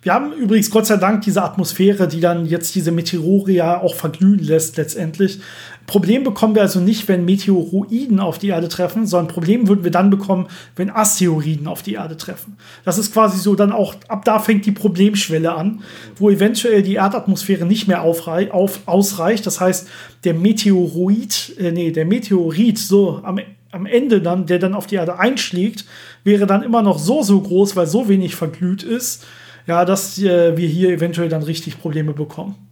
Wir 0.08 0.14
haben 0.14 0.32
übrigens 0.32 0.70
Gott 0.70 0.86
sei 0.86 0.96
Dank 0.96 1.20
diese 1.20 1.42
Atmosphäre, 1.42 2.08
die 2.08 2.20
dann 2.20 2.46
jetzt 2.46 2.74
diese 2.74 2.92
Meteore 2.92 3.52
ja 3.52 3.78
auch 3.78 3.94
verglühen 3.94 4.38
lässt 4.38 4.78
letztendlich. 4.78 5.38
Problem 5.86 6.24
bekommen 6.24 6.54
wir 6.54 6.62
also 6.62 6.80
nicht, 6.80 7.08
wenn 7.08 7.26
Meteoroiden 7.26 8.18
auf 8.18 8.38
die 8.38 8.48
Erde 8.48 8.70
treffen, 8.70 9.06
sondern 9.06 9.28
Problem 9.28 9.68
würden 9.68 9.84
wir 9.84 9.90
dann 9.90 10.08
bekommen, 10.08 10.46
wenn 10.76 10.88
Asteroiden 10.88 11.66
auf 11.66 11.82
die 11.82 11.92
Erde 11.92 12.16
treffen. 12.16 12.56
Das 12.86 12.96
ist 12.96 13.12
quasi 13.12 13.38
so 13.38 13.54
dann 13.54 13.70
auch, 13.70 13.96
ab 14.08 14.24
da 14.24 14.38
fängt 14.38 14.64
die 14.64 14.72
Problemschwelle 14.72 15.52
an, 15.52 15.82
wo 16.16 16.30
eventuell 16.30 16.82
die 16.82 16.94
Erdatmosphäre 16.94 17.66
nicht 17.66 17.86
mehr 17.86 18.00
auf, 18.00 18.26
ausreicht. 18.86 19.44
Das 19.44 19.60
heißt, 19.60 19.88
der 20.24 20.32
Meteoroid, 20.32 21.52
äh, 21.58 21.70
nee, 21.70 21.90
der 21.92 22.06
Meteorit, 22.06 22.78
so 22.78 23.20
am, 23.22 23.40
am 23.70 23.86
Ende 23.86 24.20
dann, 24.20 24.46
der 24.46 24.58
dann 24.58 24.74
auf 24.74 24.86
die 24.86 24.96
Erde 24.96 25.18
einschlägt, 25.18 25.84
wäre 26.24 26.46
dann 26.46 26.62
immer 26.62 26.82
noch 26.82 26.98
so, 26.98 27.22
so 27.22 27.40
groß, 27.40 27.76
weil 27.76 27.86
so 27.86 28.08
wenig 28.08 28.34
verglüht 28.34 28.82
ist, 28.82 29.26
ja, 29.66 29.84
dass 29.84 30.18
äh, 30.18 30.56
wir 30.56 30.68
hier 30.68 30.90
eventuell 30.90 31.28
dann 31.28 31.42
richtig 31.42 31.80
Probleme 31.80 32.12
bekommen 32.14 32.68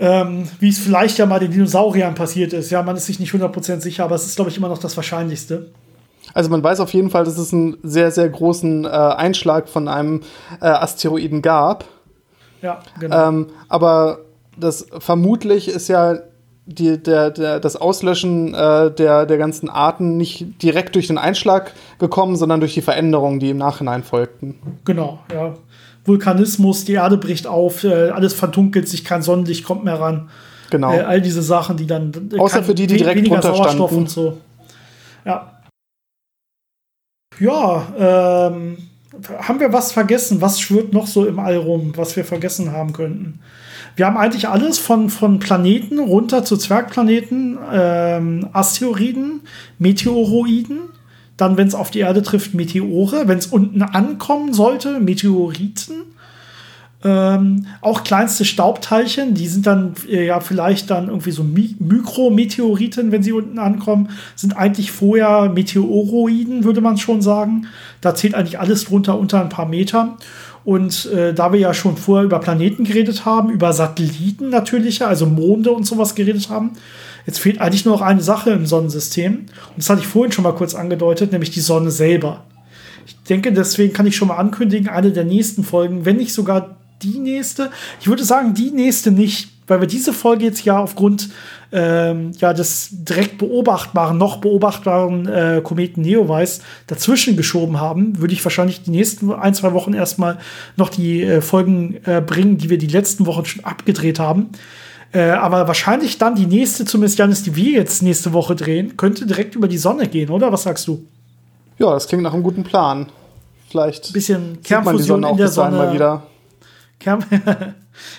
ähm, 0.00 0.48
wie 0.58 0.70
es 0.70 0.78
vielleicht 0.78 1.18
ja 1.18 1.26
mal 1.26 1.38
den 1.38 1.50
Dinosauriern 1.50 2.14
passiert 2.14 2.54
ist. 2.54 2.70
Ja, 2.70 2.82
man 2.82 2.96
ist 2.96 3.06
sich 3.06 3.20
nicht 3.20 3.32
100% 3.32 3.80
sicher, 3.80 4.04
aber 4.04 4.14
es 4.14 4.24
ist, 4.24 4.34
glaube 4.34 4.50
ich, 4.50 4.56
immer 4.56 4.68
noch 4.68 4.78
das 4.78 4.96
Wahrscheinlichste. 4.96 5.70
Also 6.32 6.48
man 6.48 6.62
weiß 6.62 6.80
auf 6.80 6.92
jeden 6.94 7.10
Fall, 7.10 7.24
dass 7.24 7.36
es 7.36 7.52
einen 7.52 7.76
sehr, 7.82 8.10
sehr 8.10 8.28
großen 8.28 8.86
äh, 8.86 8.88
Einschlag 8.88 9.68
von 9.68 9.88
einem 9.88 10.22
äh, 10.60 10.66
Asteroiden 10.66 11.42
gab. 11.42 11.84
Ja, 12.62 12.80
genau. 12.98 13.28
Ähm, 13.28 13.46
aber 13.68 14.20
das 14.56 14.86
vermutlich 14.98 15.68
ist 15.68 15.88
ja 15.88 16.18
die, 16.66 17.02
der, 17.02 17.30
der, 17.30 17.60
das 17.60 17.76
Auslöschen 17.76 18.54
äh, 18.54 18.90
der, 18.92 19.26
der 19.26 19.38
ganzen 19.38 19.68
Arten 19.68 20.16
nicht 20.16 20.62
direkt 20.62 20.94
durch 20.94 21.08
den 21.08 21.18
Einschlag 21.18 21.72
gekommen, 21.98 22.36
sondern 22.36 22.60
durch 22.60 22.74
die 22.74 22.82
Veränderungen, 22.82 23.40
die 23.40 23.50
im 23.50 23.58
Nachhinein 23.58 24.02
folgten. 24.02 24.56
Genau, 24.84 25.20
ja. 25.32 25.54
Vulkanismus, 26.04 26.84
die 26.84 26.94
Erde 26.94 27.18
bricht 27.18 27.46
auf, 27.46 27.84
äh, 27.84 28.10
alles 28.10 28.32
verdunkelt 28.34 28.88
sich, 28.88 29.04
kein 29.04 29.22
Sonnenlicht 29.22 29.64
kommt 29.64 29.84
mehr 29.84 30.00
ran. 30.00 30.30
Genau. 30.70 30.92
Äh, 30.92 31.00
all 31.00 31.20
diese 31.20 31.42
Sachen, 31.42 31.76
die 31.76 31.86
dann. 31.86 32.30
Äh, 32.32 32.38
Außer 32.38 32.62
für 32.62 32.74
die, 32.74 32.86
die 32.86 32.96
direkt 32.98 33.18
weniger 33.18 33.42
Sauerstoff 33.42 33.92
und 33.92 34.08
so. 34.08 34.38
Ja. 35.24 35.56
Ja, 37.38 37.86
ähm, 37.96 38.76
haben 39.38 39.60
wir 39.60 39.72
was 39.72 39.92
vergessen? 39.92 40.40
Was 40.40 40.60
schwirrt 40.60 40.92
noch 40.92 41.06
so 41.06 41.26
im 41.26 41.38
All 41.38 41.56
rum, 41.56 41.92
was 41.96 42.16
wir 42.16 42.24
vergessen 42.24 42.72
haben 42.72 42.92
könnten? 42.92 43.40
Wir 43.96 44.06
haben 44.06 44.16
eigentlich 44.16 44.48
alles 44.48 44.78
von, 44.78 45.10
von 45.10 45.38
Planeten 45.38 45.98
runter 45.98 46.44
zu 46.44 46.56
Zwergplaneten, 46.56 47.58
ähm, 47.72 48.48
Asteroiden, 48.52 49.40
Meteoroiden, 49.78 50.78
dann, 51.36 51.56
wenn 51.56 51.68
es 51.68 51.74
auf 51.74 51.90
die 51.90 52.00
Erde 52.00 52.22
trifft, 52.22 52.54
Meteore. 52.54 53.26
Wenn 53.26 53.38
es 53.38 53.46
unten 53.46 53.82
ankommen 53.82 54.52
sollte, 54.52 55.00
Meteoriten. 55.00 56.02
Ähm, 57.02 57.66
auch 57.80 58.04
kleinste 58.04 58.44
Staubteilchen, 58.44 59.32
die 59.32 59.46
sind 59.46 59.66
dann 59.66 59.94
äh, 60.06 60.26
ja 60.26 60.40
vielleicht 60.40 60.90
dann 60.90 61.08
irgendwie 61.08 61.30
so 61.30 61.42
Mi 61.42 61.74
Mikrometeoriten, 61.78 63.10
wenn 63.10 63.22
sie 63.22 63.32
unten 63.32 63.58
ankommen, 63.58 64.10
sind 64.36 64.56
eigentlich 64.56 64.92
vorher 64.92 65.48
Meteoroiden, 65.48 66.64
würde 66.64 66.82
man 66.82 66.98
schon 66.98 67.22
sagen. 67.22 67.66
Da 68.02 68.14
zählt 68.14 68.34
eigentlich 68.34 68.58
alles 68.58 68.84
drunter 68.84 69.18
unter 69.18 69.40
ein 69.40 69.48
paar 69.48 69.66
Meter. 69.66 70.18
Und 70.62 71.06
äh, 71.06 71.32
da 71.32 71.54
wir 71.54 71.58
ja 71.58 71.72
schon 71.72 71.96
vorher 71.96 72.26
über 72.26 72.38
Planeten 72.38 72.84
geredet 72.84 73.24
haben, 73.24 73.48
über 73.48 73.72
Satelliten 73.72 74.50
natürlich, 74.50 75.02
also 75.02 75.24
Monde 75.24 75.70
und 75.70 75.84
sowas 75.84 76.14
geredet 76.14 76.50
haben, 76.50 76.72
Jetzt 77.26 77.38
fehlt 77.38 77.60
eigentlich 77.60 77.84
nur 77.84 77.94
noch 77.94 78.02
eine 78.02 78.22
Sache 78.22 78.50
im 78.50 78.66
Sonnensystem. 78.66 79.34
Und 79.34 79.48
das 79.76 79.90
hatte 79.90 80.00
ich 80.00 80.06
vorhin 80.06 80.32
schon 80.32 80.44
mal 80.44 80.54
kurz 80.54 80.74
angedeutet, 80.74 81.32
nämlich 81.32 81.50
die 81.50 81.60
Sonne 81.60 81.90
selber. 81.90 82.44
Ich 83.06 83.16
denke, 83.28 83.52
deswegen 83.52 83.92
kann 83.92 84.06
ich 84.06 84.16
schon 84.16 84.28
mal 84.28 84.36
ankündigen, 84.36 84.88
eine 84.88 85.12
der 85.12 85.24
nächsten 85.24 85.64
Folgen, 85.64 86.04
wenn 86.04 86.16
nicht 86.16 86.32
sogar 86.32 86.76
die 87.02 87.18
nächste. 87.18 87.70
Ich 88.00 88.08
würde 88.08 88.24
sagen, 88.24 88.54
die 88.54 88.70
nächste 88.70 89.10
nicht, 89.10 89.50
weil 89.66 89.80
wir 89.80 89.86
diese 89.86 90.12
Folge 90.12 90.44
jetzt 90.44 90.64
ja 90.64 90.78
aufgrund 90.78 91.30
ähm, 91.72 92.32
ja, 92.38 92.52
des 92.52 92.88
direkt 92.90 93.38
beobachtbaren, 93.38 94.18
noch 94.18 94.38
beobachtbaren 94.38 95.28
äh, 95.28 95.60
Kometen 95.62 96.02
Neowise 96.02 96.62
dazwischen 96.88 97.36
geschoben 97.36 97.80
haben, 97.80 98.18
würde 98.18 98.32
ich 98.32 98.44
wahrscheinlich 98.44 98.82
die 98.82 98.90
nächsten 98.90 99.32
ein, 99.32 99.54
zwei 99.54 99.72
Wochen 99.72 99.92
erstmal 99.92 100.38
noch 100.76 100.88
die 100.88 101.22
äh, 101.22 101.40
Folgen 101.40 102.00
äh, 102.04 102.20
bringen, 102.20 102.58
die 102.58 102.70
wir 102.70 102.78
die 102.78 102.88
letzten 102.88 103.26
Wochen 103.26 103.44
schon 103.44 103.64
abgedreht 103.64 104.18
haben. 104.18 104.50
Äh, 105.12 105.30
aber 105.30 105.66
wahrscheinlich 105.66 106.18
dann 106.18 106.36
die 106.36 106.46
nächste, 106.46 106.84
zumindest 106.84 107.18
Janis, 107.18 107.42
die 107.42 107.56
wir 107.56 107.72
jetzt 107.72 108.02
nächste 108.02 108.32
Woche 108.32 108.54
drehen, 108.54 108.96
könnte 108.96 109.26
direkt 109.26 109.54
über 109.56 109.66
die 109.68 109.78
Sonne 109.78 110.06
gehen, 110.06 110.30
oder? 110.30 110.52
Was 110.52 110.64
sagst 110.64 110.86
du? 110.86 111.04
Ja, 111.78 111.92
das 111.92 112.06
klingt 112.06 112.22
nach 112.22 112.34
einem 112.34 112.42
guten 112.42 112.62
Plan. 112.62 113.06
Vielleicht. 113.70 114.12
Bisschen 114.12 114.60
Kernfusion 114.62 115.24
in 115.24 115.36
der 115.36 115.48
Sonne. 115.48 115.76
Mal 115.76 115.94
wieder. 115.94 116.22
Kern 117.00 117.24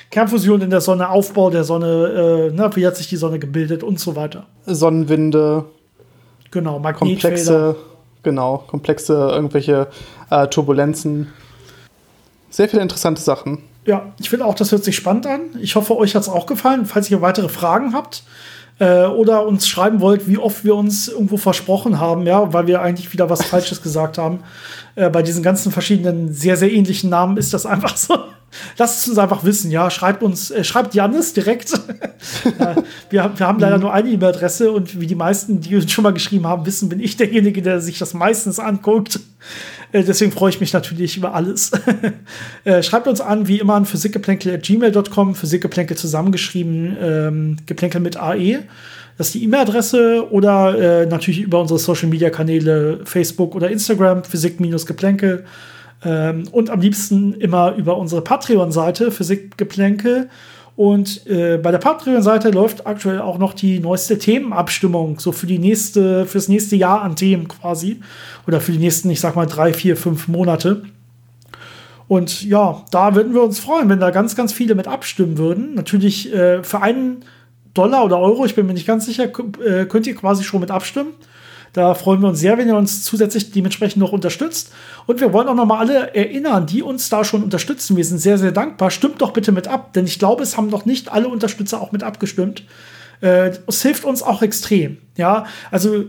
Kernfusion 0.10 0.62
in 0.62 0.70
der 0.70 0.82
Sonne, 0.82 1.10
Aufbau 1.10 1.50
der 1.50 1.64
Sonne, 1.64 2.50
äh, 2.52 2.54
ne, 2.54 2.70
wie 2.74 2.86
hat 2.86 2.98
sich 2.98 3.08
die 3.08 3.16
Sonne 3.16 3.40
gebildet 3.40 3.84
und 3.84 4.00
so 4.00 4.16
weiter. 4.18 4.48
Sonnenwinde. 4.66 5.66
Genau, 6.50 6.82
Komplexe, 6.82 7.78
genau, 8.24 8.58
komplexe 8.68 9.14
irgendwelche 9.14 9.88
äh, 10.30 10.48
Turbulenzen. 10.48 11.28
Sehr 12.50 12.68
viele 12.68 12.82
interessante 12.82 13.22
Sachen. 13.22 13.60
Ja, 13.86 14.12
ich 14.20 14.30
finde 14.30 14.46
auch, 14.46 14.54
das 14.54 14.74
hört 14.74 14.84
sich 14.84 14.98
spannend 14.98 15.26
an. 15.26 15.42
Ich 15.62 15.76
hoffe, 15.76 15.96
euch 15.96 16.14
hat 16.14 16.24
es 16.24 16.30
auch 16.30 16.46
gefallen. 16.46 16.86
Falls 16.86 17.10
ihr 17.10 17.22
weitere 17.22 17.48
Fragen 17.48 17.94
habt 17.94 18.24
äh, 18.82 19.06
oder 19.06 19.46
uns 19.46 19.68
schreiben 19.68 20.02
wollt, 20.02 20.28
wie 20.28 20.40
oft 20.40 20.66
wir 20.66 20.76
uns 20.76 21.08
irgendwo 21.08 21.38
versprochen 21.38 22.00
haben, 22.00 22.26
ja, 22.26 22.52
weil 22.52 22.66
wir 22.66 22.82
eigentlich 22.82 23.14
wieder 23.14 23.30
was 23.30 23.46
Falsches 23.46 23.82
gesagt 23.84 24.18
haben. 24.18 24.40
Äh, 24.96 25.12
bei 25.12 25.22
diesen 25.22 25.44
ganzen 25.44 25.72
verschiedenen, 25.72 26.34
sehr, 26.34 26.58
sehr 26.58 26.72
ähnlichen 26.72 27.12
Namen 27.12 27.38
ist 27.38 27.54
das 27.54 27.68
einfach 27.68 27.96
so. 27.96 28.18
Lasst 28.78 29.04
es 29.04 29.08
uns 29.08 29.20
einfach 29.20 29.44
wissen, 29.44 29.70
ja. 29.70 29.92
Schreibt 29.92 30.24
uns, 30.24 30.50
äh, 30.50 30.64
schreibt 30.64 30.96
Janis 30.96 31.34
direkt. 31.34 31.74
ja, 32.60 32.76
wir, 33.12 33.32
wir 33.36 33.48
haben 33.48 33.60
leider 33.60 33.78
nur 33.78 33.94
eine 33.94 34.10
E-Mail-Adresse 34.10 34.72
und 34.72 35.00
wie 35.00 35.08
die 35.08 35.16
meisten, 35.16 35.62
die 35.62 35.76
uns 35.76 35.92
schon 35.92 36.04
mal 36.04 36.12
geschrieben 36.12 36.48
haben, 36.48 36.66
wissen, 36.66 36.90
bin 36.90 37.00
ich 37.00 37.16
derjenige, 37.18 37.62
der 37.62 37.82
sich 37.82 38.00
das 38.00 38.16
meistens 38.16 38.58
anguckt. 38.58 39.20
Äh, 39.92 40.04
deswegen 40.04 40.32
freue 40.32 40.50
ich 40.50 40.60
mich 40.60 40.74
natürlich 40.74 41.18
über 41.18 41.34
alles. 41.34 41.72
äh, 42.64 42.82
schreibt 42.84 43.08
uns 43.08 43.22
an, 43.22 43.48
wie 43.48 43.60
immer, 43.60 43.76
an 43.76 43.86
physikgeplänkel.gmail.com, 43.86 45.36
Physikgeplänkel 45.36 45.98
zusammengeschrieben, 45.98 46.98
ähm, 47.02 47.58
Geplänkel 47.66 48.02
mit 48.02 48.18
AE. 48.18 48.60
Das 49.18 49.28
ist 49.28 49.34
die 49.36 49.44
E-Mail-Adresse 49.44 50.32
oder 50.32 51.02
äh, 51.02 51.06
natürlich 51.06 51.42
über 51.42 51.62
unsere 51.62 51.80
Social-Media-Kanäle 51.80 53.02
Facebook 53.04 53.56
oder 53.56 53.70
Instagram, 53.70 54.24
Physik-Geplänkel. 54.24 55.46
Ähm, 56.04 56.48
und 56.52 56.70
am 56.70 56.82
liebsten 56.82 57.34
immer 57.34 57.76
über 57.76 57.98
unsere 57.98 58.22
Patreon-Seite, 58.22 59.12
Physikgeplänkel. 59.12 60.30
Und 60.82 61.28
äh, 61.28 61.60
bei 61.60 61.70
der 61.70 61.78
Patreon-Seite 61.78 62.50
läuft 62.50 62.88
aktuell 62.88 63.20
auch 63.20 63.38
noch 63.38 63.54
die 63.54 63.80
neueste 63.80 64.18
Themenabstimmung, 64.18 65.20
so 65.20 65.32
für 65.32 65.46
die 65.46 65.60
nächste, 65.60 66.26
fürs 66.26 66.48
nächste 66.48 66.76
Jahr 66.76 67.04
an 67.04 67.16
Themen 67.16 67.48
quasi. 67.48 68.00
Oder 68.48 68.60
für 68.62 68.72
die 68.72 68.80
nächsten, 68.80 69.12
ich 69.12 69.20
sag 69.20 69.36
mal, 69.36 69.46
drei, 69.46 69.74
vier, 69.74 69.96
fünf 69.96 70.28
Monate. 70.28 70.82
Und 72.08 72.44
ja, 72.46 72.84
da 72.90 73.14
würden 73.14 73.36
wir 73.36 73.44
uns 73.44 73.60
freuen, 73.60 73.90
wenn 73.90 74.00
da 74.00 74.10
ganz, 74.10 74.36
ganz 74.36 74.54
viele 74.54 74.74
mit 74.74 74.88
abstimmen 74.88 75.38
würden. 75.38 75.76
Natürlich 75.76 76.34
äh, 76.34 76.64
für 76.64 76.82
einen 76.82 77.26
Dollar 77.76 78.04
oder 78.04 78.18
Euro, 78.18 78.44
ich 78.46 78.56
bin 78.56 78.66
mir 78.66 78.74
nicht 78.74 78.88
ganz 78.88 79.06
sicher, 79.06 79.26
äh, 79.26 79.86
könnt 79.86 80.08
ihr 80.08 80.16
quasi 80.16 80.44
schon 80.44 80.62
mit 80.62 80.72
abstimmen. 80.72 81.12
Da 81.74 81.94
freuen 81.94 82.22
wir 82.22 82.28
uns 82.28 82.40
sehr, 82.40 82.58
wenn 82.58 82.68
ihr 82.68 82.76
uns 82.76 83.04
zusätzlich 83.04 83.52
dementsprechend 83.52 84.02
noch 84.02 84.12
unterstützt. 84.12 84.72
Und 85.08 85.22
wir 85.22 85.32
wollen 85.32 85.48
auch 85.48 85.56
noch 85.56 85.66
mal 85.66 85.80
alle 85.80 86.14
erinnern, 86.14 86.66
die 86.66 86.84
uns 86.84 87.10
da 87.10 87.24
schon 87.24 87.44
unterstützen. 87.44 87.96
Wir 87.96 88.04
sind 88.04 88.20
sehr, 88.20 88.38
sehr 88.38 88.52
dankbar. 88.52 88.92
Stimmt 88.92 89.22
doch 89.22 89.32
bitte 89.32 89.52
mit 89.52 89.68
ab, 89.68 89.94
denn 89.94 90.06
ich 90.06 90.20
glaube, 90.20 90.44
es 90.44 90.58
haben 90.58 90.68
noch 90.68 90.86
nicht 90.86 91.12
alle 91.12 91.30
Unterstützer 91.30 91.82
auch 91.82 91.94
mit 91.94 92.04
abgestimmt. 92.04 92.64
Äh, 93.22 93.52
es 93.68 93.82
hilft 93.82 94.04
uns 94.04 94.22
auch 94.22 94.42
extrem. 94.42 94.98
Ja, 95.16 95.46
also 95.70 96.06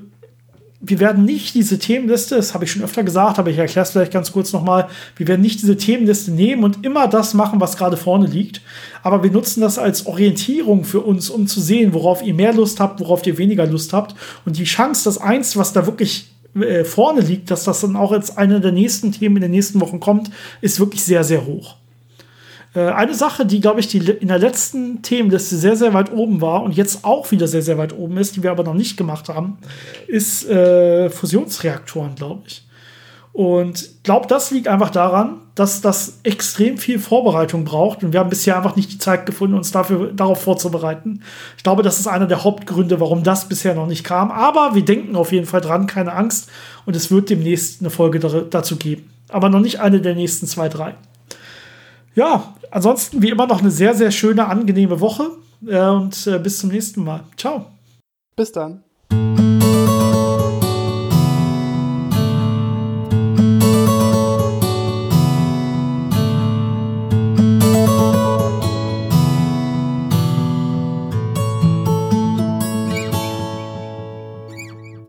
wir 0.84 0.98
werden 0.98 1.24
nicht 1.24 1.54
diese 1.54 1.78
Themenliste, 1.78 2.34
das 2.34 2.54
habe 2.54 2.64
ich 2.64 2.72
schon 2.72 2.82
öfter 2.82 3.04
gesagt, 3.04 3.38
aber 3.38 3.50
ich 3.50 3.58
erkläre 3.58 3.84
es 3.84 3.92
vielleicht 3.92 4.12
ganz 4.12 4.32
kurz 4.32 4.52
nochmal, 4.52 4.88
wir 5.16 5.28
werden 5.28 5.40
nicht 5.40 5.62
diese 5.62 5.76
Themenliste 5.76 6.32
nehmen 6.32 6.64
und 6.64 6.84
immer 6.84 7.06
das 7.06 7.34
machen, 7.34 7.60
was 7.60 7.76
gerade 7.76 7.96
vorne 7.96 8.26
liegt, 8.26 8.60
aber 9.04 9.22
wir 9.22 9.30
nutzen 9.30 9.60
das 9.60 9.78
als 9.78 10.06
Orientierung 10.06 10.82
für 10.84 11.00
uns, 11.00 11.30
um 11.30 11.46
zu 11.46 11.60
sehen, 11.60 11.94
worauf 11.94 12.22
ihr 12.22 12.34
mehr 12.34 12.52
Lust 12.52 12.80
habt, 12.80 12.98
worauf 12.98 13.24
ihr 13.26 13.38
weniger 13.38 13.64
Lust 13.64 13.92
habt. 13.92 14.16
Und 14.44 14.58
die 14.58 14.64
Chance, 14.64 15.04
dass 15.04 15.18
eins, 15.18 15.56
was 15.56 15.72
da 15.72 15.86
wirklich 15.86 16.32
äh, 16.56 16.84
vorne 16.84 17.20
liegt, 17.20 17.52
dass 17.52 17.62
das 17.62 17.80
dann 17.80 17.94
auch 17.94 18.10
als 18.10 18.36
eine 18.36 18.60
der 18.60 18.72
nächsten 18.72 19.12
Themen 19.12 19.36
in 19.36 19.42
den 19.42 19.50
nächsten 19.52 19.80
Wochen 19.80 20.00
kommt, 20.00 20.30
ist 20.60 20.80
wirklich 20.80 21.04
sehr, 21.04 21.22
sehr 21.22 21.46
hoch. 21.46 21.76
Äh, 22.74 22.80
eine 22.90 23.14
Sache, 23.14 23.46
die, 23.46 23.60
glaube 23.60 23.80
ich, 23.80 23.88
die 23.88 23.98
in 23.98 24.28
der 24.28 24.38
letzten 24.38 25.02
Themenliste 25.02 25.56
sehr, 25.56 25.76
sehr 25.76 25.94
weit 25.94 26.12
oben 26.12 26.40
war 26.40 26.62
und 26.62 26.72
jetzt 26.72 27.04
auch 27.04 27.30
wieder 27.30 27.48
sehr, 27.48 27.62
sehr 27.62 27.78
weit 27.78 27.96
oben 27.96 28.16
ist, 28.16 28.36
die 28.36 28.42
wir 28.42 28.50
aber 28.50 28.64
noch 28.64 28.74
nicht 28.74 28.96
gemacht 28.96 29.28
haben, 29.28 29.58
ist 30.06 30.48
äh, 30.48 31.10
Fusionsreaktoren, 31.10 32.14
glaube 32.14 32.42
ich. 32.46 32.64
Und 33.32 34.02
glaube, 34.02 34.26
das 34.26 34.50
liegt 34.50 34.68
einfach 34.68 34.90
daran, 34.90 35.38
dass 35.54 35.80
das 35.80 36.18
extrem 36.22 36.76
viel 36.76 36.98
Vorbereitung 36.98 37.64
braucht. 37.64 38.04
Und 38.04 38.12
wir 38.12 38.20
haben 38.20 38.28
bisher 38.28 38.56
einfach 38.58 38.76
nicht 38.76 38.92
die 38.92 38.98
Zeit 38.98 39.24
gefunden, 39.24 39.56
uns 39.56 39.70
dafür, 39.70 40.12
darauf 40.12 40.42
vorzubereiten. 40.42 41.22
Ich 41.56 41.62
glaube, 41.62 41.82
das 41.82 41.98
ist 41.98 42.06
einer 42.06 42.26
der 42.26 42.44
Hauptgründe, 42.44 43.00
warum 43.00 43.22
das 43.22 43.48
bisher 43.48 43.74
noch 43.74 43.86
nicht 43.86 44.04
kam. 44.04 44.30
Aber 44.30 44.74
wir 44.74 44.84
denken 44.84 45.16
auf 45.16 45.32
jeden 45.32 45.46
Fall 45.46 45.62
dran, 45.62 45.86
keine 45.86 46.12
Angst. 46.12 46.50
Und 46.84 46.94
es 46.94 47.10
wird 47.10 47.30
demnächst 47.30 47.80
eine 47.80 47.88
Folge 47.88 48.18
dazu 48.18 48.76
geben. 48.76 49.10
Aber 49.30 49.48
noch 49.48 49.60
nicht 49.60 49.80
eine 49.80 50.02
der 50.02 50.14
nächsten 50.14 50.46
zwei, 50.46 50.68
drei. 50.68 50.94
Ja, 52.14 52.54
ansonsten 52.72 53.22
wie 53.22 53.30
immer 53.30 53.46
noch 53.46 53.60
eine 53.60 53.70
sehr, 53.70 53.94
sehr 53.94 54.10
schöne, 54.10 54.46
angenehme 54.46 55.00
Woche 55.00 55.30
äh, 55.66 55.88
und 55.88 56.26
äh, 56.26 56.38
bis 56.38 56.58
zum 56.58 56.70
nächsten 56.70 57.04
Mal. 57.04 57.24
Ciao. 57.36 57.66
Bis 58.36 58.50
dann. 58.52 58.82